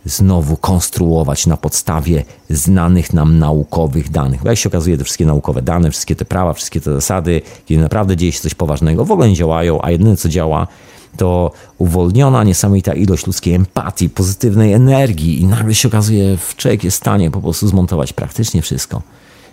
[0.05, 4.43] znowu konstruować na podstawie znanych nam naukowych danych.
[4.43, 7.81] Bo jak się okazuje, te wszystkie naukowe dane, wszystkie te prawa, wszystkie te zasady, kiedy
[7.81, 10.67] naprawdę dzieje się coś poważnego, w ogóle nie działają, a jedyne co działa,
[11.17, 16.97] to uwolniona niesamowita ilość ludzkiej empatii, pozytywnej energii i nagle się okazuje, w człowiek jest
[16.97, 19.01] w stanie po prostu zmontować praktycznie wszystko.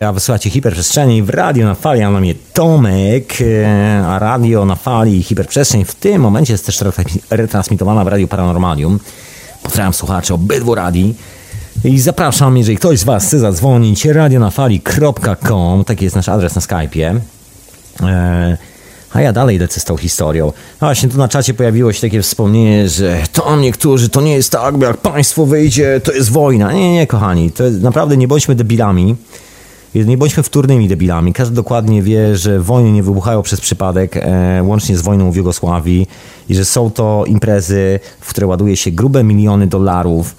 [0.01, 4.75] Ja wysyłacie hiperprzestrzeni w radio na fali, a na mnie Tomek, e, a radio na
[4.75, 6.85] fali i hiperprzestrzeń w tym momencie jest też
[7.31, 8.99] retransmitowana w Radiu Paranormalium.
[9.63, 11.15] Pozdrawiam słuchaczy obydwu radii.
[11.85, 17.21] I zapraszam, jeżeli ktoś z Was chce zadzwonić, radionafali.com, taki jest nasz adres na Skype'ie.
[18.03, 18.57] E,
[19.13, 20.47] a ja dalej lecę z tą historią.
[20.81, 24.53] No właśnie, tu na czacie pojawiło się takie wspomnienie, że to niektórzy, to nie jest
[24.53, 26.73] tak, bo jak państwo wyjdzie, to jest wojna.
[26.73, 29.17] Nie, nie, kochani, to jest, naprawdę nie bądźmy debilami.
[29.95, 31.33] Nie bądźmy wtórnymi debilami.
[31.33, 36.07] Każdy dokładnie wie, że wojny nie wybuchają przez przypadek, e, łącznie z wojną w Jugosławii
[36.49, 40.35] i że są to imprezy, w które ładuje się grube miliony dolarów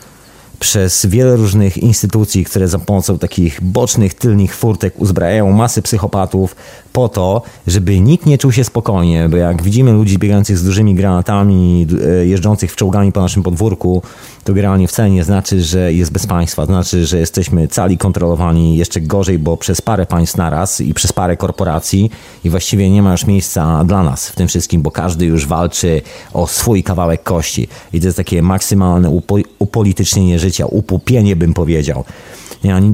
[0.60, 6.56] przez wiele różnych instytucji, które za pomocą takich bocznych, tylnych furtek uzbrajają masy psychopatów
[6.94, 10.95] po to, żeby nikt nie czuł się spokojnie, bo jak widzimy ludzi biegających z dużymi
[10.95, 14.02] granatami, e, jeżdżących w czołgami po naszym podwórku,
[14.44, 16.66] to generalnie wcale nie znaczy, że jest bez państwa.
[16.66, 21.38] Znaczy, że jesteśmy cali kontrolowani jeszcze gorzej, bo przez parę państw naraz i przez parę
[21.38, 22.11] korporacji
[22.44, 26.02] i właściwie nie ma już miejsca dla nas w tym wszystkim, bo każdy już walczy
[26.34, 27.68] o swój kawałek kości.
[27.94, 32.03] I to jest takie maksymalne upo- upolitycznienie życia, upupienie bym powiedział.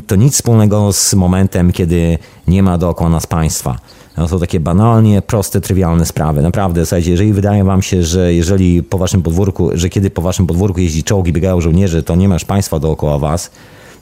[0.07, 2.17] To nic wspólnego z momentem, kiedy
[2.47, 3.77] nie ma dookoła nas państwa.
[4.15, 6.41] To są takie banalnie proste, trywialne sprawy.
[6.41, 10.47] Naprawdę, słuchajcie, jeżeli wydaje wam się, że jeżeli po waszym podwórku, że kiedy po waszym
[10.47, 13.51] podwórku jeździ czołgi, biegają żołnierze, to nie masz państwa dookoła was,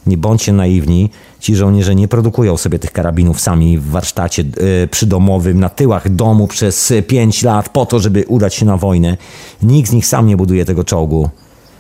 [0.08, 1.10] nie bądźcie naiwni.
[1.40, 6.48] Ci żołnierze nie produkują sobie tych karabinów sami w warsztacie yy, przydomowym, na tyłach domu
[6.48, 9.18] przez 5 lat po to, żeby udać się na wojnę.
[9.62, 11.30] Nikt z nich sam nie buduje tego czołgu.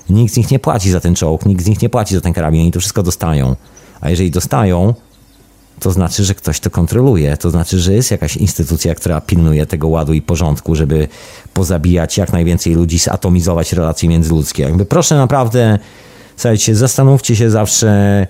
[0.09, 2.33] Nikt z nich nie płaci za ten czołg, nikt z nich nie płaci za ten
[2.33, 3.55] karabin i to wszystko dostają.
[4.03, 4.93] A jeżeli dostają,
[5.79, 7.37] to znaczy, że ktoś to kontroluje.
[7.37, 11.07] To znaczy, że jest jakaś instytucja, która pilnuje tego ładu i porządku, żeby
[11.53, 14.63] pozabijać jak najwięcej ludzi, zatomizować relacje międzyludzkie.
[14.63, 15.79] Jakby proszę naprawdę,
[16.35, 18.27] słuchajcie, zastanówcie się zawsze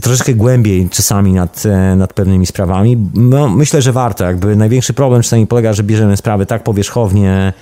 [0.00, 2.96] troszeczkę głębiej czasami nad, e, nad pewnymi sprawami.
[3.14, 4.24] No, myślę, że warto.
[4.24, 7.52] Jakby największy problem czasami polega, że bierzemy sprawy tak powierzchownie,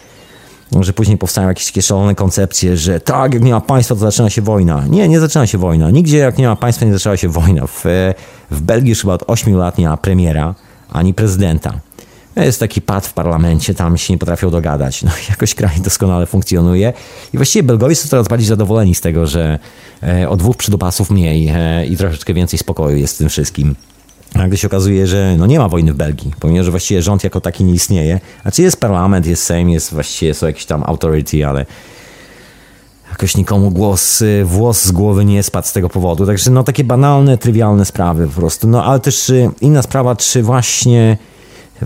[0.80, 4.30] że później powstają jakieś takie szalone koncepcje, że tak, jak nie ma państwa, to zaczyna
[4.30, 4.84] się wojna.
[4.88, 5.90] Nie, nie zaczyna się wojna.
[5.90, 7.66] Nigdzie jak nie ma państwa, nie zaczęła się wojna.
[7.66, 7.84] W,
[8.50, 10.54] w Belgii już chyba od 8 lat nie ma premiera
[10.90, 11.80] ani prezydenta.
[12.36, 15.02] Jest taki pad w parlamencie, tam się nie potrafią dogadać.
[15.02, 16.92] No, jakoś kraj doskonale funkcjonuje.
[17.34, 19.58] I właściwie Belgowie są coraz bardziej zadowoleni z tego, że
[20.02, 23.74] e, o dwóch przydopasów mniej e, i troszeczkę więcej spokoju jest w tym wszystkim.
[24.34, 27.40] Nagle się okazuje, że no nie ma wojny w Belgii, pomimo, że właściwie rząd jako
[27.40, 28.20] taki nie istnieje.
[28.42, 31.66] Znaczy jest parlament, jest Sejm, jest właściwie są jakieś tam authority, ale
[33.10, 36.26] jakoś nikomu głos, włos z głowy nie spadł z tego powodu.
[36.26, 38.68] Także no takie banalne, trywialne sprawy po prostu.
[38.68, 41.18] No ale też y, inna sprawa, czy właśnie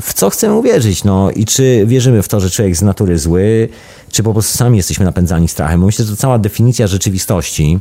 [0.00, 3.68] w co chcemy uwierzyć, no i czy wierzymy w to, że człowiek z natury zły,
[4.10, 5.84] czy po prostu sami jesteśmy napędzani strachem.
[5.84, 7.78] Myślę, że to cała definicja rzeczywistości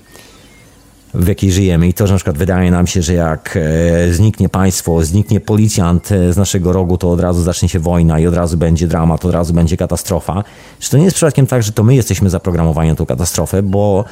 [1.13, 4.49] w jakiej żyjemy i to, że na przykład wydaje nam się, że jak e, zniknie
[4.49, 8.35] państwo, zniknie policjant e, z naszego rogu, to od razu zacznie się wojna i od
[8.35, 10.43] razu będzie dramat, od razu będzie katastrofa.
[10.79, 14.05] Czy to nie jest przypadkiem tak, że to my jesteśmy zaprogramowani na tą katastrofę, bo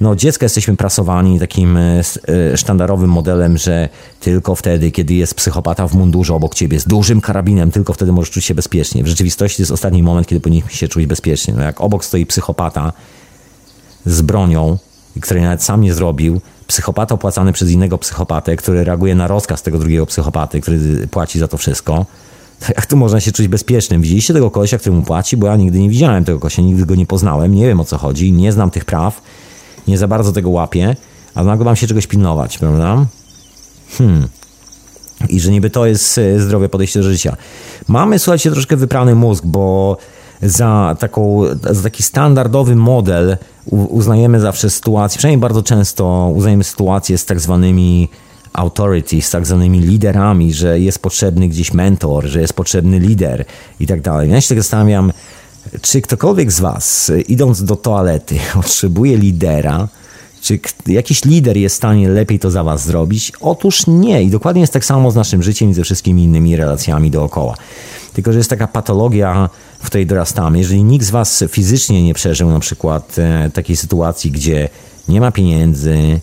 [0.00, 2.02] no, dziecka jesteśmy prasowani takim e,
[2.56, 3.88] sztandarowym modelem, że
[4.20, 8.30] tylko wtedy, kiedy jest psychopata w mundurze obok ciebie z dużym karabinem, tylko wtedy możesz
[8.30, 9.04] czuć się bezpiecznie.
[9.04, 11.54] W rzeczywistości to jest ostatni moment, kiedy powinniśmy się czuć bezpiecznie.
[11.54, 12.92] No, jak obok stoi psychopata
[14.06, 14.78] z bronią,
[15.20, 19.78] której nawet sam nie zrobił, psychopata opłacany przez innego psychopatę, który reaguje na rozkaz tego
[19.78, 22.06] drugiego psychopaty, który płaci za to wszystko,
[22.76, 24.02] jak tu można się czuć bezpiecznym?
[24.02, 25.36] Widzieliście tego kolesia, który mu płaci?
[25.36, 27.98] Bo ja nigdy nie widziałem tego kolesia, nigdy go nie poznałem, nie wiem o co
[27.98, 29.22] chodzi, nie znam tych praw,
[29.88, 30.96] nie za bardzo tego łapię,
[31.34, 33.06] a nagle mam się czegoś pilnować, prawda?
[33.98, 34.28] Hmm.
[35.28, 37.36] I że niby to jest e, zdrowe podejście do życia.
[37.88, 39.96] Mamy, słuchajcie, troszkę wyprany mózg, bo
[40.42, 43.36] za, taką, za taki standardowy model
[43.70, 48.08] uznajemy zawsze sytuację, przynajmniej bardzo często uznajemy sytuację z tak zwanymi
[48.52, 53.44] authority, z tak zwanymi liderami, że jest potrzebny gdzieś mentor, że jest potrzebny lider
[53.80, 54.30] i tak dalej.
[54.30, 55.12] Ja się tak zastanawiam,
[55.82, 59.88] czy ktokolwiek z Was, idąc do toalety, potrzebuje lidera,
[60.40, 63.32] czy jakiś lider jest w stanie lepiej to za Was zrobić?
[63.40, 64.22] Otóż nie.
[64.22, 67.54] I dokładnie jest tak samo z naszym życiem i ze wszystkimi innymi relacjami dookoła.
[68.12, 69.50] Tylko, że jest taka patologia,
[69.82, 70.58] w której dorastamy.
[70.58, 74.68] Jeżeli nikt z Was fizycznie nie przeżył na przykład e, takiej sytuacji, gdzie
[75.08, 76.20] nie ma pieniędzy,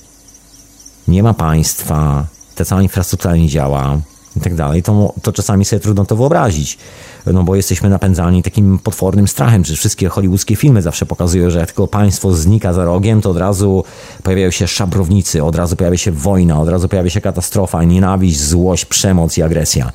[1.08, 2.26] nie ma państwa,
[2.56, 4.02] ta cała infrastruktura nie działa
[4.38, 6.78] i tak dalej, to, to czasami sobie trudno to wyobrazić.
[7.26, 9.64] No bo jesteśmy napędzani takim potwornym strachem.
[9.64, 13.38] Przecież wszystkie hollywoodzkie filmy zawsze pokazują, że jak tylko państwo znika za rogiem, to od
[13.38, 13.84] razu
[14.24, 18.86] pojawiają się szabrownicy, od razu pojawia się wojna, od razu pojawia się katastrofa, nienawiść, złość,
[18.86, 19.92] przemoc i agresja.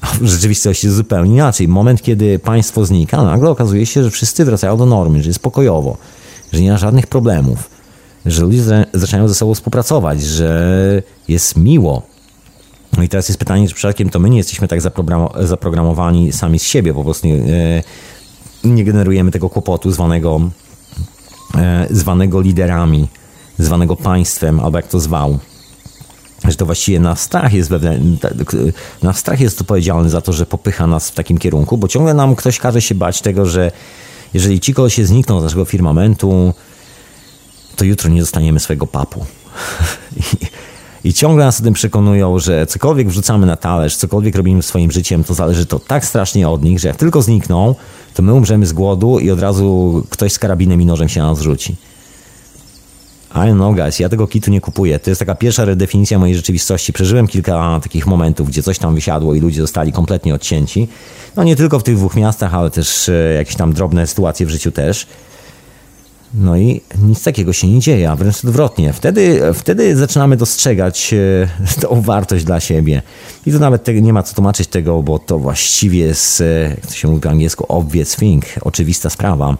[0.00, 1.68] A w rzeczywistości jest zupełnie inaczej.
[1.68, 5.96] Moment, kiedy państwo znika, nagle okazuje się, że wszyscy wracają do normy, że jest pokojowo,
[6.52, 7.70] że nie ma żadnych problemów,
[8.26, 8.62] że ludzie
[8.94, 12.02] zaczynają ze sobą współpracować, że jest miło.
[12.98, 14.80] No i teraz jest pytanie, czy przypadkiem to my nie jesteśmy tak
[15.40, 17.82] zaprogramowani sami z siebie, po prostu nie,
[18.64, 20.40] nie generujemy tego kłopotu zwanego,
[21.54, 23.08] e, zwanego liderami
[23.58, 25.38] zwanego państwem, albo jak to zwał,
[26.44, 28.72] że to właściwie nasz strach jest wewnętrzny,
[29.02, 32.36] nasz strach jest odpowiedzialny za to, że popycha nas w takim kierunku, bo ciągle nam
[32.36, 33.72] ktoś każe się bać tego, że
[34.34, 36.54] jeżeli ci się znikną z naszego firmamentu,
[37.76, 39.26] to jutro nie dostaniemy swojego papu.
[41.08, 45.24] I, ciągle nas o tym przekonują, że cokolwiek wrzucamy na talerz, cokolwiek robimy swoim życiem,
[45.24, 47.74] to zależy to tak strasznie od nich, że jak tylko znikną,
[48.14, 51.26] to my umrzemy z głodu i od razu ktoś z karabinem i nożem się na
[51.26, 51.76] nas rzuci.
[53.34, 54.98] I know guys, ja tego kitu nie kupuję.
[54.98, 56.92] To jest taka pierwsza redefinicja mojej rzeczywistości.
[56.92, 60.88] Przeżyłem kilka takich momentów, gdzie coś tam wysiadło i ludzie zostali kompletnie odcięci.
[61.36, 64.50] No nie tylko w tych dwóch miastach, ale też e, jakieś tam drobne sytuacje w
[64.50, 65.06] życiu też.
[66.34, 68.92] No i nic takiego się nie dzieje, a wręcz odwrotnie.
[68.92, 71.48] Wtedy, wtedy zaczynamy dostrzegać e,
[71.82, 73.02] tą wartość dla siebie.
[73.46, 77.08] I to nawet nie ma co tłumaczyć tego, bo to właściwie jest, jak to się
[77.08, 79.56] mówi po angielsku, obvious thing, oczywista sprawa.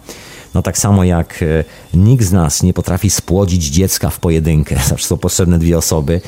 [0.53, 1.63] No tak samo jak e,
[1.93, 6.21] nikt z nas nie potrafi spłodzić dziecka w pojedynkę, zawsze są potrzebne dwie osoby.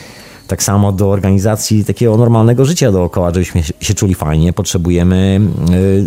[0.48, 5.42] Tak samo do organizacji takiego normalnego życia dookoła, żebyśmy się czuli fajnie, potrzebujemy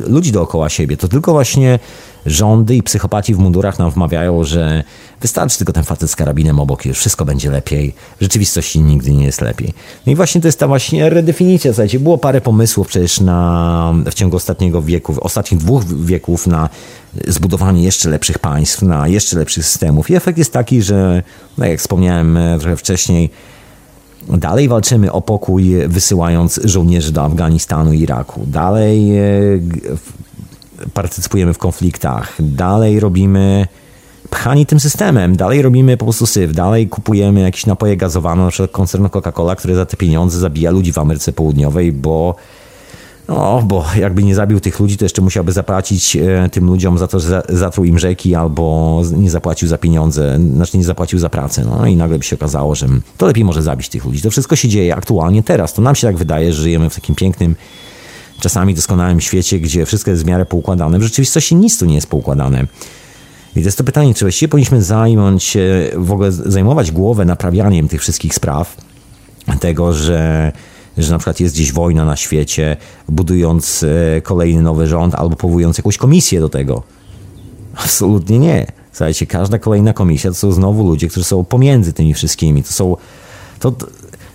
[0.07, 0.97] e, ludzi dookoła siebie.
[0.97, 1.79] To tylko właśnie
[2.27, 4.85] rządy i psychopaci w mundurach nam wmawiają, że
[5.21, 7.95] wystarczy tylko ten facet z karabinem obok i już wszystko będzie lepiej.
[8.19, 9.73] W rzeczywistości nigdy nie jest lepiej.
[10.07, 11.73] No i właśnie to jest ta właśnie redefinicja.
[11.73, 16.69] Słuchajcie, było parę pomysłów przecież na, w ciągu ostatniego wieku, ostatnich dwóch wieków na
[17.29, 20.11] zbudowanie jeszcze lepszych państw, na jeszcze lepszych systemów.
[20.11, 21.23] I efekt jest taki, że,
[21.59, 23.31] no jak wspomniałem e, trochę wcześniej,
[24.29, 28.47] Dalej walczymy o pokój, wysyłając żołnierzy do Afganistanu i Iraku.
[28.47, 29.23] Dalej e,
[30.95, 32.37] partycypujemy w konfliktach.
[32.41, 33.67] Dalej robimy
[34.31, 35.37] pchani tym systemem.
[35.37, 36.53] Dalej robimy po prostu syf.
[36.53, 40.93] Dalej kupujemy jakieś napoje gazowane, na przykład koncernu Coca-Cola, który za te pieniądze zabija ludzi
[40.93, 42.37] w Ameryce Południowej, bo
[43.29, 47.09] no, bo jakby nie zabił tych ludzi, to jeszcze musiałby zapłacić e, tym ludziom za
[47.09, 51.65] to, że zatruł im rzeki albo nie zapłacił za pieniądze, znaczy nie zapłacił za pracę.
[51.65, 52.89] No i nagle by się okazało, że
[53.19, 54.23] to lepiej może zabić tych ludzi.
[54.23, 55.75] To wszystko się dzieje aktualnie teraz.
[55.75, 57.57] To nam się tak wydaje, że żyjemy w takim pięknym,
[58.41, 60.99] czasami doskonałym świecie, gdzie wszystko jest w miarę poukładane.
[60.99, 62.67] W rzeczywistości nic tu nie jest poukładane.
[63.57, 67.89] I to jest to pytanie, czy właściwie powinniśmy zająć się, w ogóle zajmować głowę naprawianiem
[67.89, 68.77] tych wszystkich spraw,
[69.61, 70.53] tego, że
[70.99, 72.77] że na przykład jest gdzieś wojna na świecie,
[73.09, 73.83] budując
[74.17, 76.83] e, kolejny nowy rząd albo powołując jakąś komisję do tego.
[77.77, 78.67] Absolutnie nie.
[78.93, 82.63] Słuchajcie, każda kolejna komisja to są znowu ludzie, którzy są pomiędzy tymi wszystkimi.
[82.63, 82.97] To są.
[83.61, 83.73] To,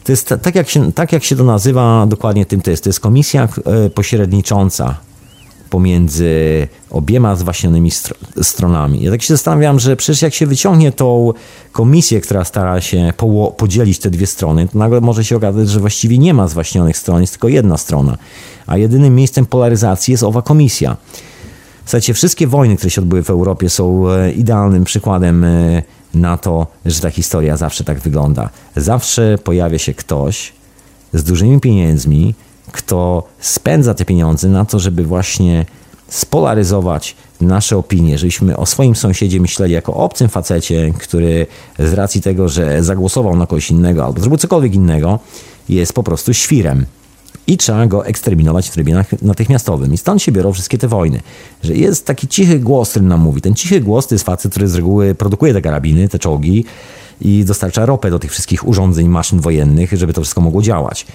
[0.04, 2.84] to jest tak jak, się, tak, jak się to nazywa dokładnie tym to jest.
[2.84, 4.96] To jest komisja e, pośrednicząca
[5.70, 7.92] pomiędzy obiema zwaśnionymi
[8.42, 9.04] stronami.
[9.04, 11.34] Ja tak się zastanawiam, że przecież jak się wyciągnie tą
[11.72, 13.14] komisję, która stara się
[13.58, 17.22] podzielić te dwie strony, to nagle może się okazać, że właściwie nie ma zwaśnionych stron,
[17.22, 18.18] jest tylko jedna strona.
[18.68, 20.98] A jedynym miejscem polaryzacji jest owa komisja.
[21.86, 25.84] Słuchajcie, wszystkie wojny, które się odbyły w Europie są e, idealnym przykładem e,
[26.14, 28.50] na to, że ta historia zawsze tak wygląda.
[28.76, 30.54] Zawsze pojawia się ktoś
[31.14, 32.36] z dużymi pieniędzmi,
[32.72, 35.66] kto spędza te pieniądze na to, żeby właśnie
[36.08, 41.48] spolaryzować nasze opinie, żebyśmy o swoim sąsiedzie myśleli jako obcym facecie, który
[41.80, 45.20] z racji tego, że zagłosował na kogoś innego albo zrobił cokolwiek innego,
[45.70, 46.86] jest po prostu świrem.
[47.50, 49.94] I trzeba go eksterminować w trybie natychmiastowym.
[49.94, 51.20] I stąd się biorą wszystkie te wojny.
[51.64, 53.42] Że jest taki cichy głos, który nam mówi.
[53.42, 56.66] Ten cichy głos to jest facet, który z reguły produkuje te karabiny, te czołgi
[57.22, 61.06] i dostarcza ropę do tych wszystkich urządzeń, maszyn wojennych, żeby to wszystko mogło działać.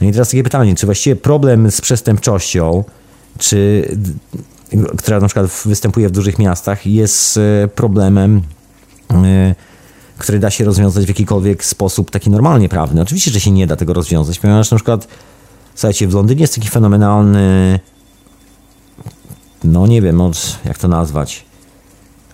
[0.00, 2.84] No i teraz takie pytanie, czy właściwie problem z przestępczością,
[3.38, 3.88] czy,
[4.98, 8.42] która na przykład występuje w dużych miastach, jest e, problemem,
[9.10, 9.54] e,
[10.18, 13.02] który da się rozwiązać w jakikolwiek sposób taki normalnie prawny?
[13.02, 15.08] Oczywiście, że się nie da tego rozwiązać, ponieważ na przykład,
[15.78, 17.80] słuchajcie, w Londynie jest taki fenomenalny,
[19.64, 20.22] no nie wiem,
[20.64, 21.44] jak to nazwać,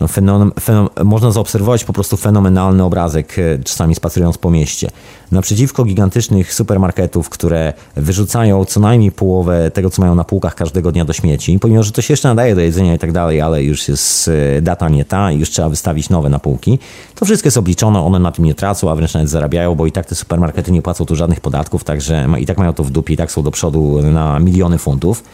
[0.04, 4.90] no, fenom, fenom, można zaobserwować po prostu fenomenalny obrazek e, czasami spacerując po mieście.
[5.32, 11.04] Naprzeciwko gigantycznych supermarketów, które wyrzucają co najmniej połowę tego, co mają na półkach każdego dnia
[11.04, 13.88] do śmieci, pomimo, że to się jeszcze nadaje do jedzenia i tak dalej, ale już
[13.88, 16.78] jest e, data nie ta i już trzeba wystawić nowe na półki,
[17.14, 19.92] to wszystko jest obliczone, one na tym nie tracą, a wręcz nawet zarabiają, bo i
[19.92, 23.14] tak te supermarkety nie płacą tu żadnych podatków, także i tak mają to w dupie,
[23.14, 25.24] i tak są do przodu na miliony funtów.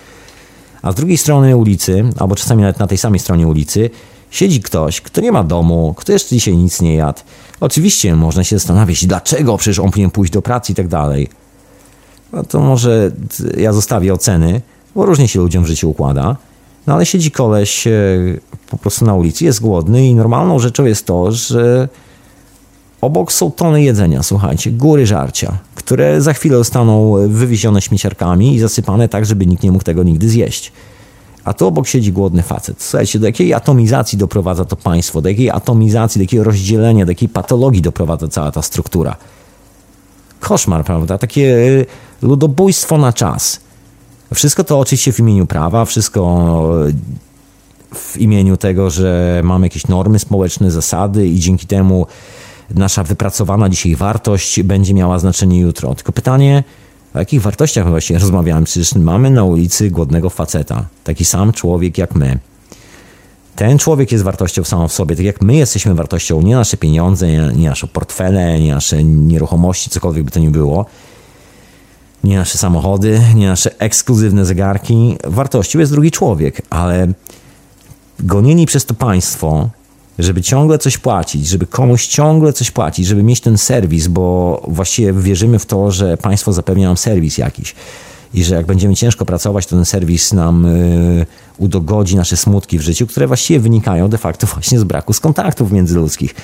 [0.82, 3.90] A z drugiej strony ulicy, albo czasami nawet na tej samej stronie ulicy,
[4.31, 7.20] Siedzi ktoś, kto nie ma domu, kto jeszcze dzisiaj nic nie jadł.
[7.61, 11.28] Oczywiście można się zastanawiać, dlaczego przecież on powinien pójść do pracy i tak dalej.
[12.32, 13.11] No to może
[13.57, 14.61] ja zostawię oceny,
[14.94, 16.36] bo różnie się ludziom w życiu układa.
[16.86, 17.90] No ale siedzi koleś e,
[18.70, 21.89] po prostu na ulicy, jest głodny i normalną rzeczą jest to, że
[23.01, 29.09] obok są tony jedzenia, słuchajcie, góry żarcia, które za chwilę zostaną wywiezione śmieciarkami i zasypane
[29.09, 30.73] tak, żeby nikt nie mógł tego nigdy zjeść.
[31.51, 32.82] A tu obok siedzi głodny facet.
[32.82, 37.28] Słuchajcie, do jakiej atomizacji doprowadza to państwo, do jakiej atomizacji, do jakiego rozdzielenia, do jakiej
[37.28, 39.16] patologii doprowadza cała ta struktura.
[40.40, 41.18] Koszmar, prawda?
[41.18, 43.60] Takie e, ludobójstwo na czas.
[44.35, 46.22] Wszystko to oczywiście w imieniu prawa, wszystko
[47.94, 52.06] w imieniu tego, że mamy jakieś normy społeczne, zasady i dzięki temu
[52.74, 55.94] nasza wypracowana dzisiaj wartość będzie miała znaczenie jutro.
[55.94, 56.64] Tylko pytanie,
[57.15, 58.66] o jakich wartościach właśnie rozmawiamy?
[58.66, 62.39] Przecież mamy na ulicy głodnego faceta, taki sam człowiek jak my.
[63.57, 67.28] Ten człowiek jest wartością samą w sobie, tak jak my jesteśmy wartością, nie nasze pieniądze,
[67.57, 70.87] nie nasze portfele, nie nasze nieruchomości, cokolwiek by to nie było,
[72.24, 75.16] nie nasze samochody, nie nasze ekskluzywne zegarki.
[75.24, 77.09] Wartością jest drugi człowiek, ale
[78.20, 79.70] gonieni przez to państwo,
[80.22, 85.12] żeby ciągle coś płacić, żeby komuś ciągle coś płacić, żeby mieć ten serwis, bo właściwie
[85.12, 87.74] wierzymy w to, że państwo zapewnia nam serwis jakiś
[88.34, 91.26] i że jak będziemy ciężko pracować, to ten serwis nam y,
[91.59, 95.72] udogodzi nasze smutki w życiu, które właściwie wynikają de facto właśnie z braku z kontaktów
[95.72, 96.34] międzyludzkich.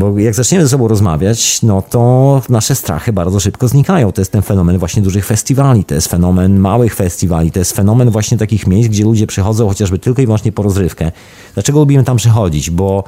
[0.00, 4.12] Bo jak zaczniemy ze sobą rozmawiać, no to nasze strachy bardzo szybko znikają.
[4.12, 8.10] To jest ten fenomen właśnie dużych festiwali, to jest fenomen małych festiwali, to jest fenomen
[8.10, 11.12] właśnie takich miejsc, gdzie ludzie przychodzą chociażby tylko i wyłącznie po rozrywkę.
[11.54, 12.70] Dlaczego lubimy tam przychodzić?
[12.70, 13.04] Bo,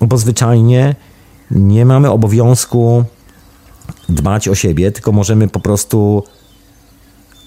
[0.00, 0.94] bo zwyczajnie
[1.50, 3.04] nie mamy obowiązku
[4.08, 6.22] dbać o siebie, tylko możemy po prostu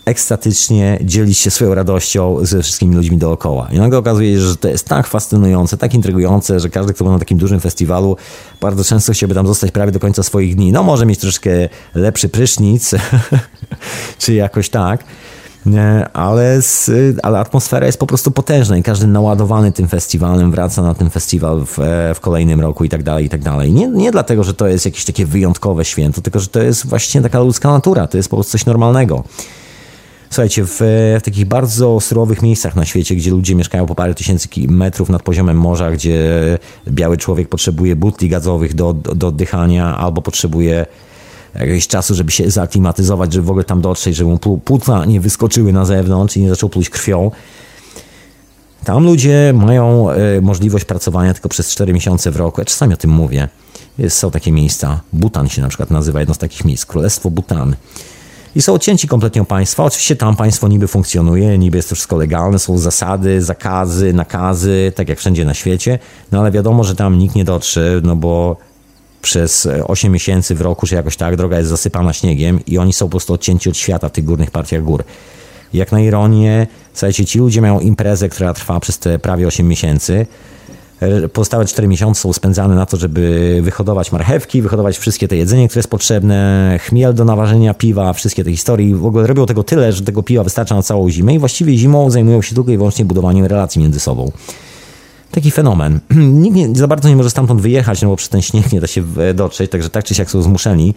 [0.06, 3.68] ekstatycznie dzielić się swoją radością ze wszystkimi ludźmi dookoła.
[3.72, 7.14] I nagle okazuje się, że to jest tak fascynujące, tak intrygujące, że każdy, kto był
[7.14, 8.18] na takim dużym festiwalu,
[8.62, 10.72] bardzo często chciałby tam zostać prawie do końca swoich dni.
[10.72, 11.50] No może mieć troszkę
[11.96, 12.92] lepszy prysznic,
[14.20, 15.04] czy jakoś tak,
[16.14, 16.90] ale, z,
[17.24, 21.66] ale atmosfera jest po prostu potężna i każdy naładowany tym festiwalem wraca na ten festiwal
[21.66, 21.78] w,
[22.16, 23.74] w kolejnym roku i tak dalej, i tak dalej.
[23.74, 27.22] Nie, nie dlatego, że to jest jakieś takie wyjątkowe święto, tylko że to jest właśnie
[27.22, 29.24] taka ludzka natura, to jest po prostu coś normalnego.
[30.30, 30.80] Słuchajcie, w,
[31.20, 35.24] w, takich bardzo surowych miejscach na świecie, gdzie ludzie mieszkają po parę tysięcy metrów nad
[35.24, 36.30] poziomem morza, gdzie
[36.88, 40.86] biały człowiek potrzebuje butli gazowych do, do, do oddychania albo potrzebuje
[41.56, 45.74] jakiegoś czasu, żeby się zaaklimatyzować, żeby w ogóle tam dotrzeć, żeby mu płuca nie wyskoczyły
[45.74, 47.32] na zewnątrz i nie zaczął pluć krwią.
[48.84, 52.62] Tam ludzie mają e, możliwość pracowania tylko przez 4 miesiące w roku.
[52.62, 53.48] Ja czasami o tym mówię.
[54.10, 55.02] Są takie miejsca.
[55.14, 56.86] Butan się na przykład nazywa jedno z takich miejsc.
[56.86, 57.76] Królestwo Butan
[58.56, 59.84] i są odcięci kompletnie od państwa.
[59.84, 65.10] Oczywiście tam państwo niby funkcjonuje, niby jest to wszystko legalne, są zasady, zakazy, nakazy, tak
[65.10, 66.00] jak wszędzie na świecie,
[66.32, 68.58] no ale wiadomo, że tam nikt nie dotrze, no bo
[69.22, 73.06] przez 8 miesięcy w roku, czy jakoś tak, droga jest zasypana śniegiem i oni są
[73.06, 75.04] po prostu odcięci od świata w tych górnych partiach gór.
[75.74, 80.28] Jak na ironię, słuchajcie, ci ludzie mają imprezę, która trwa przez te prawie 8 miesięcy,
[81.34, 85.80] Pozostałe 4 miesiące są spędzane na to, żeby wyhodować marchewki, wyhodować wszystkie te jedzenie, które
[85.80, 88.96] jest potrzebne, chmiel do naważenia piwa, wszystkie te historie.
[88.96, 92.10] W ogóle robią tego tyle, że tego piwa wystarcza na całą zimę i właściwie zimą
[92.10, 94.32] zajmują się tylko i wyłącznie budowaniem relacji między sobą.
[95.32, 96.00] Taki fenomen.
[96.44, 98.88] Nikt nie, za bardzo nie może stamtąd wyjechać, no bo przez ten śnieg nie da
[98.88, 99.04] się
[99.34, 100.94] dotrzeć, także tak czy siak są zmuszeni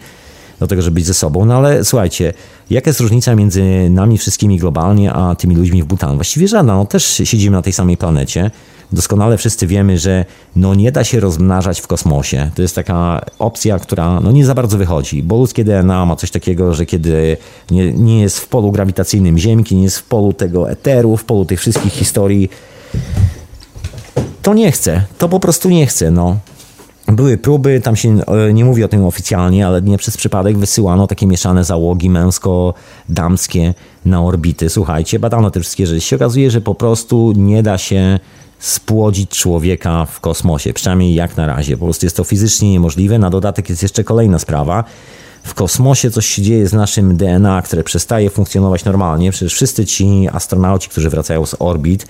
[0.63, 1.45] do tego, żeby być ze sobą.
[1.45, 2.33] No ale słuchajcie,
[2.69, 6.15] jaka jest różnica między nami wszystkimi globalnie, a tymi ludźmi w Butan?
[6.15, 6.75] Właściwie żadna.
[6.75, 8.51] No też siedzimy na tej samej planecie.
[8.91, 10.25] Doskonale wszyscy wiemy, że
[10.55, 12.51] no nie da się rozmnażać w kosmosie.
[12.55, 16.31] To jest taka opcja, która no nie za bardzo wychodzi, bo ludzkie DNA ma coś
[16.31, 17.37] takiego, że kiedy
[17.71, 21.45] nie, nie jest w polu grawitacyjnym Ziemki, nie jest w polu tego eteru, w polu
[21.45, 22.49] tych wszystkich historii,
[24.41, 25.03] to nie chce.
[25.17, 26.11] To po prostu nie chce.
[26.11, 26.37] No.
[27.07, 31.07] Były próby, tam się e, nie mówi o tym oficjalnie, ale nie przez przypadek wysyłano
[31.07, 33.73] takie mieszane załogi męsko-damskie
[34.05, 34.69] na orbity.
[34.69, 36.01] Słuchajcie, badano te wszystkie rzeczy.
[36.01, 38.19] Się okazuje, że po prostu nie da się
[38.59, 41.77] spłodzić człowieka w kosmosie, przynajmniej jak na razie.
[41.77, 43.19] Po prostu jest to fizycznie niemożliwe.
[43.19, 44.83] Na dodatek jest jeszcze kolejna sprawa.
[45.43, 49.31] W kosmosie coś się dzieje z naszym DNA, które przestaje funkcjonować normalnie.
[49.31, 52.07] Przecież wszyscy ci astronauci, którzy wracają z orbit,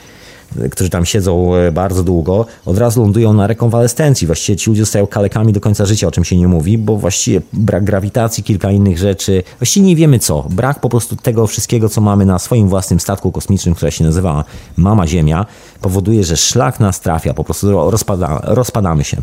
[0.71, 4.27] którzy tam siedzą e, bardzo długo, od razu lądują na rekonwalescencji.
[4.27, 7.41] Właściwie ci ludzie zostają kalekami do końca życia, o czym się nie mówi, bo właściwie
[7.53, 9.43] brak grawitacji, kilka innych rzeczy.
[9.59, 10.45] Właściwie nie wiemy co.
[10.49, 14.43] Brak po prostu tego wszystkiego, co mamy na swoim własnym statku kosmicznym, które się nazywa
[14.77, 15.45] Mama Ziemia,
[15.81, 19.17] powoduje, że szlak nas trafia, po prostu rozpada, rozpadamy się.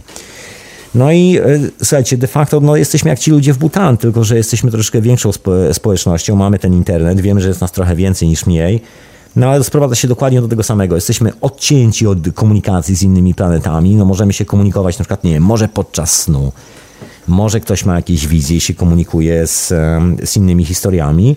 [0.95, 4.37] No i e, słuchajcie, de facto no, jesteśmy jak ci ludzie w Butan, tylko że
[4.37, 5.31] jesteśmy troszkę większą
[5.73, 8.83] społecznością, mamy ten internet, wiemy, że jest nas trochę więcej niż mniej.
[9.37, 10.95] No ale sprowadza się dokładnie do tego samego.
[10.95, 13.97] Jesteśmy odcięci od komunikacji z innymi planetami.
[13.97, 16.53] No możemy się komunikować na przykład, nie wiem, może podczas snu.
[17.29, 19.73] Może ktoś ma jakieś wizje i się komunikuje z,
[20.25, 21.37] z innymi historiami.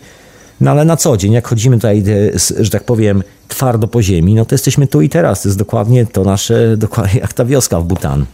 [0.61, 2.03] No ale na co dzień, jak chodzimy tutaj,
[2.59, 5.41] że tak powiem, twardo po ziemi, no to jesteśmy tu i teraz.
[5.41, 8.25] To jest dokładnie to nasze, dokładnie jak ta wioska w Butan.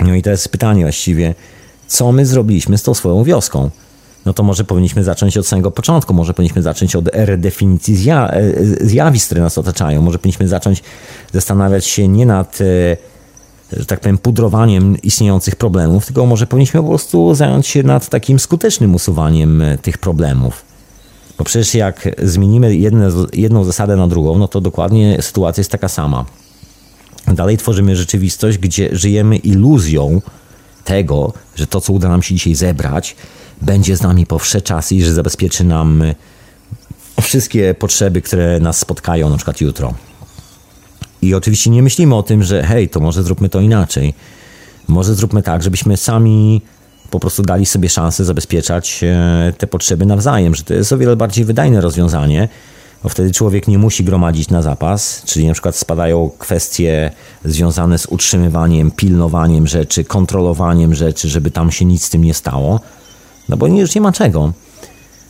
[0.00, 1.34] No i to jest pytanie właściwie,
[1.86, 3.70] co my zrobiliśmy z tą swoją wioską?
[4.26, 8.86] No to może powinniśmy zacząć od samego początku, może powinniśmy zacząć od redefinicji zja e,
[8.86, 10.82] zjawisk, które nas otaczają, może powinniśmy zacząć
[11.32, 12.96] zastanawiać się nie nad, e,
[13.76, 18.38] że tak powiem, pudrowaniem istniejących problemów, tylko może powinniśmy po prostu zająć się nad takim
[18.38, 20.64] skutecznym usuwaniem e, tych problemów.
[21.38, 25.88] Bo przecież jak zmienimy jedne, jedną zasadę na drugą, no to dokładnie sytuacja jest taka
[25.88, 26.24] sama.
[27.34, 30.20] Dalej tworzymy rzeczywistość, gdzie żyjemy iluzją
[30.84, 33.16] tego, że to, co uda nam się dzisiaj zebrać,
[33.62, 36.04] będzie z nami po wsze czasy i że zabezpieczy nam
[37.20, 39.94] wszystkie potrzeby, które nas spotkają na przykład jutro.
[41.22, 44.14] I oczywiście nie myślimy o tym, że hej, to może zróbmy to inaczej.
[44.88, 46.62] Może zróbmy tak, żebyśmy sami
[47.10, 51.16] po prostu dali sobie szansę zabezpieczać e, te potrzeby nawzajem, że to jest o wiele
[51.16, 52.48] bardziej wydajne rozwiązanie,
[53.02, 57.10] bo wtedy człowiek nie musi gromadzić na zapas, czyli na przykład spadają kwestie
[57.44, 62.80] związane z utrzymywaniem, pilnowaniem rzeczy, kontrolowaniem rzeczy, żeby tam się nic z tym nie stało,
[63.52, 64.52] no bo już nie ma czego.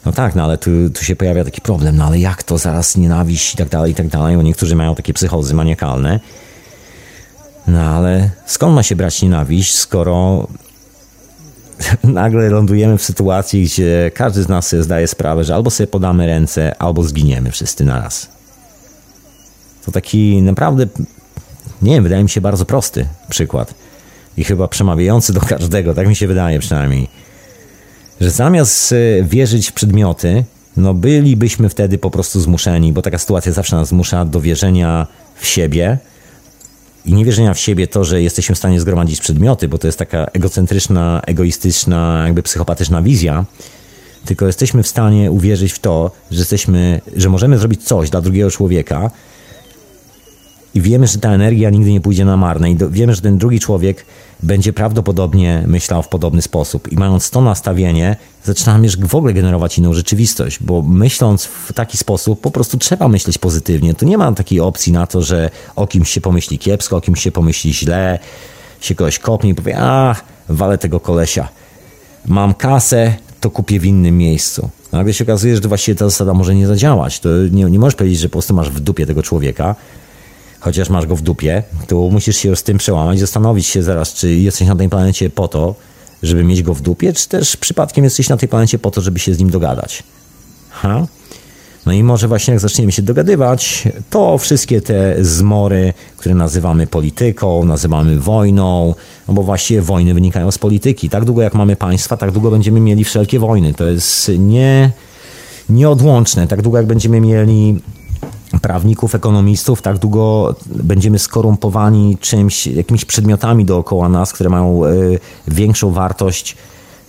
[0.07, 2.97] No tak, no ale tu, tu się pojawia taki problem, no ale jak to zaraz
[2.97, 6.21] nienawiść i tak dalej, i tak dalej, bo niektórzy mają takie psychozy maniakalne.
[7.67, 10.47] No ale skąd ma się brać nienawiść, skoro
[12.05, 16.27] nagle lądujemy w sytuacji, gdzie każdy z nas sobie zdaje sprawę, że albo sobie podamy
[16.27, 18.29] ręce, albo zginiemy wszyscy naraz.
[19.87, 20.87] To taki naprawdę,
[21.83, 23.75] nie wiem, wydaje mi się bardzo prosty przykład.
[24.37, 27.22] I chyba przemawiający do każdego, tak mi się wydaje przynajmniej.
[28.23, 30.45] Że zamiast e, wierzyć w przedmioty,
[30.77, 35.47] no bylibyśmy wtedy po prostu zmuszeni, bo taka sytuacja zawsze nas zmusza do wierzenia w
[35.47, 35.99] siebie,
[37.05, 40.25] i niewierzenia w siebie to, że jesteśmy w stanie zgromadzić przedmioty, bo to jest taka
[40.25, 43.45] egocentryczna, egoistyczna, jakby psychopatyczna wizja,
[44.25, 48.51] tylko jesteśmy w stanie uwierzyć w to, że jesteśmy, że możemy zrobić coś dla drugiego
[48.51, 49.11] człowieka
[50.75, 52.71] i wiemy, że ta energia nigdy nie pójdzie na marne.
[52.71, 54.05] I do, wiemy, że ten drugi człowiek
[54.43, 56.93] będzie prawdopodobnie myślał w podobny sposób.
[56.93, 61.99] I mając to nastawienie, zaczynamy już w ogóle generować inną rzeczywistość, bo myśląc w taki
[61.99, 63.95] sposób, po prostu trzeba myśleć pozytywnie.
[63.95, 67.23] To nie ma takiej opcji na to, że o kimś się pomyśli kiepsko, o kimś
[67.23, 68.19] się pomyśli źle,
[68.81, 71.49] się kogoś kopnie i powie, ach, walę tego kolesia.
[72.27, 74.71] Mam kasę, to kupię w innym miejscu.
[74.93, 77.21] Nagle się okazuje, że właściwie ta zasada może nie zadziałać.
[77.21, 79.75] To nie, nie możesz powiedzieć, że po prostu masz w dupie tego człowieka,
[80.63, 84.35] chociaż masz go w dupie, to musisz się z tym przełamać, zastanowić się zaraz, czy
[84.35, 85.75] jesteś na tej planecie po to,
[86.23, 89.19] żeby mieć go w dupie, czy też przypadkiem jesteś na tej planecie po to, żeby
[89.19, 90.03] się z nim dogadać.
[90.71, 91.07] Ha?
[91.87, 97.65] No i może właśnie jak zaczniemy się dogadywać, to wszystkie te zmory, które nazywamy polityką,
[97.65, 98.95] nazywamy wojną,
[99.29, 101.11] no bo właściwie wojny wynikają z polityki.
[101.11, 103.75] Tak długo jak mamy państwa, tak długo będziemy mieli wszelkie wojny.
[103.75, 104.91] To jest nie,
[105.69, 106.47] nieodłączne.
[106.47, 107.81] Tak długo jak będziemy mieli
[108.61, 114.91] prawników, ekonomistów, tak długo będziemy skorumpowani czymś, jakimiś przedmiotami dookoła nas, które mają e,
[115.49, 116.57] większą wartość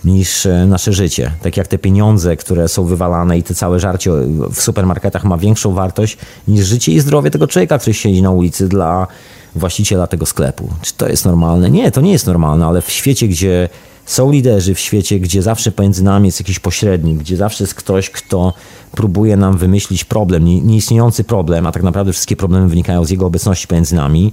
[0.04, 1.30] niż e, nasze życie.
[1.42, 4.10] Tak jak te pieniądze, które są wywalane i te całe żarcie
[4.50, 6.18] w supermarketach ma większą wartość
[6.48, 9.06] niż życie i zdrowie tego człowieka, który siedzi na ulicy dla
[9.54, 10.68] właściciela tego sklepu.
[10.82, 11.70] Czy to jest normalne?
[11.70, 13.68] Nie, to nie jest normalne, ale w świecie, gdzie
[14.06, 18.10] są liderzy w świecie, gdzie zawsze pomiędzy nami jest jakiś pośrednik, gdzie zawsze jest ktoś,
[18.10, 18.52] kto
[18.90, 23.66] próbuje nam wymyślić problem, nieistniejący problem, a tak naprawdę wszystkie problemy wynikają z jego obecności
[23.66, 24.32] pomiędzy nami,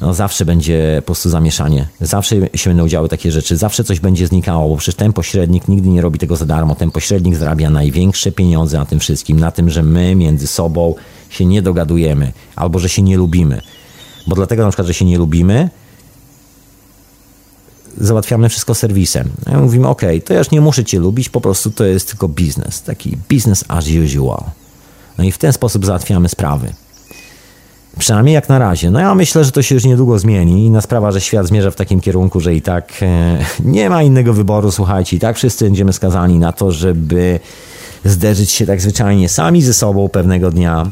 [0.00, 1.88] no zawsze będzie po prostu zamieszanie.
[2.00, 5.88] Zawsze się będą działy takie rzeczy, zawsze coś będzie znikało, bo przecież ten pośrednik nigdy
[5.88, 6.74] nie robi tego za darmo.
[6.74, 10.94] Ten pośrednik zarabia największe pieniądze na tym wszystkim, na tym, że my między sobą
[11.30, 13.60] się nie dogadujemy albo że się nie lubimy.
[14.26, 15.70] Bo dlatego na przykład, że się nie lubimy,
[17.98, 19.30] załatwiamy wszystko serwisem.
[19.46, 22.28] Ja mówimy, ok, to ja już nie muszę cię lubić, po prostu to jest tylko
[22.28, 24.44] biznes, taki business as usual.
[25.18, 26.72] No i w ten sposób załatwiamy sprawy.
[27.98, 28.90] Przynajmniej jak na razie.
[28.90, 30.66] No ja myślę, że to się już niedługo zmieni.
[30.66, 34.32] Inna sprawa, że świat zmierza w takim kierunku, że i tak e, nie ma innego
[34.32, 37.40] wyboru, słuchajcie, i tak wszyscy będziemy skazani na to, żeby
[38.04, 40.90] zderzyć się tak zwyczajnie sami ze sobą pewnego dnia.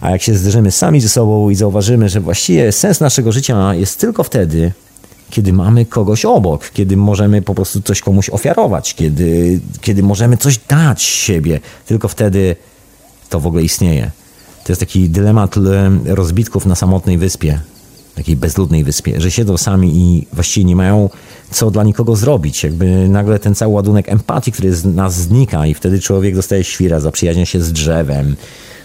[0.00, 4.00] A jak się zderzymy sami ze sobą i zauważymy, że właściwie sens naszego życia jest
[4.00, 4.72] tylko wtedy,
[5.30, 10.58] kiedy mamy kogoś obok, kiedy możemy po prostu coś komuś ofiarować, kiedy, kiedy możemy coś
[10.58, 11.60] dać siebie.
[11.86, 12.56] Tylko wtedy
[13.28, 14.10] to w ogóle istnieje.
[14.64, 15.54] To jest taki dylemat
[16.06, 17.60] rozbitków na samotnej wyspie,
[18.14, 21.10] takiej bezludnej wyspie, że siedzą sami i właściwie nie mają
[21.50, 22.64] co dla nikogo zrobić.
[22.64, 27.00] Jakby nagle ten cały ładunek empatii, który z nas znika i wtedy człowiek dostaje świra,
[27.00, 28.36] zaprzyjaźnia się z drzewem,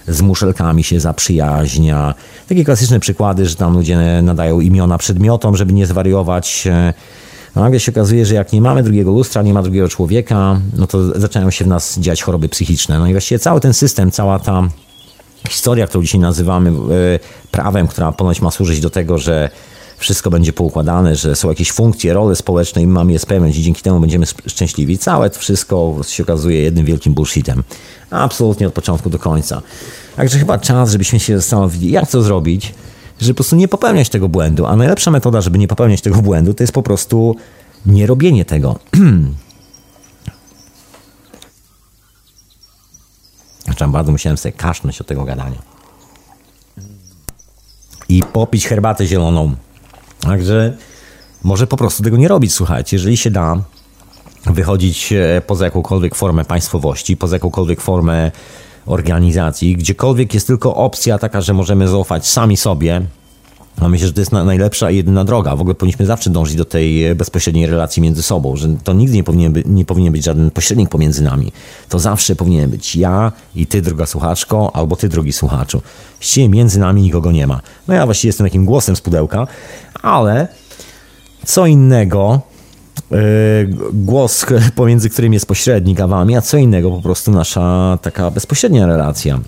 [0.08, 2.14] z muszelkami się zaprzyjaźnia.
[2.50, 6.68] Takie klasyczne przykłady, że tam ludzie nadają imiona przedmiotom, żeby nie zwariować.
[7.56, 10.88] No nagle się okazuje, że jak nie mamy drugiego lustra, nie ma drugiego człowieka, no
[10.88, 13.00] to zaczynają się w nas dziać choroby psychiczne.
[13.00, 14.64] No i właściwie cały ten system, cała ta
[15.50, 16.74] historia, którą dzisiaj nazywamy e,
[17.52, 19.50] prawem, która ponoć ma służyć do tego, że
[19.98, 23.82] wszystko będzie poukładane, że są jakieś funkcje, role społeczne i mamy je spełniać i dzięki
[23.82, 24.98] temu będziemy szczęśliwi.
[24.98, 27.64] Całe wszystko się okazuje jednym wielkim bullshitem.
[28.10, 29.62] Absolutnie od początku do końca.
[30.16, 32.74] Także chyba czas, żebyśmy się zastanowili, jak to zrobić,
[33.20, 34.66] żeby po prostu nie popełniać tego błędu.
[34.66, 37.36] A najlepsza metoda, żeby nie popełniać tego błędu, to jest po prostu
[37.86, 38.80] nie robienie tego.
[43.66, 45.62] Zresztą bardzo musiałem sobie kasznąć od tego gadania.
[48.10, 49.56] I popić herbatę zieloną.
[50.26, 50.78] Także
[51.44, 52.98] może po prostu tego nie robić, słuchajcie.
[52.98, 53.58] Jeżeli się da
[54.46, 58.32] wychodzić e, poza jakąkolwiek formę państwowości, poza jakąkolwiek formę
[58.86, 63.02] organizacji, gdziekolwiek jest tylko opcja taka, że możemy zaufać sami sobie,
[63.82, 65.56] a myślę, że to jest najlepsza i jedyna droga.
[65.56, 69.24] W ogóle powinniśmy zawsze dążyć do tej bezpośredniej relacji między sobą, że to nigdy nie
[69.24, 71.52] powinien, być, nie powinien być żaden pośrednik pomiędzy nami.
[71.90, 75.82] To zawsze powinien być ja i ty, droga słuchaczko, albo ty, drogi słuchaczu.
[76.20, 77.62] Właściwie między nami nikogo nie ma.
[77.88, 79.48] No ja właściwie jestem takim głosem z pudełka,
[80.02, 80.48] ale
[81.46, 82.42] co innego
[83.12, 83.18] yy,
[83.94, 84.46] głos,
[84.76, 89.40] pomiędzy którym jest pośrednik a wami, a co innego po prostu nasza taka bezpośrednia relacja.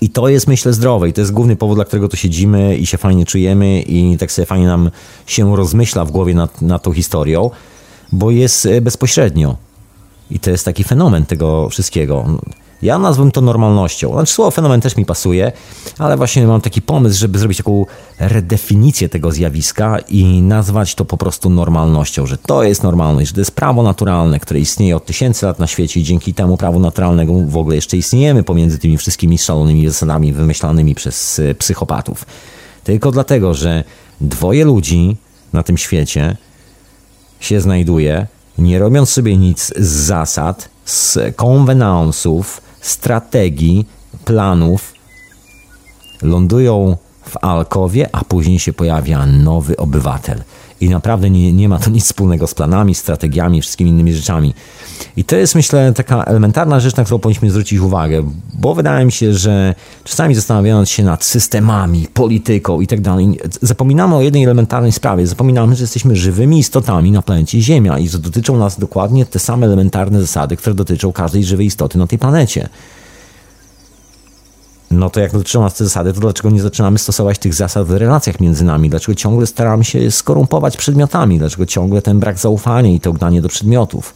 [0.00, 2.86] I to jest, myślę, zdrowe i to jest główny powód, dla którego tu siedzimy i
[2.86, 4.90] się fajnie czujemy i tak sobie fajnie nam
[5.26, 7.50] się rozmyśla w głowie nad, nad tą historią,
[8.12, 9.56] bo jest e, bezpośrednio.
[10.30, 12.40] I to jest taki fenomen tego wszystkiego.
[12.82, 14.12] Ja nazwę to normalnością.
[14.12, 15.52] Znaczy słowo fenomen też mi pasuje,
[15.98, 17.86] ale właśnie mam taki pomysł, żeby zrobić taką
[18.18, 23.40] redefinicję tego zjawiska i nazwać to po prostu normalnością, że to jest normalność, że to
[23.40, 27.46] jest prawo naturalne, które istnieje od tysięcy lat na świecie i dzięki temu prawu naturalnemu
[27.46, 32.26] w ogóle jeszcze istniejemy pomiędzy tymi wszystkimi szalonymi zasadami wymyślanymi przez e, psychopatów.
[32.84, 33.84] Tylko dlatego, że
[34.20, 35.16] dwoje ludzi
[35.52, 36.36] na tym świecie
[37.40, 38.26] się znajduje,
[38.58, 43.86] nie robiąc sobie nic z zasad, z konwenansów, strategii,
[44.24, 44.94] planów,
[46.22, 50.42] lądują w Alkowie, a później się pojawia nowy obywatel.
[50.80, 54.54] I naprawdę nie, nie ma to nic wspólnego z planami, strategiami, wszystkimi innymi rzeczami.
[55.16, 58.22] I to jest, myślę, taka elementarna rzecz, na którą powinniśmy zwrócić uwagę,
[58.54, 59.74] bo wydaje mi się, że
[60.04, 65.26] czasami zastanawiając się nad systemami, polityką i tak dalej, zapominamy o jednej elementarnej sprawie.
[65.26, 69.66] Zapominamy, że jesteśmy żywymi istotami na planecie Ziemia i że dotyczą nas dokładnie te same
[69.66, 72.68] elementarne zasady, które dotyczą każdej żywej istoty na tej planecie
[74.90, 77.90] no to jak dotyczą nas te zasady, to dlaczego nie zaczynamy stosować tych zasad w
[77.90, 78.90] relacjach między nami?
[78.90, 81.38] Dlaczego ciągle staramy się skorumpować przedmiotami?
[81.38, 84.14] Dlaczego ciągle ten brak zaufania i to gnanie do przedmiotów?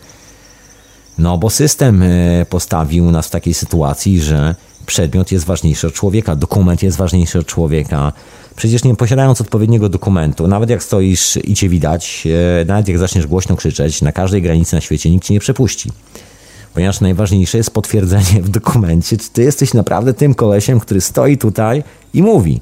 [1.18, 4.54] No bo system e, postawił nas w takiej sytuacji, że
[4.86, 8.12] przedmiot jest ważniejszy od człowieka, dokument jest ważniejszy od człowieka.
[8.56, 12.28] Przecież nie posiadając odpowiedniego dokumentu, nawet jak stoisz i cię widać,
[12.60, 15.90] e, nawet jak zaczniesz głośno krzyczeć, na każdej granicy na świecie nikt cię nie przepuści
[16.74, 21.84] ponieważ najważniejsze jest potwierdzenie w dokumencie, czy ty jesteś naprawdę tym kolesiem, który stoi tutaj
[22.14, 22.60] i mówi.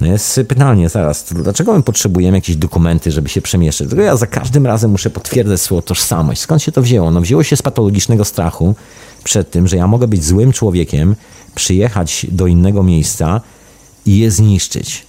[0.00, 3.88] No jest pytanie zaraz, dlaczego my potrzebujemy jakieś dokumenty, żeby się przemieszczać?
[3.88, 6.40] Dlatego ja za każdym razem muszę potwierdzać swoją tożsamość.
[6.40, 7.10] Skąd się to wzięło?
[7.10, 8.74] No wzięło się z patologicznego strachu
[9.24, 11.16] przed tym, że ja mogę być złym człowiekiem,
[11.54, 13.40] przyjechać do innego miejsca
[14.06, 15.05] i je zniszczyć.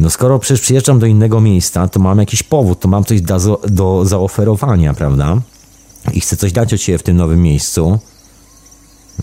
[0.00, 3.20] No skoro przecież przyjeżdżam do innego miejsca, to mam jakiś powód, to mam coś
[3.68, 5.36] do, zaoferowania, prawda?
[6.12, 7.98] I chcę coś dać od siebie w tym nowym miejscu.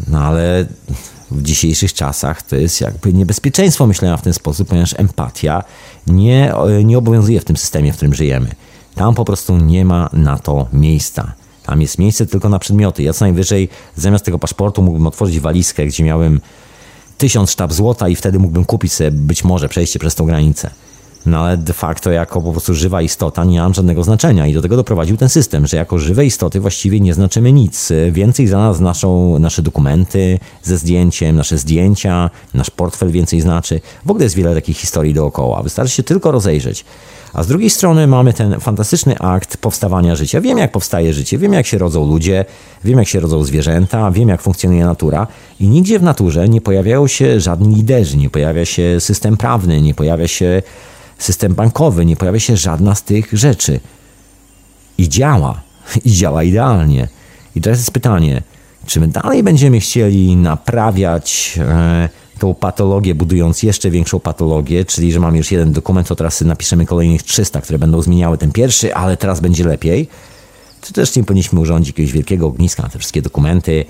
[0.07, 0.65] No ale
[1.31, 5.63] w dzisiejszych czasach to jest jakby niebezpieczeństwo myślenia w ten sposób, ponieważ empatia
[6.07, 8.49] nie, nie obowiązuje w tym systemie, w którym żyjemy.
[8.95, 11.33] Tam po prostu nie ma na to miejsca.
[11.63, 13.03] Tam jest miejsce tylko na przedmioty.
[13.03, 16.41] Ja co najwyżej zamiast tego paszportu mógłbym otworzyć walizkę, gdzie miałem
[17.17, 20.69] tysiąc sztab złota i wtedy mógłbym kupić sobie być może przejście przez tą granicę.
[21.25, 24.61] No ale de facto jako po prostu żywa istota nie mam żadnego znaczenia i do
[24.61, 27.89] tego doprowadził ten system, że jako żywe istoty właściwie nie znaczymy nic.
[28.11, 33.81] Więcej za nas znaczą nasze dokumenty ze zdjęciem, nasze zdjęcia, nasz portfel więcej znaczy.
[34.05, 35.63] W ogóle jest wiele takich historii dookoła.
[35.63, 36.85] Wystarczy się tylko rozejrzeć.
[37.37, 40.41] A z drugiej strony mamy ten fantastyczny akt powstawania życia.
[40.41, 42.45] Wiem, jak powstaje życie, wiem, jak się rodzą ludzie,
[42.83, 45.27] wiem, jak się rodzą zwierzęta, wiem, jak funkcjonuje natura.
[45.59, 49.93] I nigdzie w naturze nie pojawiają się żadni liderzy, nie pojawia się system prawny, nie
[49.93, 50.61] pojawia się
[51.17, 53.79] system bankowy, nie pojawia się żadna z tych rzeczy.
[54.97, 55.61] I działa.
[56.05, 57.07] I działa idealnie.
[57.55, 58.41] I teraz jest pytanie,
[58.85, 65.19] czy my dalej będziemy chcieli naprawiać e, tą patologię, budując jeszcze większą patologię, czyli że
[65.19, 69.17] mamy już jeden dokument, to teraz napiszemy kolejnych 300, które będą zmieniały ten pierwszy, ale
[69.17, 70.07] teraz będzie lepiej.
[70.81, 73.85] Czy też nie powinniśmy urządzić jakiegoś wielkiego ogniska na te wszystkie dokumenty,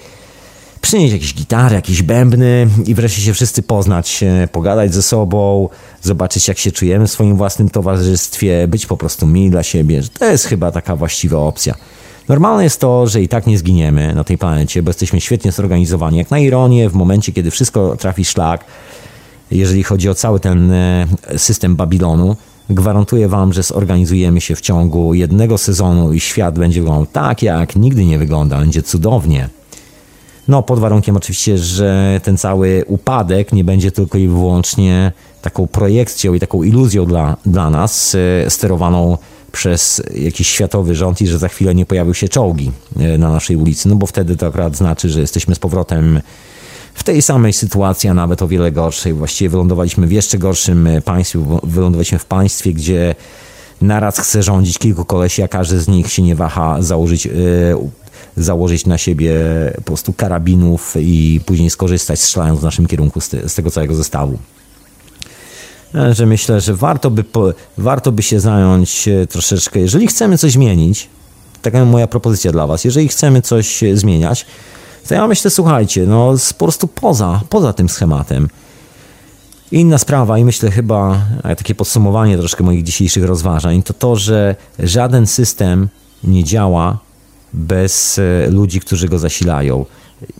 [0.81, 5.69] przynieść jakieś gitary, jakieś bębny i wreszcie się wszyscy poznać, pogadać ze sobą,
[6.01, 10.01] zobaczyć jak się czujemy w swoim własnym towarzystwie, być po prostu mili dla siebie.
[10.19, 11.75] To jest chyba taka właściwa opcja.
[12.27, 16.17] Normalne jest to, że i tak nie zginiemy na tej planecie, bo jesteśmy świetnie zorganizowani.
[16.17, 18.65] Jak na ironię, w momencie, kiedy wszystko trafi szlak,
[19.51, 22.35] jeżeli chodzi o cały ten e, system Babilonu.
[22.69, 27.75] Gwarantuję Wam, że zorganizujemy się w ciągu jednego sezonu i świat będzie wyglądał tak, jak
[27.75, 28.59] nigdy nie wygląda.
[28.59, 29.49] Będzie cudownie.
[30.47, 36.33] No, pod warunkiem oczywiście, że ten cały upadek nie będzie tylko i wyłącznie taką projekcją
[36.33, 39.17] i taką iluzją dla, dla nas, e, sterowaną
[39.51, 43.55] przez jakiś światowy rząd i że za chwilę nie pojawią się czołgi e, na naszej
[43.55, 46.21] ulicy, no bo wtedy to akurat znaczy, że jesteśmy z powrotem
[46.93, 49.13] w tej samej sytuacji, a nawet o wiele gorszej.
[49.13, 53.15] Właściwie wylądowaliśmy w jeszcze gorszym e, państwie, wylądowaliśmy w państwie, gdzie
[53.81, 57.33] naraz chce rządzić kilku kolesi, a każdy z nich się nie waha założyć, yy,
[58.37, 59.33] założyć na siebie
[59.75, 63.95] po prostu karabinów i później skorzystać strzelając w naszym kierunku z, te, z tego całego
[63.95, 64.37] zestawu.
[65.95, 70.51] E, że myślę, że warto by, po, warto by się zająć troszeczkę, jeżeli chcemy coś
[70.51, 71.09] zmienić,
[71.61, 74.45] taka moja propozycja dla Was, jeżeli chcemy coś zmieniać,
[75.07, 78.49] to ja myślę, słuchajcie, no po prostu poza, poza tym schematem.
[79.71, 81.25] Inna sprawa i myślę chyba
[81.57, 85.89] takie podsumowanie troszkę moich dzisiejszych rozważań, to to, że żaden system
[86.23, 86.99] nie działa
[87.53, 89.85] bez e, ludzi, którzy go zasilają.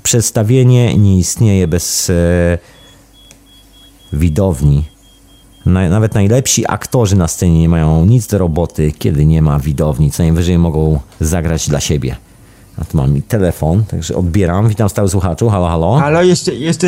[0.03, 2.57] Przedstawienie nie istnieje bez e,
[5.68, 5.89] widowni.
[5.89, 10.11] Nawet najlepsi aktorzy na scenie nie mają nic do roboty, kiedy nie ma widowni.
[10.11, 12.15] Co najwyżej mogą zagrać dla siebie.
[12.81, 14.68] A tu mam telefon, także odbieram.
[14.69, 15.49] Witam stały słuchaczu.
[15.49, 15.99] Halo, halo.
[16.03, 16.88] Ale jeszcze, jeszcze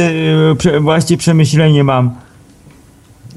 [0.51, 2.11] e, prze, właśnie przemyślenie mam.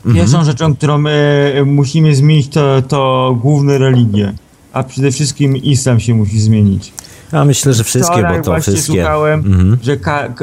[0.04, 0.44] Pierwszą Mhm.
[0.44, 4.32] rzeczą, którą my musimy zmienić, to, to główne religie.
[4.72, 6.92] A przede wszystkim islam się musi zmienić.
[7.32, 8.92] Ja myślę, że wszystkie, Wczoraj bo to właśnie wszystkie.
[8.92, 9.78] słuchałem, Mhm.
[9.82, 9.96] że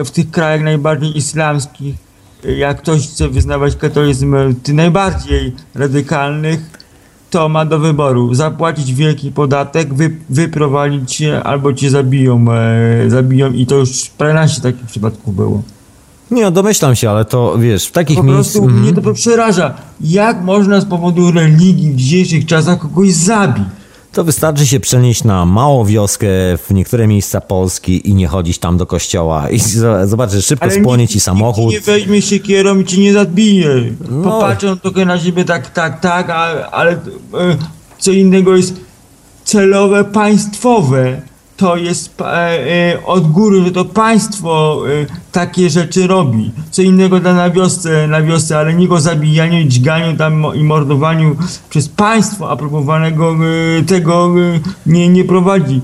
[0.05, 1.95] w tych krajach najbardziej islamskich,
[2.57, 6.59] jak ktoś chce wyznawać katolicyzm, e, tych najbardziej radykalnych,
[7.29, 13.51] to ma do wyboru zapłacić wielki podatek, wy- wyprowadzić się albo cię zabiją, e, zabiją
[13.53, 15.61] i to już paręnaście takich przypadków było.
[16.31, 18.61] Nie, no, domyślam się, ale to wiesz, w takich Po miejscach.
[18.61, 19.73] prostu mnie to przeraża.
[20.01, 23.63] Jak można z powodu religii w dzisiejszych czasach kogoś zabić?
[24.13, 26.27] To wystarczy się przenieść na małą wioskę
[26.57, 29.49] w niektóre miejsca Polski i nie chodzić tam do kościoła.
[29.49, 31.65] I z- zobacz, że szybko spłonie nikt- ci samochód.
[31.73, 33.69] Nikt nie weźmie się kierą i ci nie zabije.
[34.09, 34.31] No.
[34.31, 36.29] Popatrzą tylko na siebie tak, tak, tak,
[36.71, 36.97] ale e,
[37.99, 38.73] co innego jest
[39.43, 41.21] celowe państwowe.
[41.59, 46.51] To jest e, e, od góry, że to państwo e, takie rzeczy robi.
[46.71, 51.35] Co innego da na wiosce, na wiosce, ale nie go zabijaniu, dźganiu tam i mordowaniu
[51.69, 53.35] przez państwo aprobowanego
[53.79, 54.33] e, tego
[54.85, 55.81] nie, nie prowadzi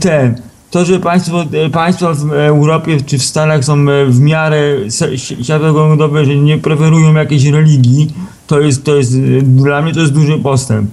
[0.00, 0.42] ten.
[0.70, 4.76] To, że państwo, państwa w Europie czy w Stanach są w miarę
[5.16, 8.14] światopoglądowe, że nie preferują jakiejś religii,
[8.46, 10.90] to jest, to jest dla mnie to jest duży postęp.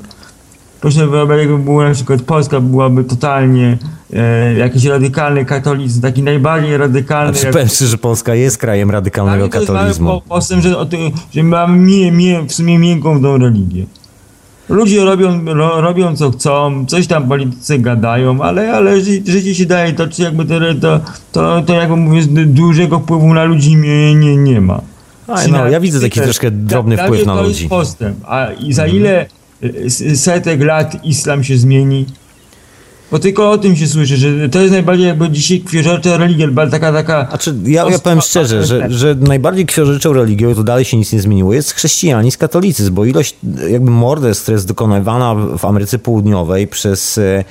[0.81, 3.77] Proszę wyobrazić, jakby było na przykład Polska byłaby totalnie
[4.13, 7.33] e, jakiś radykalny katolicyzm, taki najbardziej radykalny.
[7.33, 10.09] Znaczy, jak- powiem szczerze, że Polska jest krajem radykalnego to mały katolizmu.
[10.09, 13.85] po- postęp, że, tym- że mamy mie, mie, w sumie miękką tą religię.
[14.69, 19.65] Ludzie robią, ro, robią co chcą, coś tam politycy gadają, ale, ale ży, życie się
[19.65, 20.99] daje to, czy jakby to, to,
[21.31, 24.81] to, to jakby mówię, dużego wpływu na ludzi nie, nie, nie ma.
[25.27, 27.57] Aj, no, ja widzę taki troszkę drobny wpływ na to ludzi.
[27.63, 28.17] jest postęp.
[28.27, 29.29] A i za ile y, s-
[30.15, 32.05] setek lat islam się zmieni?
[33.11, 36.93] Bo tylko o tym się słyszy, że to jest najbardziej jakby dzisiaj kwierzocza religia, taka,
[36.93, 37.27] taka...
[37.29, 41.19] Znaczy, ja, ja powiem szczerze, że, że najbardziej książęczą religią, to dalej się nic nie
[41.19, 43.35] zmieniło, jest chrześcijanizm, katolicyzm, bo ilość
[43.69, 47.43] jakby morderstw, która jest dokonywana w Ameryce Południowej przez, e,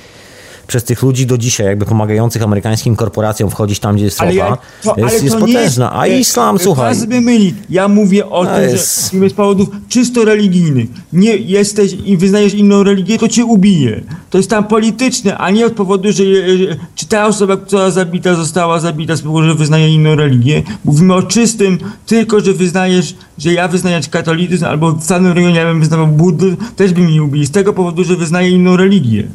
[0.69, 4.57] przez tych ludzi do dzisiaj, jakby pomagających amerykańskim korporacjom wchodzić tam, gdzie jest ropa, ja,
[4.83, 5.93] to, jest, jest potężna.
[5.93, 7.53] A e, islam, e, słuchaj, Pan sobie myli.
[7.69, 10.89] Ja mówię o tym, jest- że z powodów czysto religijnych.
[11.13, 14.01] Nie jesteś i wyznajesz inną religię, to cię ubije.
[14.29, 16.23] To jest tam polityczne, a nie od powodu, że,
[16.57, 20.63] że czy ta osoba, która zabita, została zabita z powodu, że wyznaje inną religię.
[20.85, 25.65] Mówimy o czystym, tylko że wyznajesz, że ja wyznaję katolicyzm, albo w danym regionie ja
[25.65, 27.45] bym wyznawał buddyzm, też by mnie ubili.
[27.45, 29.27] Z tego powodu, że wyznaję inną religię.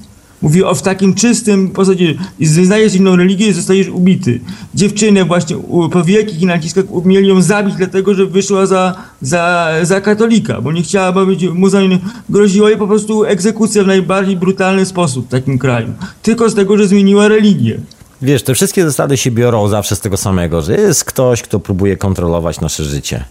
[0.43, 2.15] Mówię o w takim czystym posadzie.
[2.41, 4.41] Wyznajesz inną religię zostajesz ubity.
[4.75, 5.57] Dziewczynę właśnie
[5.93, 10.83] po wielkich naciskach mieli ją zabić, dlatego że wyszła za, za, za katolika, bo nie
[10.83, 11.99] chciała być muzułmanem.
[12.29, 15.89] Groziła jej po prostu egzekucja w najbardziej brutalny sposób w takim kraju.
[16.23, 17.79] Tylko z tego, że zmieniła religię.
[18.23, 21.97] wiesz, te wszystkie zasady się biorą zawsze z tego samego, że jest ktoś, kto próbuje
[21.97, 23.25] kontrolować nasze życie.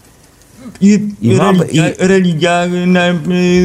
[0.84, 3.14] I, I religia, i- religia naj,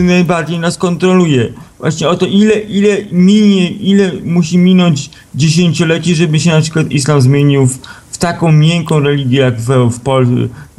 [0.02, 1.52] najbardziej nas kontroluje.
[1.78, 7.20] Właśnie o to, ile, ile minie, ile musi minąć dziesięcioleci, żeby się na przykład islam
[7.20, 7.78] zmienił w,
[8.10, 10.34] w taką miękką religię jak w, w Polsce,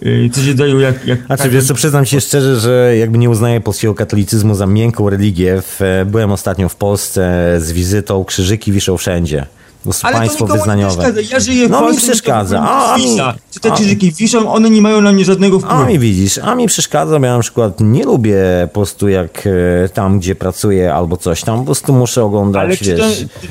[0.05, 1.07] y, co się dają jak...
[1.07, 5.09] jak Znaczy, wiesz co, przyznam się szczerze, że jakby nie uznaję polskiego katolicyzmu za miękką
[5.09, 5.61] religię.
[5.61, 9.45] W, byłem ostatnio w Polsce z wizytą, krzyżyki wiszą wszędzie.
[9.89, 10.91] Prostu Ale państwo to nie wyznaniowe.
[10.95, 11.21] przeszkadza.
[11.33, 12.57] Ja żyję w No mi przeszkadza.
[12.57, 13.17] to A, a mi.
[13.51, 15.85] Czy te a- krzyżyki wiszą, one nie mają na mnie żadnego a wpływu.
[15.85, 18.35] mi widzisz, a mi przeszkadza, bo ja na przykład nie lubię
[18.73, 19.47] po prostu jak
[19.85, 23.03] e, tam, gdzie pracuję albo coś tam, po prostu muszę oglądać, Ale czy to,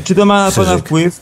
[0.04, 1.20] czy to ma na pana wpływ?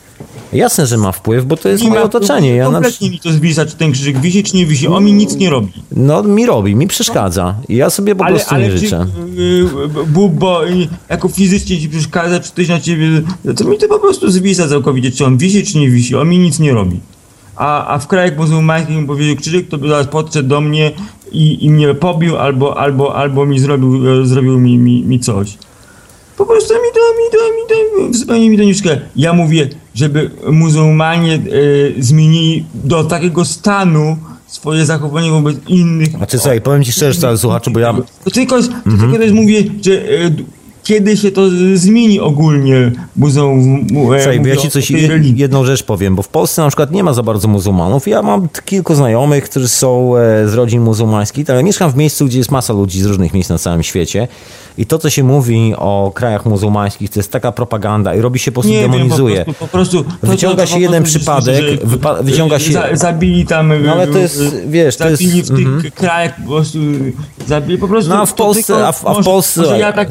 [0.53, 2.55] Jasne, że ma wpływ, bo to jest Nie moje otoczenie.
[2.55, 4.87] Ja na, Kompletnie mi to zwisa, czy ten krzyżyk wisi, czy nie wisi.
[4.87, 5.73] On mi nic nie robi.
[5.91, 7.55] no mi robi, mi przeszkadza.
[7.69, 9.05] Ja sobie po Ale, prostu ale nie czy życzę.
[9.39, 9.65] y,
[10.07, 13.07] Bóg, bo y, jako fizycznie ci przeszkadza, czy ktoś na ciebie,
[13.57, 16.15] to mi to po prostu zwisa całkowicie, czy on wisi, czy nie wisi.
[16.15, 16.99] On mi nic nie robi.
[17.55, 20.91] A, a w krajach muzułmańskich mi powiedział krzyżyk, to by zaraz podszedł do mnie
[21.31, 25.57] i, i mnie pobił, albo, albo, albo mi zrobił, e, zrobił mi, mi, mi coś.
[26.37, 28.95] Po prostu mi to, mi to, mi to, zupełnie mi to nie szkoda.
[29.15, 31.39] Ja mówię, żeby muzułmanie e,
[32.01, 34.17] zmienili do takiego stanu
[34.47, 36.09] swoje zachowanie wobec innych.
[36.09, 37.93] Znaczy słuchaj, powiem ci szczerze, cały słuchaczu, bo ja...
[38.23, 38.99] To tylko, to Mhm.
[38.99, 39.91] tylko też mówię, że
[40.29, 40.43] d-
[40.87, 41.41] kiedy się to
[41.73, 44.91] zmieni ogólnie muzeum e, Słuchaj, ja ci coś,
[45.35, 48.07] jedną rzecz powiem, bo w Polsce na przykład nie ma za bardzo muzułmanów.
[48.07, 52.37] Ja mam kilku znajomych, którzy są e, z rodzin muzułmańskich, ale mieszkam w miejscu, gdzie
[52.37, 54.27] jest masa ludzi z różnych miejsc na całym świecie.
[54.77, 58.51] I to, co się mówi o krajach muzułmańskich, to jest taka propaganda i robi się
[58.51, 59.43] po prostu Nie wiem, po demonizuje.
[59.45, 61.63] prostu, po prostu Wyciąga to, się jeden przypadek,
[62.21, 63.83] wyciąga się- Za, zabili tam.
[63.83, 65.91] No ale to jest, e, wiesz, to jest- Zabili w tych mhm.
[65.91, 66.77] krajach po prostu.
[67.47, 68.09] Zabili po prostu.
[68.09, 70.09] No, a w Polsce- a w- a w może, Polsce- Może ja tak.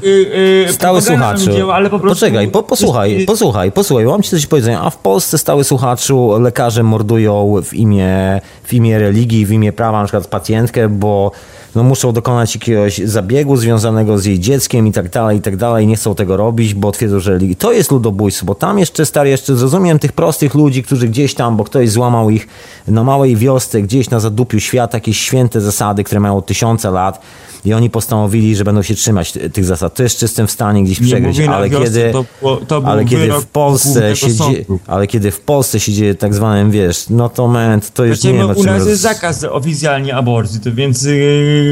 [0.68, 1.52] e, Stały słuchaczu.
[1.52, 4.80] Dzieła, ale po prostu, Poczekaj, po, posłuchaj, posłuchaj, posłuchaj, mam ci coś do powiedzenia.
[4.82, 9.98] A w Polsce stały słuchaczu lekarze mordują w imię, w imię religii, w imię prawa,
[9.98, 11.30] na przykład pacjentkę, bo
[11.77, 15.86] no, muszą dokonać jakiegoś zabiegu związanego z jej dzieckiem i tak dalej, i tak dalej.
[15.86, 17.39] Nie chcą tego robić, bo twierdzą, że.
[17.59, 21.57] To jest ludobójstwo, bo tam jeszcze, stary, jeszcze zrozumiem tych prostych ludzi, którzy gdzieś tam,
[21.57, 22.48] bo ktoś złamał ich
[22.89, 27.20] na małej wiosce, gdzieś na zadupiu świata, jakieś święte zasady, które mają tysiące lat.
[27.65, 29.94] I oni postanowili, że będą się trzymać ty- tych zasad.
[29.94, 32.24] To jeszcze jestem w stanie gdzieś Nie przegryźć, ale wiosce, kiedy, to
[32.69, 36.70] to ale kiedy w Polsce się dzieje, ale kiedy w Polsce się dzieje tak zwanym,
[36.70, 40.15] wiesz, no to moment, to już nie Znaczy, wiem, no, u nas jest zakaz oficjalnie
[40.15, 41.65] aborcji, to więc yy,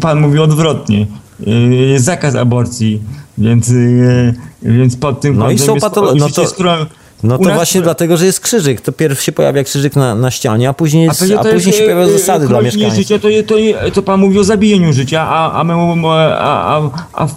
[0.00, 1.06] pan mówi odwrotnie.
[1.88, 3.02] Jest zakaz aborcji,
[3.38, 6.44] więc, yy, więc pod tym No i są jest patolo- no to-
[7.22, 8.80] No to nas- właśnie dlatego, że jest krzyżyk.
[8.80, 11.78] To pierw się pojawia krzyżyk na, na ścianie, a później, jest, pewnie a później jest,
[11.78, 12.94] się pojawiają zasady dla mieszkańców.
[12.94, 13.54] życia, to, to,
[13.94, 15.74] to pan mówi o zabijaniu życia, a, a my
[16.38, 17.28] a, a, a,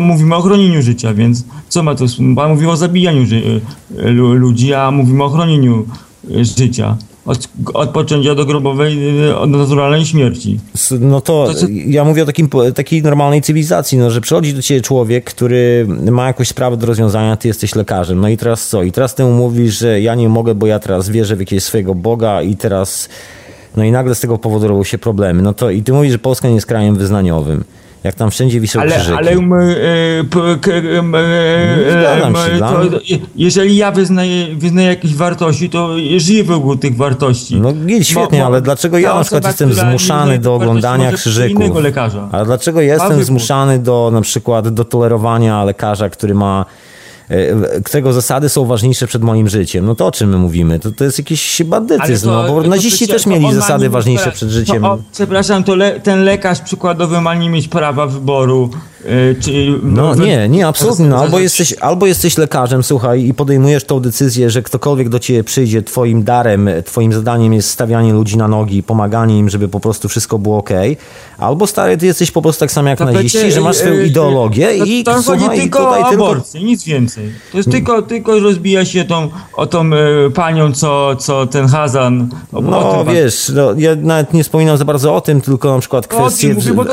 [0.00, 2.04] mówimy o chronieniu życia, więc co ma to?
[2.36, 3.60] Pan mówi o zabijaniu ży,
[3.90, 5.86] lu- ludzi, a mówimy o chronieniu
[6.56, 6.96] życia.
[7.26, 8.98] Od, od poczęcia do grobowej,
[9.32, 10.60] od naturalnej śmierci.
[11.00, 14.62] No to, To co- ja mówię o takim, takiej normalnej cywilizacji, no, że przychodzi do
[14.62, 18.20] ciebie człowiek, który ma jakąś sprawę do rozwiązania, ty jesteś lekarzem.
[18.20, 18.82] No i teraz co?
[18.82, 21.64] I teraz ty mu mówisz, że ja nie mogę, bo ja teraz wierzę w jakiegoś
[21.64, 23.08] swojego Boga i teraz...
[23.76, 25.42] No i nagle z tego powodu robią się problemy.
[25.42, 27.64] No to i ty mówisz, że Polska nie jest krajem wyznaniowym.
[28.04, 29.18] Jak tam wszędzie wiszą Ale, krzyżyki.
[29.18, 29.58] ale m, e,
[31.18, 32.24] e,
[33.36, 37.60] jeżeli ja wyznaję, wyznaję jakieś wartości, to żyję wokół tych wartości.
[37.60, 41.12] No git, świetnie, Bo- bo ale dlaczego ja na przykład jestem nie zmuszany do oglądania
[41.12, 41.60] krzyżyków?
[41.64, 42.28] innego lekarza.
[42.32, 46.66] Ale dlaczego ja jestem zmuszany do na przykład do tolerowania lekarza, który ma
[47.84, 49.86] którego zasady są ważniejsze przed moim życiem.
[49.86, 50.78] No to o czym my mówimy?
[50.78, 54.32] To, to jest jakiś bandytyzm, no bo to naziści też mieli zasady nie- ważniejsze to-
[54.32, 54.82] przed życiem.
[54.82, 58.70] To, o, przepraszam, to le, ten lekarz przykładowy ma nie mieć prawa wyboru.
[59.06, 61.06] E, czy, No w- nie, nie, absolutnie.
[61.06, 65.44] No, albo, jesteś, albo jesteś lekarzem, słuchaj, i podejmujesz tą decyzję, że ktokolwiek do ciebie
[65.44, 70.08] przyjdzie, twoim darem, twoim zadaniem jest stawianie ludzi na nogi, pomaganie im, żeby po prostu
[70.08, 70.70] wszystko było ok.
[71.38, 73.94] Albo stary, ty jesteś po prostu tak samo jak To naziści, będzie, że masz swoją
[73.94, 76.24] e, ideologię to, i chodzi słuchaj, tylko tutaj o tylko...
[76.26, 77.30] aborcję, nic więcej.
[77.52, 82.28] To jest tylko, tylko rozbija się tą, o tą e, panią, co, co ten Hazan.
[82.52, 85.74] O, o No tym wiesz, no, ja nawet nie wspominam za bardzo o tym, tylko
[85.74, 86.48] na przykład No, o kwestie...
[86.54, 86.84] mówię, tylko-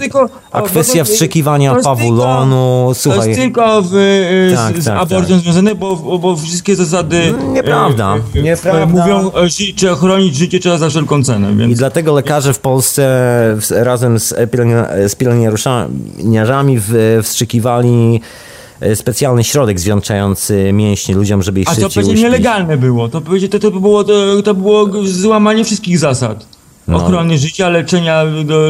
[0.00, 3.28] tylko- a kwestia to- wstrzykiwania to pawulonu, To słuchaj...
[3.28, 5.44] jest tylko w, e, Tak, z, z tak, aborcją tak.
[5.44, 8.86] związane, bo, bo wszystkie zasady Nieprawda, e, e, nieprawda.
[8.86, 11.52] mówią, e, ży- czy ochronić życie trzeba za wszelką cenę.
[11.52, 13.02] I Więc dlatego lekarze w Polsce
[13.70, 14.28] razem z,
[15.08, 16.80] z pielęgniarzami
[17.22, 18.20] wstrzykiwali
[18.80, 22.22] e, specjalny środek zwieńczający mięśnie ludziom, żeby ich A to szybciej przecież uśpić.
[22.22, 23.08] nielegalne było.
[23.08, 26.46] To, będzie- to, to, było, to, to było złamanie wszystkich zasad.
[26.90, 26.96] No.
[26.96, 28.24] Ochrony życia, leczenia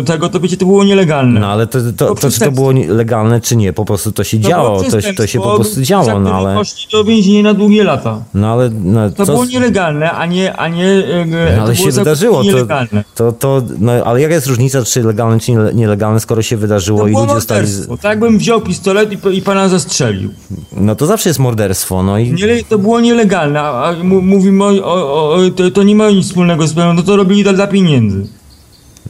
[0.06, 1.40] tego, to będzie to było nielegalne.
[1.40, 3.72] No ale to, to, to, to czy to było legalne, czy nie?
[3.72, 6.54] Po prostu to się To działo, to, to się po prostu działo, no ale...
[6.54, 8.22] Poszli do więzienia na długie lata.
[8.34, 8.70] No ale...
[8.84, 10.56] No, To co było nielegalne, a nie...
[10.56, 12.38] A nie e, No, to ale się wydarzyło.
[12.38, 13.04] To, Nielegalne.
[13.14, 17.00] to, to, no, ale jaka jest różnica, czy legalne, czy nie- nielegalne, skoro się wydarzyło
[17.00, 17.68] To i ludzie zostali...
[18.02, 20.30] Tak jakbym wziął pistolet i, i pana zastrzelił.
[20.76, 22.32] No to zawsze jest morderstwo, no i...
[22.32, 26.26] Nie, to było nielegalne, a a mówimy o, o, o to, to nie ma nic
[26.26, 28.09] wspólnego z no to robili to dla pieniędzy.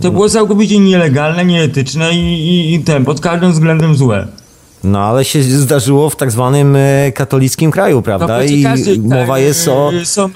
[0.00, 4.28] To było całkowicie nielegalne, nieetyczne i, i, i ten, pod każdym względem złe.
[4.84, 8.26] No ale się zdarzyło w tak zwanym e, katolickim kraju, prawda?
[8.26, 9.92] No, I poczekajcie, mowa tak, jest o...
[9.92, 10.30] y, Są,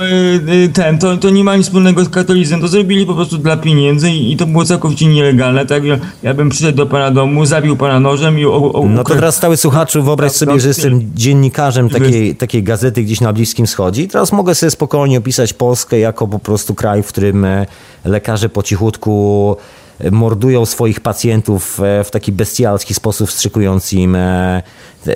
[0.49, 3.57] y, ten, to, to nie ma nic wspólnego z katolicyzmem, to zrobili po prostu dla
[3.57, 5.85] pieniędzy i, i to było całkowicie nielegalne, tak?
[5.85, 8.45] Ja, ja bym przyszedł do pana domu, zabił pana nożem i...
[8.45, 13.03] O, o, No to teraz stały słuchaczu, wyobraź sobie, że jestem dziennikarzem takiej, takiej gazety
[13.03, 17.03] gdzieś na Bliskim Wschodzie i teraz mogę sobie spokojnie opisać Polskę jako po prostu kraj,
[17.03, 17.67] w którym e,
[18.05, 24.63] lekarze po cichutku e, mordują swoich pacjentów e, w taki bestialski sposób, wstrzykując im e,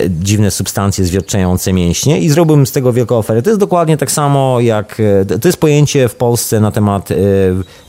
[0.09, 3.41] dziwne substancje zwierczające mięśnie i zrobiłbym z tego wielką ofertę.
[3.41, 4.97] To jest dokładnie tak samo jak,
[5.31, 7.09] e, to jest pojęcie w Polsce na temat,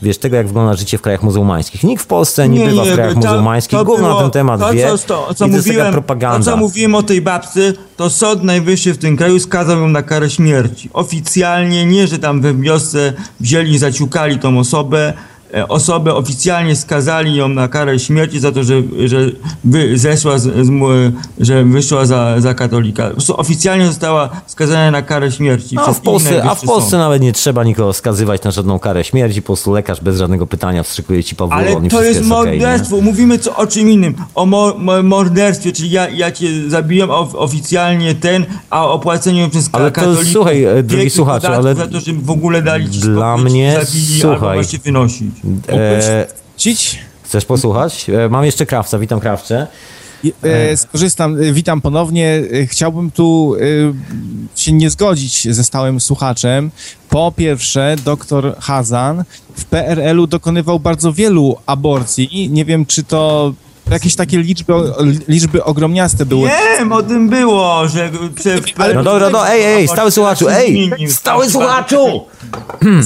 [0.01, 1.83] wiesz, tego jak wygląda życie w krajach muzułmańskich.
[1.83, 4.73] Nikt w Polsce nie, bywa w krajach to- muzułmańskich, to gówno na ten temat to,
[4.73, 6.45] wie Co, to, co i to jest taka mówiłem, propaganda.
[6.45, 10.01] To, co mówiłem o tej babce, to Sąd Najwyższy w tym kraju skazał ją na
[10.03, 10.89] karę śmierci.
[10.93, 15.13] Oficjalnie, nie, że tam we wiosce wzięli, zaciukali tą osobę,
[15.67, 19.17] osobę oficjalnie skazali ją na karę śmierci za to, że, że
[19.63, 20.71] wy, zeszła z, z,
[21.39, 23.11] że wyszła za, za katolika.
[23.35, 25.77] Oficjalnie została skazana na karę śmierci.
[25.83, 29.41] Przez w Polsce, a w Polsce nawet nie trzeba nikogo skazywać na żadną karę śmierci,
[29.41, 31.75] po prostu lekarz bez żadnego pytania wstrzykuje ci powolnie.
[31.77, 33.01] Ale to jest morderstwo.
[33.01, 34.15] Mówimy co, o czym innym.
[34.35, 39.69] O mo, mo, morderstwie, czyli ja, ja cię zabiłem of, oficjalnie ten, a opłaceniu przez
[39.71, 42.99] Ale to katolików słuchaj, e, drogi słuchaczu, ale za to, że w ogóle dali ci
[42.99, 44.35] dla mnie, zabili, słuchaj.
[44.35, 45.40] albo właśnie wynosić.
[45.69, 46.27] E,
[47.23, 48.09] chcesz posłuchać?
[48.09, 49.67] E, mam jeszcze krawca, witam krawcze.
[50.43, 52.41] E, skorzystam, e, witam ponownie.
[52.67, 53.55] Chciałbym tu
[54.55, 56.71] się nie zgodzić ze stałym słuchaczem.
[57.09, 59.23] Po pierwsze, doktor Hazan
[59.55, 62.49] w PRL-u dokonywał bardzo wielu aborcji.
[62.49, 63.53] Nie wiem, czy to
[63.91, 64.73] jakieś takie liczby,
[65.27, 66.49] liczby ogromniaste były.
[66.79, 68.09] Wiem, o tym było, że...
[68.35, 72.25] Prze, Ale- No dobra, no ej, ej, stały słuchaczu, ej, stały słuchaczu!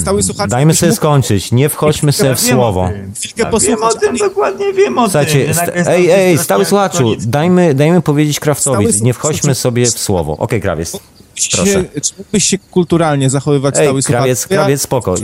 [0.01, 0.49] Stały słuchacz.
[0.49, 2.89] Dajmy sobie skończyć, nie wchodźmy sobie w słowo.
[3.15, 5.87] Chwilkę posłuchać, Wiem o tym, dokładnie wiem o Słuchajcie, tym.
[5.87, 10.35] ej, ej, stały słuchaczu, dajmy, dajmy powiedzieć krawcowi, nie wchodźmy słuchaczu- sobie w słowo.
[10.39, 10.91] Okej, krawiec,
[11.35, 11.83] Się, proszę.
[12.01, 14.19] czy mógłbyś się kulturalnie zachowywać Ej, stały słuchacz?
[14.21, 15.15] krawiec, krawiec, spoko.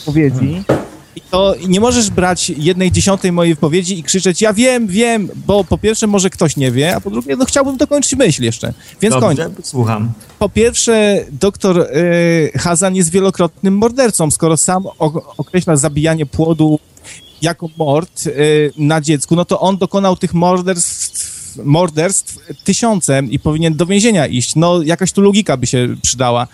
[0.00, 0.64] wypowiedzi
[1.16, 5.64] i to nie możesz brać jednej dziesiątej mojej wypowiedzi i krzyczeć ja wiem, wiem, bo
[5.64, 8.74] po pierwsze może ktoś nie wie, a po drugie no chciałbym dokończyć myśl jeszcze.
[9.00, 9.44] Więc kończę.
[9.44, 10.12] Dobrze, słucham.
[10.38, 14.84] Po pierwsze, doktor y, Hazan jest wielokrotnym mordercą, skoro sam
[15.36, 16.78] określa zabijanie płodu
[17.42, 21.34] jako mord y, na dziecku, no to on dokonał tych morderstw
[21.64, 24.56] morderstw tysiącem i powinien do więzienia iść.
[24.56, 26.46] No, jakaś tu logika by się przydała.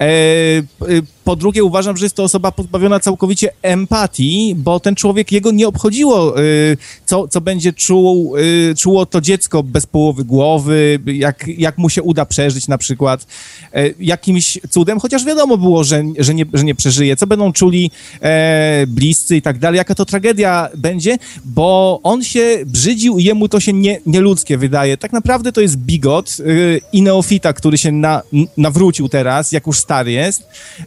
[0.00, 5.32] E, y, po drugie, uważam, że jest to osoba pozbawiona całkowicie empatii, bo ten człowiek,
[5.32, 6.76] jego nie obchodziło, y,
[7.06, 12.02] co, co będzie czuł, y, czuło to dziecko bez połowy głowy, jak, jak mu się
[12.02, 13.26] uda przeżyć na przykład.
[13.74, 17.16] E, jakimś cudem, chociaż wiadomo było, że, że, nie, że nie przeżyje.
[17.16, 17.90] Co będą czuli
[18.22, 23.48] e, bliscy i tak dalej, jaka to tragedia będzie, bo on się brzydził i jemu
[23.48, 24.96] to się nie, nieludzkie wydaje.
[24.96, 28.22] Tak naprawdę to jest bigot y, i neofita, który się na,
[28.56, 30.42] nawrócił teraz, jak już stary jest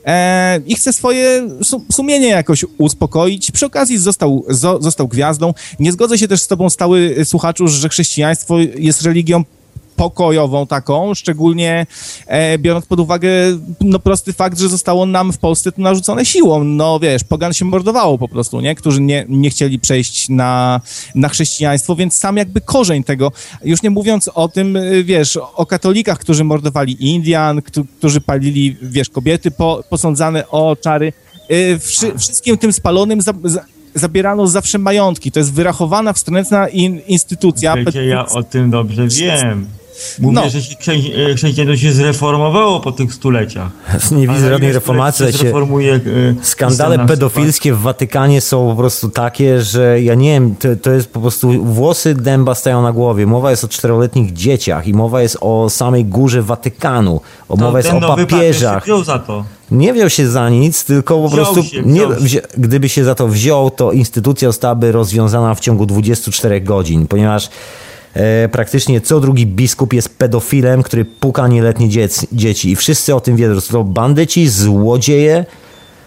[0.06, 0.29] e,
[0.68, 3.52] i chce swoje su, sumienie jakoś uspokoić.
[3.52, 5.54] Przy okazji został, zo, został gwiazdą.
[5.80, 9.44] Nie zgodzę się też z tobą, stały słuchaczu, że chrześcijaństwo jest religią
[10.00, 11.86] pokojową taką, szczególnie
[12.28, 13.30] e, biorąc pod uwagę
[13.82, 16.64] no, prosty fakt, że zostało nam w Polsce to narzucone siłą.
[16.64, 18.76] No wiesz, pogan się mordowało po prostu, nie?
[18.76, 20.82] Którzy nie, nie chcieli przejść na,
[21.16, 23.32] na chrześcijaństwo, więc sam jakby korzeń tego,
[23.64, 28.78] już nie mówiąc o tym, y, wiesz, o katolikach, którzy mordowali Indian, któ- którzy palili,
[28.82, 31.14] wiesz, kobiety po, posądzane o czary.
[31.52, 33.66] Y, wszy, wszystkim tym spalonym za, za,
[33.96, 35.32] zabierano zawsze majątki.
[35.32, 37.76] To jest wyrachowana, wstrętna in, instytucja.
[37.76, 39.68] Wiecie, ja o tym dobrze wiem.
[40.20, 40.50] Mówię, No.
[40.50, 43.70] że się chrze- chrześcijaństwo się zreformowało po tych stuleciach.
[44.12, 46.00] Nie widzę Ale żadnej reformacji, zreformuje, e,
[46.42, 51.10] Skandale pedofilskie w Watykanie są po prostu takie, że ja nie wiem, to, to jest
[51.14, 53.26] po prostu włosy dęba stają na głowie.
[53.28, 57.22] Mowa jest o czteroletnich dzieciach i mowa jest o samej górze Watykanu.
[57.50, 58.84] O, mowa jest o papież papieżach.
[58.84, 59.46] wziął za to.
[59.72, 63.16] Nie wziął się za nic, tylko po Wziął prostu się, nie, wzi- gdyby się za
[63.16, 67.50] to wziął, to instytucja zostałaby rozwiązana w ciągu 24 godzin, ponieważ
[68.52, 73.36] praktycznie co drugi biskup jest pedofilem, który puka nieletnie dziec, dzieci i wszyscy o tym
[73.36, 73.62] wiedzą.
[73.62, 75.46] To bandyci, złodzieje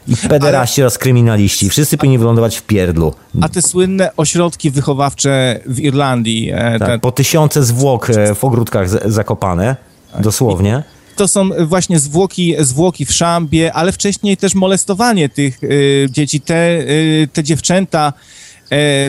[0.09, 1.71] i pederaści oraz kryminaliści.
[1.71, 3.15] Wszyscy powinni wylądować w pierdlu.
[3.41, 8.45] A te słynne ośrodki wychowawcze w Irlandii, e, Tak, te, po tysiące zwłok e, w
[8.45, 9.77] ogródkach z- zakopane,
[10.21, 10.83] dosłownie.
[11.17, 16.41] to są właśnie zwłoki, zwłoki w szambie, ale wcześniej też molestowanie tych y, dzieci.
[16.41, 18.42] Te, y, te dziewczęta e,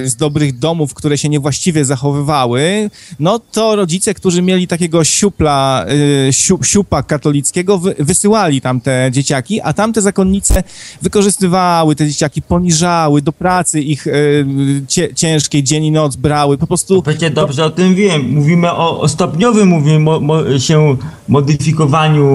[0.03, 5.85] z dobrych domów, które się niewłaściwie zachowywały, no to rodzice, którzy mieli takiego siupla,
[6.27, 10.63] e, siup, siupa katolickiego, wy, wysyłali tam te dzieciaki, a tamte zakonnice
[11.01, 14.11] wykorzystywały te dzieciaki, poniżały, do pracy ich e,
[15.15, 17.01] ciężkiej dzień i noc brały, po prostu...
[17.01, 18.29] Przecież dobrze o tym wiem.
[18.31, 22.25] Mówimy o, o stopniowym mówimy, mo, mo, się modyfikowaniu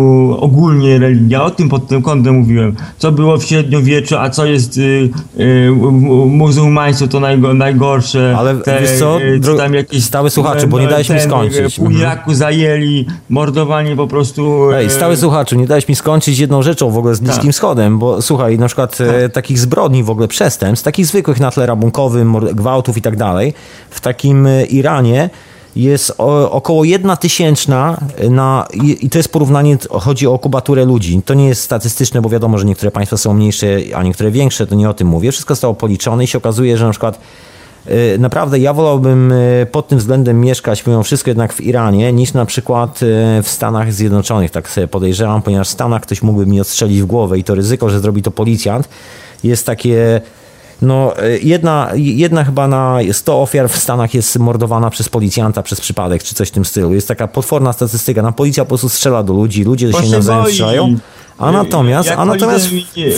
[0.41, 1.29] ogólnie religii.
[1.29, 2.77] Ja o tym pod tym kątem mówiłem.
[2.99, 5.11] Co było w średniowieczu, a co jest y,
[5.41, 5.71] y,
[6.27, 8.35] muzułmaństwo to najgo, najgorsze.
[8.39, 11.77] Ale wiesz co, y, dro- tam jakieś, stały słuchaczu, bo nie dałeś mi ten, skończyć.
[11.77, 12.03] Pół Mhm.
[12.03, 14.73] Iraku zajęli, mordowanie po prostu...
[14.73, 17.53] Ej, e, stały słuchaczu, nie dałeś mi skończyć jedną rzeczą w ogóle z Bliskim Tak.
[17.53, 21.67] Wschodem, bo słuchaj, na przykład e, takich zbrodni w ogóle przestępstw, takich zwykłych na tle
[21.67, 23.55] rabunkowym, gwałtów i tak dalej,
[23.91, 25.31] w takim e, Iranie
[25.79, 26.13] jest
[26.51, 28.01] około jedna tysięczna
[28.31, 31.23] na, i, to jest porównanie, chodzi o kubaturę ludzi.
[31.25, 34.75] To nie jest statystyczne, bo wiadomo, że niektóre państwa są mniejsze, a niektóre większe, to
[34.75, 35.33] nie o tym mówię.
[35.33, 37.19] Wszystko zostało policzone i się okazuje, że na przykład
[37.89, 42.33] E, Naprawdę ja wolałbym e, pod tym względem mieszkać mimo wszystko jednak w Iranie niż
[42.33, 46.61] na przykład e, w Stanach Zjednoczonych, tak sobie podejrzewam, ponieważ w Stanach ktoś mógłby mi
[46.61, 48.89] odstrzelić w głowę i to ryzyko, że zrobi to policjant
[49.45, 50.21] jest takie
[50.83, 55.81] no e, jedna, jedna chyba na 100 ofiar w Stanach jest mordowana przez policjanta przez
[55.81, 56.95] przypadek, czy coś w tym stylu.
[56.95, 58.23] Jest taka potworna statystyka.
[58.23, 60.97] Na policja po prostu strzela do ludzi, ludzie Bo się nawzajem strzelają.
[61.39, 62.73] A natomiast, a natomiast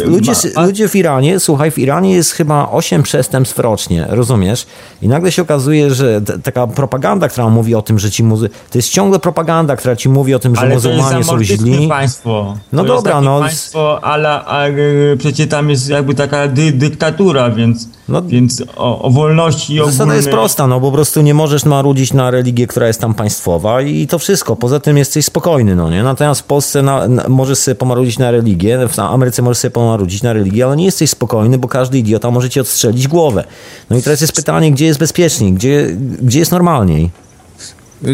[0.04, 4.66] ludzie, ludzie w Iranie, słuchaj, w Iranie jest chyba 8 przestępstw rocznie, rozumiesz?
[5.02, 8.48] I nagle się okazuje, że taka propaganda, która mówi o tym, że ci muzy...
[8.48, 11.88] To jest ciągle propaganda, która ci mówi o tym, że Ale muzułmanie są źli.
[11.88, 12.56] państwo.
[12.72, 13.40] No to dobra, jest takie no.
[13.40, 14.72] państwo, ale a, e,
[15.18, 18.22] przecież tam jest jakby taka dy, dyktatura, więc, No.
[18.22, 22.66] więc o, o wolności Zasada jest prosta, no po prostu nie możesz marudzić na religię,
[22.66, 24.56] która jest tam państwowa i to wszystko.
[24.56, 26.02] Poza tym jesteś spokojny, no nie?
[26.02, 30.22] Natomiast w Polsce na, na, możesz sobie pomarudzić na religię, w Ameryce możesz sobie pomarudzić
[30.22, 33.44] na religię, ale nie jesteś spokojny, bo każdy idiota może ci odstrzelić głowę.
[33.90, 35.86] No i teraz jest pytanie, gdzie jest bezpieczniej, gdzie,
[36.22, 37.10] gdzie jest normalniej?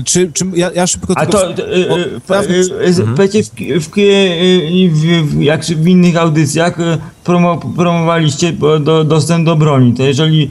[0.04, 1.56] Czy, czy ja, ja szybko A to, e, e,
[2.30, 3.42] e, e, wiecie,
[4.90, 10.50] w, jak w innych audycjach e, promo, promowaliście do, dostęp do broni, to jeżeli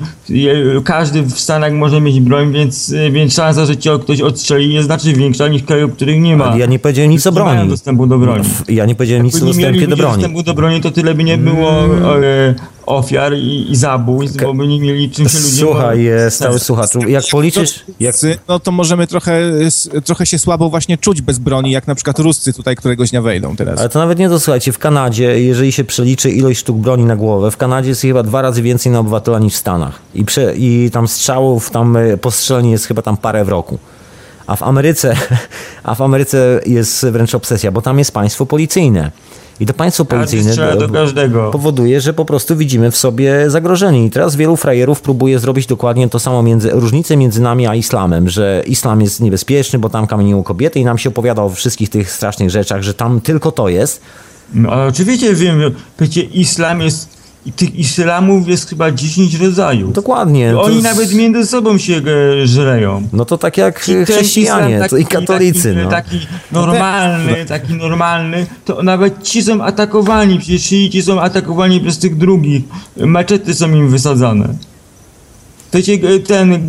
[0.84, 4.86] każdy w Stanach może mieć broń, więc, e, więc szansa, że cię ktoś odstrzeli jest
[4.86, 6.46] znacznie większa niż krajów, w których nie ma.
[6.46, 7.70] Ale ja nie powiedziałem nic o nie broni.
[7.70, 8.44] dostępu do broni.
[8.68, 10.16] Ja nie powiedziałem nic o nie dostępie do broni.
[10.16, 11.72] dostępu do broni, to tyle by nie było
[12.24, 12.56] e,
[12.86, 15.56] ofiar i, i zabójstw, bo by nie mieli czym się ludzie...
[15.56, 17.86] Słuchaj, e, stały słuchaczu, jak policzysz...
[18.00, 18.16] Jak,
[18.48, 22.20] no to możemy trochę, s- trochę się słabo właśnie czuć bez broni, jak na przykład
[22.20, 23.80] Ruscy tutaj któregoś dnia wejdą teraz.
[23.80, 27.16] Ale to nawet nie to, słuchajcie, w Kanadzie, jeżeli się przeliczy ilość sztuk broni na
[27.16, 30.00] głowę, w Kanadzie jest chyba dwa razy więcej na obywatela niż w Stanach.
[30.16, 33.78] I, prze, i tam strzałów, tam e, postrzeleń jest chyba tam parę w roku.
[34.48, 35.16] A w Ameryce,
[35.84, 39.12] a w Ameryce jest wręcz obsesja, bo tam jest państwo policyjne.
[39.60, 44.06] I to państwo policyjne do powoduje, że po prostu widzimy w sobie zagrożenie.
[44.06, 48.30] I teraz wielu frajerów próbuje zrobić dokładnie to samo między, różnicę między nami a islamem,
[48.30, 52.12] że islam jest niebezpieczny, bo tam kamienią kobiety i nam się opowiada o wszystkich tych
[52.12, 54.02] strasznych rzeczach, że tam tylko to jest.
[54.54, 57.15] No, ale oczywiście wiem, że przecież islam jest...
[57.46, 59.94] I tych islamów jest chyba 10 rodzajów.
[59.94, 60.52] Dokładnie.
[60.52, 62.02] to Oni jest- nawet między sobą się
[62.42, 63.08] e, żreją.
[63.14, 65.76] No to tak jak Ten chrześcijanie, to i katolicy.
[65.76, 65.90] Taki, no.
[65.90, 72.18] taki normalny, taki normalny, to nawet ci są atakowani, przecież szyici są atakowani przez tych
[72.18, 72.64] drugich.
[72.98, 74.48] Maczety są im wysadzane.
[75.72, 76.60] To ci, e, ten, e, e,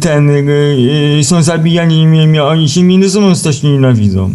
[0.00, 2.02] ten, e, są zabijani,
[2.34, 4.34] i oni się między sobą strasznie nienawidzą.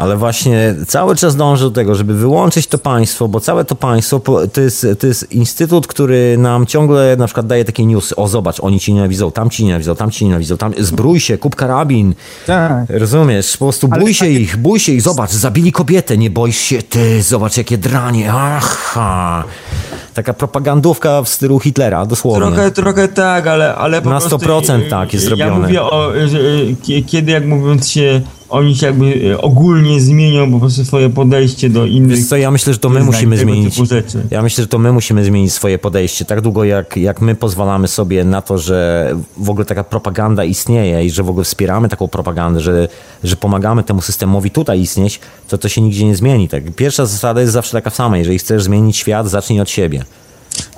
[0.00, 4.20] Ale właśnie cały czas dążę do tego, żeby wyłączyć to państwo, bo całe to państwo
[4.52, 8.16] to jest, to jest instytut, który nam ciągle na przykład daje takie newsy.
[8.16, 11.56] O zobacz, oni ci nienawidzą, tam ci nienawidzą, tam ci nienawidzą, tam zbrój się, kup
[11.56, 12.14] karabin.
[12.46, 12.84] Tak.
[12.88, 13.56] Rozumiesz?
[13.56, 15.02] Po prostu Ale bój się ich, bój się ich.
[15.02, 19.44] Zobacz, zabili kobietę, nie boisz się ty, zobacz jakie dranie, aha.
[20.14, 22.46] Taka propagandówka w stylu Hitlera, dosłownie.
[22.46, 24.36] Trochę, trochę tak, ale, ale po Na prostu...
[24.36, 25.66] 100% e, tak jest Ja zrobione.
[25.66, 26.12] mówię o,
[26.82, 31.86] kie- kiedy jak mówiąc się, oni się jakby ogólnie zmienią po prostu swoje podejście do
[31.86, 32.16] innych...
[32.18, 33.76] Wiesz co, ja myślę, że to my musimy zmienić.
[34.30, 36.24] Ja myślę, że to my musimy zmienić swoje podejście.
[36.24, 41.04] Tak długo jak, jak my pozwalamy sobie na to, że w ogóle taka propaganda istnieje
[41.04, 42.88] i że w ogóle wspieramy taką propagandę, że,
[43.24, 46.48] że pomagamy temu systemowi tutaj istnieć, to to się nigdzie nie zmieni.
[46.48, 46.62] Tak?
[46.76, 48.18] Pierwsza zasada jest zawsze taka sama.
[48.18, 50.04] Jeżeli chcesz zmienić świat, zacznij od siebie.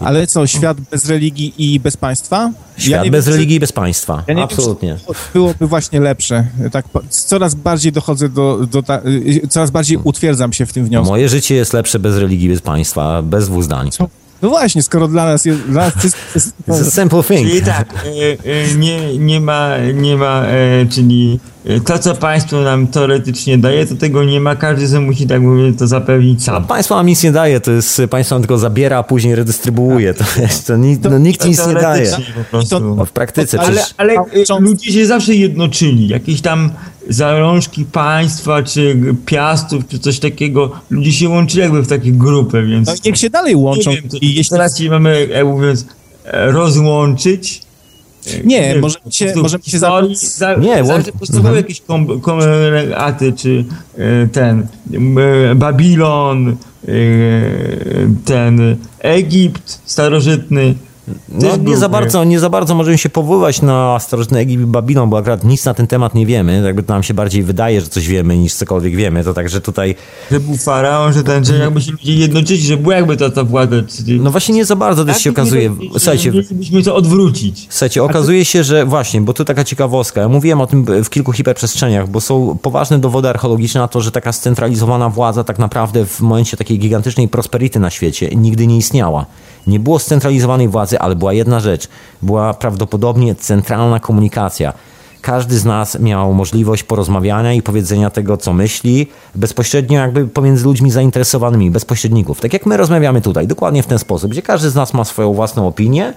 [0.01, 2.51] Ale co, świat bez religii i bez państwa?
[2.77, 4.24] Świat nie bez wiem, religii i bez państwa.
[4.27, 4.89] Ja nie Absolutnie.
[4.89, 6.47] Wiem, czy byłoby właśnie lepsze.
[6.73, 11.11] Tak, coraz bardziej dochodzę do, do ta, y, coraz bardziej utwierdzam się w tym wniosku.
[11.11, 13.90] Moje życie jest lepsze bez religii, bez państwa, bez dwóch zdań.
[14.43, 17.49] No właśnie, skoro dla nas jest, dla nas jest, jest It's a simple thing.
[17.49, 22.61] Czyli tak, e, e, nie, nie ma, nie ma, e, czyli y, to, co państwo
[22.63, 26.65] nam teoretycznie daje, to tego nie ma, każdy sobie musi, tak mówię, to zapewnić sam.
[26.65, 30.15] Państwo nam nic nie daje, to jest, państwo nam tylko zabiera, a później redystrybuuje.
[30.15, 32.17] To, jest, to, ni- no, nikt To nic nie daje.
[32.51, 32.81] prostu.
[32.81, 33.95] No, w praktyce Ale, przecież...
[33.97, 36.09] ale y, ludzie się zawsze jednoczyli.
[36.09, 36.71] Jakieś tam
[37.09, 40.73] zalążki państwa, czy piastów, czy coś takiego.
[40.91, 42.89] Ludzie się łączyli jakby w takie grupy, więc...
[42.89, 43.91] No, niech się dalej łączą.
[43.91, 45.87] nie wiem, to, I jeśli teraz się mamy, jak mówiąc,
[46.25, 47.63] e, rozłączyć.
[48.44, 51.57] Nie, wiem, możemy po się- możemy się historii za- za, Nie, nie, łącz- zawsze powstawały
[51.57, 53.65] jakieś kom, komregaty, czy
[53.99, 54.66] e, ten
[55.57, 56.57] Babilon,
[58.24, 60.74] ten Egipt starożytny.
[61.29, 65.11] No, nie za bardzo, nie za bardzo możemy się powoływać na starożytny Egipt i Babilon,
[65.11, 66.62] bo akurat nic na ten temat nie wiemy.
[66.65, 69.24] Jakby to nam się bardziej wydaje, że coś wiemy, niż cokolwiek wiemy.
[69.24, 69.95] To także tutaj,
[70.31, 73.45] Że był faraon, że ten, że jakby się ludzie jednoczyli, że była jakby ta, ta
[73.45, 73.77] władza.
[73.89, 75.74] Czy, no właśnie nie za bardzo też się okazuje.
[75.99, 77.66] Słuchajcie, Mielibyśmy to odwrócić.
[77.70, 80.20] Słuchajcie, okazuje się, że właśnie, bo tu taka ciekawostka.
[80.20, 84.11] Ja mówiłem o tym w kilku hiperprzestrzeniach, bo są poważne dowody archeologiczne na to, że
[84.11, 89.27] taka scentralizowana władza tak naprawdę w momencie takiej gigantycznej prosperity na świecie nigdy nie istniała.
[89.67, 91.89] Nie było scentralizowanej władzy, ale była jedna rzecz.
[92.23, 94.73] Była prawdopodobnie centralna komunikacja.
[95.21, 100.91] Każdy z nas miał możliwość porozmawiania i powiedzenia tego, co myśli, bezpośrednio jakby pomiędzy ludźmi
[100.91, 102.41] zainteresowanymi, bez pośredników.
[102.41, 105.33] Tak jak my rozmawiamy tutaj, dokładnie w ten sposób, gdzie każdy z nas ma swoją
[105.33, 106.15] własną opinię,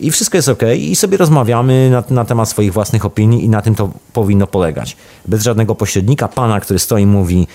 [0.00, 3.62] i wszystko jest ok, i sobie rozmawiamy na, na temat swoich własnych opinii, i na
[3.62, 4.96] tym to powinno polegać.
[5.28, 7.46] Bez żadnego pośrednika, pana, który stoi i mówi,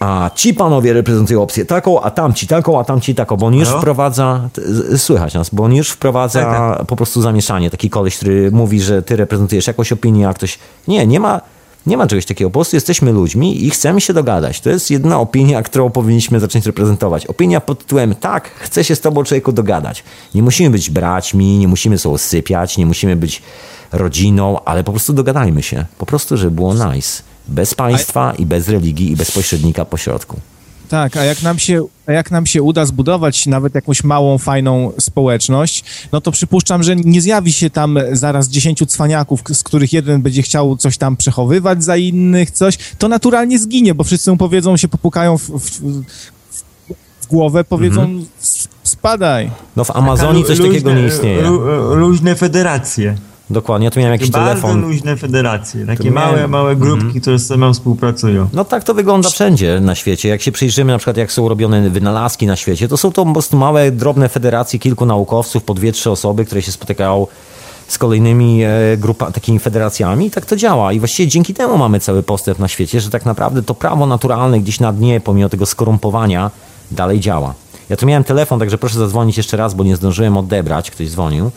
[0.00, 3.68] a ci panowie reprezentują opcję taką, a tamci taką, a tamci taką, bo on już
[3.68, 4.48] wprowadza,
[4.96, 7.70] słychać nas, bo on już wprowadza Tak, po prostu zamieszanie.
[7.70, 10.58] Taki koleś, który mówi, że ty reprezentujesz jakąś opinię, a ktoś.
[10.88, 11.40] Nie, nie ma.
[11.86, 12.50] Nie ma czegoś takiego.
[12.50, 14.60] Po prostu jesteśmy ludźmi i chcemy się dogadać.
[14.60, 17.26] To jest jedyna opinia, którą powinniśmy zacząć reprezentować.
[17.26, 20.04] Opinia pod tytułem tak, chcę się z tobą człowieku dogadać.
[20.34, 23.42] Nie musimy być braćmi, nie musimy sobie sypiać, nie musimy być
[23.92, 25.84] rodziną, ale po prostu dogadajmy się.
[25.98, 27.22] Po prostu, żeby było nice.
[27.48, 30.36] Bez państwa i bez religii i bez pośrednika pośrodku.
[30.88, 34.92] Tak, a jak nam się, a jak nam się uda zbudować nawet jakąś małą, fajną
[35.00, 40.22] społeczność, no to przypuszczam, że nie zjawi się tam zaraz dziesięciu cwaniaków, z których jeden
[40.22, 42.78] będzie chciał coś tam przechowywać za innych, coś.
[42.98, 46.02] To naturalnie zginie, bo wszyscy mu powiedzą, się popukają w, w, w,
[47.20, 48.26] w głowę, powiedzą Mhm.
[48.42, 49.50] "S- spadaj.
[49.76, 51.42] No w Amazonii coś Luźne- takiego nie istnieje.
[51.42, 53.16] lu- Luźne federacje.
[53.50, 54.80] Dokładnie, ja tu miałem jakiś Bardzo telefon.
[54.80, 55.86] luźne federacje.
[55.86, 58.48] Takie miałem- małe, małe grupki, które ze sobą współpracują.
[58.52, 60.28] No tak to wygląda wszędzie na świecie.
[60.28, 63.32] Jak się przyjrzymy na przykład jak są robione wynalazki na świecie, to są to po
[63.32, 67.26] prostu małe, drobne federacje kilku naukowców, po dwie, trzy osoby, które się spotykają
[67.88, 70.92] z kolejnymi e, grupa, takimi federacjami i tak to działa.
[70.92, 74.60] I właściwie dzięki temu mamy cały postęp na świecie, że tak naprawdę to prawo naturalne
[74.60, 76.50] gdzieś na dnie, pomimo tego skorumpowania,
[76.90, 77.54] dalej działa.
[77.88, 81.50] Ja tu miałem telefon, także proszę zadzwonić jeszcze raz, bo nie zdążyłem odebrać, ktoś dzwonił.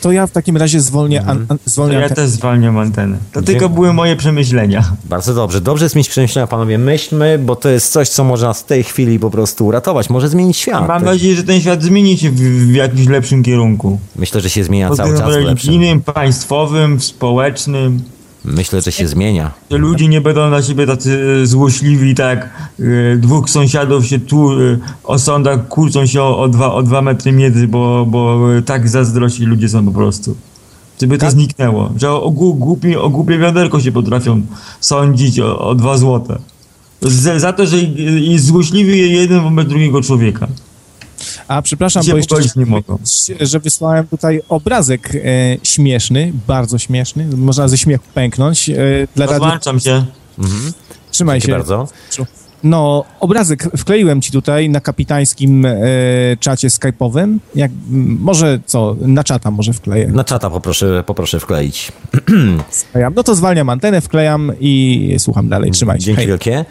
[0.00, 2.16] To ja w takim razie zwolnię, an, an, To zwolnię ja antenę.
[2.16, 3.16] też zwalniam antenę.
[3.16, 3.58] To Dziękuję.
[3.58, 4.92] tylko były moje przemyślenia.
[5.04, 5.60] Bardzo dobrze.
[5.60, 6.78] Dobrze jest mieć przemyślenia, panowie.
[6.78, 10.10] Myślmy, bo to jest coś, co może nas w tej chwili po prostu uratować.
[10.10, 10.88] Może zmienić świat.
[10.88, 13.98] Mam nadzieję, że ten świat zmieni się w, w jakimś lepszym kierunku.
[14.16, 15.44] Myślę, że się zmienia Pod cały czas w lepszym.
[15.46, 18.02] religijnym, państwowym, społecznym.
[18.46, 19.50] Myślę, że się zmienia.
[19.70, 22.50] Że ludzie nie będą na siebie tacy e, złośliwi, tak
[22.80, 27.02] e, dwóch sąsiadów się tu e, o sądach kłócą się o, o, dwa, o dwa
[27.02, 30.36] metry między, bo, bo tak zazdrośni ludzie są po prostu.
[31.00, 31.90] Żeby to zniknęło.
[31.96, 34.42] Że o, gł- głupi, o głupie wiaderko się potrafią
[34.80, 36.38] sądzić o, o dwa złote.
[37.02, 37.76] Z, za to, że
[38.18, 40.46] jest złośliwy jeden wobec drugiego człowieka.
[41.48, 42.98] A przepraszam, Się bo jeszcze nie mogą.
[43.40, 45.18] że wysłałem tutaj obrazek e,
[45.62, 48.70] śmieszny, bardzo śmieszny, można ze śmiechu pęknąć.
[48.70, 48.74] E,
[49.16, 49.26] dla.
[49.26, 50.04] Rozłączam się.
[51.10, 51.58] Trzymaj Dziękuję się.
[51.58, 51.88] bardzo.
[52.62, 55.76] No, obrazek wkleiłem ci tutaj na kapitańskim e,
[56.40, 57.38] czacie skype'owym.
[57.54, 60.06] Jak, m, może co, na czata może wkleję.
[60.08, 61.92] Na czata poproszę, poproszę wkleić.
[63.14, 65.70] No to zwalniam antenę, wklejam i słucham dalej.
[65.70, 66.04] Trzymaj się.
[66.04, 66.26] Dzięki Hej.
[66.26, 66.64] wielkie.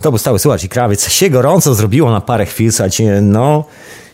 [0.00, 1.08] To był słuchacz i krawiec.
[1.08, 3.64] Się gorąco zrobiło na parę chwil, słuchajcie, no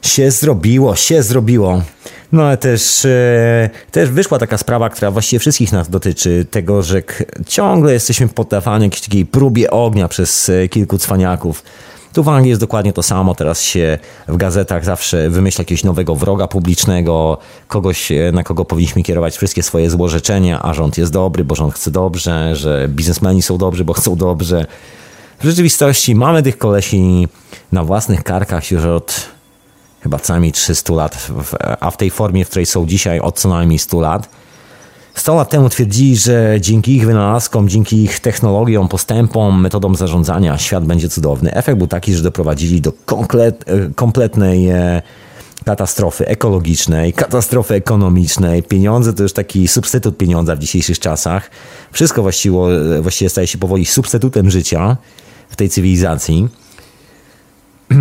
[0.03, 1.83] się zrobiło, się zrobiło.
[2.33, 7.03] No ale też, e, też wyszła taka sprawa, która właściwie wszystkich nas dotyczy, tego, że
[7.47, 11.63] ciągle jesteśmy poddawani jakiejś takiej próbie ognia przez e, kilku cwaniaków.
[12.13, 13.35] Tu w Anglii jest dokładnie to samo.
[13.35, 13.99] Teraz się
[14.29, 17.39] w gazetach zawsze wymyśla jakiegoś nowego wroga publicznego,
[17.69, 21.75] kogoś, e, na kogo powinniśmy kierować wszystkie swoje złorzeczenia, a rząd jest dobry, bo rząd
[21.75, 24.67] chce dobrze, że biznesmeni są dobrzy, bo chcą dobrze.
[25.41, 27.29] W rzeczywistości mamy tych kolesi
[27.73, 29.29] na własnych karkach już od
[30.01, 31.29] chyba co najmniej 300 lat,
[31.81, 34.29] a w tej formie, w której są dzisiaj od co najmniej 100 lat.
[35.15, 40.85] 100 lat temu twierdzili, że dzięki ich wynalazkom, dzięki ich technologiom, postępom, metodom zarządzania świat
[40.85, 41.55] będzie cudowny.
[41.55, 43.65] Efekt był taki, że doprowadzili do komplet,
[43.95, 45.03] kompletnej e,
[45.65, 48.63] katastrofy ekologicznej, katastrofy ekonomicznej.
[48.63, 51.51] Pieniądze to już taki substytut pieniądza w dzisiejszych czasach.
[51.93, 52.57] Wszystko właściwie,
[53.01, 54.97] właściwie staje się powoli substytutem życia
[55.51, 56.49] w tej cywilizacji.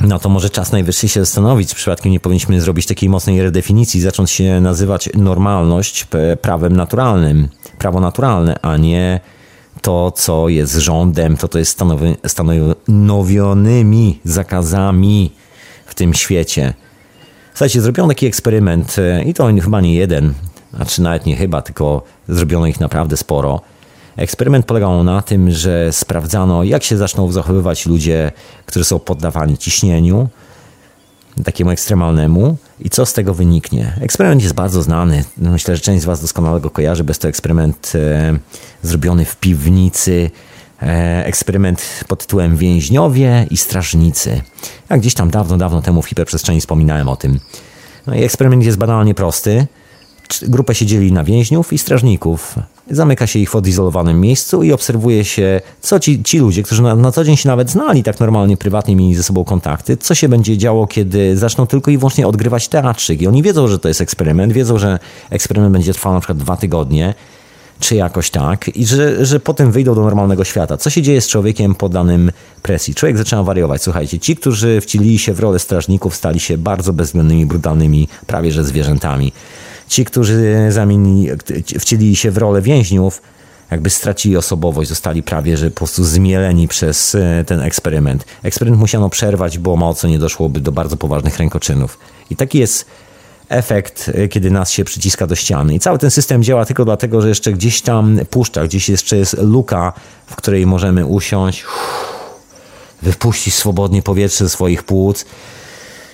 [0.00, 4.00] No to może czas najwyższy się zastanowić, czy przypadkiem nie powinniśmy zrobić takiej mocnej redefinicji,
[4.00, 6.06] zacząć się nazywać normalność
[6.40, 7.48] prawem naturalnym,
[7.78, 9.20] prawo naturalne, a nie
[9.82, 15.32] to, co jest rządem, to, to jest stanowi, stanowionymi zakazami
[15.86, 16.74] w tym świecie.
[17.54, 20.34] Słuchajcie, zrobiono taki eksperyment e, i to chyba nie jeden,
[20.74, 23.60] znaczy nawet nie chyba, tylko zrobiono ich naprawdę sporo.
[24.16, 28.32] Eksperyment polegał na tym, że sprawdzano, jak się zaczną zachowywać ludzie,
[28.66, 30.28] którzy są poddawani ciśnieniu,
[31.44, 33.98] takiemu ekstremalnemu i co z tego wyniknie.
[34.00, 35.24] Eksperyment jest bardzo znany.
[35.38, 37.04] Myślę, że część z Was doskonale go kojarzy.
[37.04, 38.38] Bez to eksperyment e,
[38.82, 40.30] zrobiony w piwnicy.
[40.82, 44.40] E, eksperyment pod tytułem Więźniowie i Strażnicy.
[44.90, 47.40] Ja gdzieś tam dawno, dawno temu w hiperprzestrzeni wspominałem o tym.
[48.06, 49.66] No i eksperyment jest banalnie prosty.
[50.42, 52.54] Grupę się dzieli na więźniów i strażników.
[52.90, 56.96] Zamyka się ich w odizolowanym miejscu i obserwuje się, co ci, ci ludzie, którzy na,
[56.96, 60.28] na co dzień się nawet znali tak normalnie, prywatnie, mieli ze sobą kontakty, co się
[60.28, 63.22] będzie działo, kiedy zaczną tylko i wyłącznie odgrywać teatrzyk.
[63.22, 64.98] I oni wiedzą, że to jest eksperyment, wiedzą, że
[65.30, 67.14] eksperyment będzie trwał na przykład dwa tygodnie,
[67.80, 70.76] czy jakoś tak, i że, że potem wyjdą do normalnego świata.
[70.76, 72.32] Co się dzieje z człowiekiem poddanym
[72.62, 72.94] presji?
[72.94, 73.82] Człowiek zaczyna wariować.
[73.82, 78.64] Słuchajcie, ci, którzy wcielili się w rolę strażników, stali się bardzo bezwzględnymi, brutalnymi, prawie że
[78.64, 79.32] zwierzętami.
[79.88, 80.68] Ci, którzy
[81.78, 83.22] wcielili się w rolę więźniów,
[83.70, 88.24] jakby stracili osobowość, zostali prawie że po prostu zmieleni przez e, ten eksperyment.
[88.42, 91.98] Eksperyment musiano przerwać, bo mało co nie doszłoby do bardzo poważnych rękoczynów.
[92.30, 92.86] I taki jest
[93.48, 95.74] efekt, e, kiedy nas się przyciska do ściany.
[95.74, 99.36] I cały ten system działa tylko dlatego, że jeszcze gdzieś tam puszcza, gdzieś jeszcze jest
[99.38, 99.92] luka,
[100.26, 101.64] w której możemy usiąść,
[103.02, 105.24] wypuścić swobodnie powietrze ze swoich płuc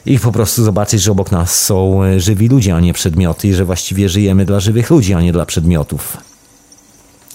[0.07, 3.55] i po prostu zobaczyć, że obok nas są e, żywi ludzie, a nie przedmioty i
[3.55, 6.17] że właściwie żyjemy dla żywych ludzi, a nie dla przedmiotów.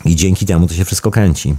[0.05, 1.55] I dzięki temu to się wszystko kręci.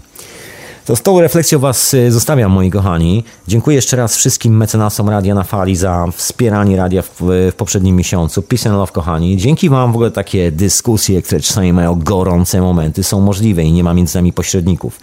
[0.85, 3.24] To z tą refleksją Was e, zostawiam, moi kochani.
[3.48, 8.43] Dziękuję jeszcze raz wszystkim mecenasom Radia na Fali za wspieranie radia w, w poprzednim miesiącu.
[8.43, 9.36] Peace and love, kochani.
[9.36, 13.85] Dzięki Wam w ogóle takie dyskusje, które czasami mają gorące momenty, są możliwe i nie
[13.85, 15.01] ma między nami pośredników.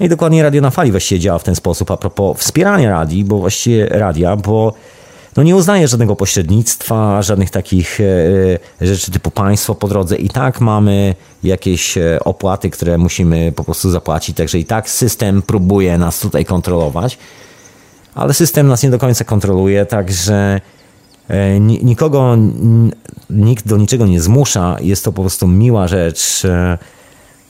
[0.00, 3.24] No i dokładnie Radio na Fali właściwie działa w ten sposób a propos wspierania radii,
[3.24, 4.74] bo właściwie radia, bo
[5.36, 8.04] no nie uznaje żadnego pośrednictwa, żadnych takich e,
[8.82, 10.16] e, rzeczy typu państwo po drodze.
[10.16, 11.14] I tak mamy
[11.44, 16.44] jakieś e, opłaty, które musimy po prostu zapłacić, także i tak system próbuje nas tutaj
[16.44, 17.18] kontrolować,
[18.14, 20.60] ale system nas nie do końca kontroluje, także
[21.60, 22.36] nikogo,
[23.30, 24.76] nikt do niczego nie zmusza.
[24.80, 26.42] Jest to po prostu miła rzecz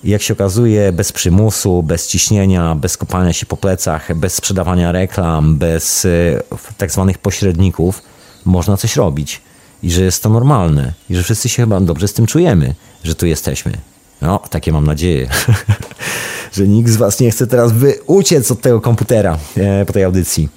[0.05, 5.57] jak się okazuje, bez przymusu, bez ciśnienia, bez kopania się po plecach, bez sprzedawania reklam,
[5.57, 6.09] bez e,
[6.79, 8.03] tak zwanych pośredników,
[8.45, 9.41] można coś robić.
[9.83, 10.93] I że jest to normalne.
[11.11, 12.75] I że wszyscy się chyba dobrze z tym czujemy,
[13.05, 13.73] że tu jesteśmy.
[14.23, 15.29] No, takie mam nadzieję.
[16.53, 20.05] że nikt z Was nie chce teraz wy uciec od tego komputera e, po tej
[20.05, 20.49] audycji.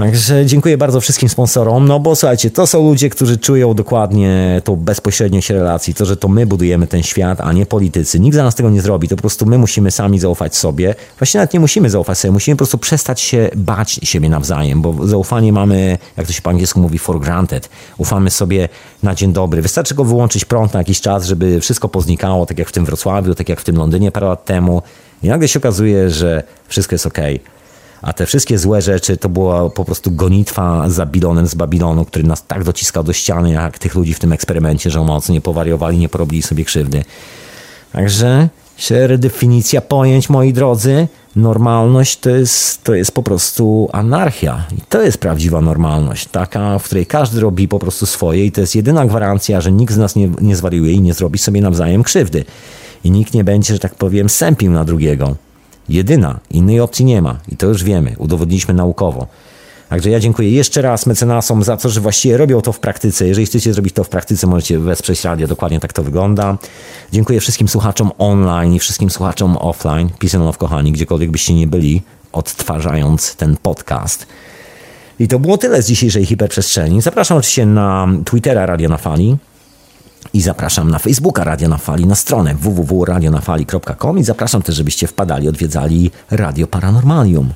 [0.00, 4.76] Także dziękuję bardzo wszystkim sponsorom, no bo słuchajcie, to są ludzie, którzy czują dokładnie tą
[4.76, 8.20] bezpośredniość relacji, to, że to my budujemy ten świat, a nie politycy.
[8.20, 10.94] Nikt za nas tego nie zrobi, to po prostu my musimy sami zaufać sobie.
[11.18, 15.06] Właśnie nawet nie musimy zaufać sobie, musimy po prostu przestać się bać siebie nawzajem, bo
[15.06, 17.68] zaufanie mamy, jak to się po angielsku mówi, for granted.
[17.98, 18.68] Ufamy sobie
[19.02, 19.62] na dzień dobry.
[19.62, 23.34] Wystarczy go wyłączyć prąd na jakiś czas, żeby wszystko poznikało, tak jak w tym Wrocławiu,
[23.34, 24.82] tak jak w tym Londynie parę lat temu.
[25.22, 27.36] I nagle się okazuje, że wszystko jest okej.
[27.36, 27.59] Okay.
[28.02, 32.24] A te wszystkie złe rzeczy to była po prostu gonitwa za Bilonem z Babilonu, który
[32.24, 35.98] nas tak dociskał do ściany, jak tych ludzi w tym eksperymencie, że mocno nie powariowali,
[35.98, 37.04] nie porobili sobie krzywdy.
[37.92, 38.48] Także
[38.90, 44.64] redefinicja pojęć, moi drodzy, normalność to jest, to jest po prostu anarchia.
[44.78, 48.60] I to jest prawdziwa normalność, taka, w której każdy robi po prostu swoje i to
[48.60, 52.02] jest jedyna gwarancja, że nikt z nas nie, nie zwariuje i nie zrobi sobie nawzajem
[52.02, 52.44] krzywdy.
[53.04, 55.36] I nikt nie będzie, że tak powiem, sępił na drugiego.
[55.90, 59.26] Jedyna, innej opcji nie ma i to już wiemy, udowodniliśmy naukowo.
[59.88, 63.26] Także ja dziękuję jeszcze raz mecenasom za to, że właściwie robią to w praktyce.
[63.26, 66.58] Jeżeli chcecie zrobić to w praktyce, możecie wesprzeć radio, dokładnie tak to wygląda.
[67.12, 70.10] Dziękuję wszystkim słuchaczom online i wszystkim słuchaczom offline.
[70.18, 72.02] Peace and love, kochani, gdziekolwiek byście nie byli,
[72.32, 74.26] odtwarzając ten podcast.
[75.18, 77.02] I to było tyle z dzisiejszej hiperprzestrzeni.
[77.02, 79.36] Zapraszam oczywiście na Twittera Radio na Fali,
[80.34, 85.48] i zapraszam na Facebooka Radio na Fali, na stronę www.radionafali.com i zapraszam też, żebyście wpadali,
[85.48, 87.52] odwiedzali Radio Paranormalium,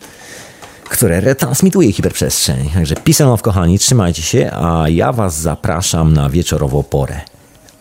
[0.91, 2.71] które retransmituje hiperprzestrzeń.
[2.75, 2.95] Także
[3.37, 7.21] w kochani, trzymajcie się, a ja was zapraszam na wieczorową porę.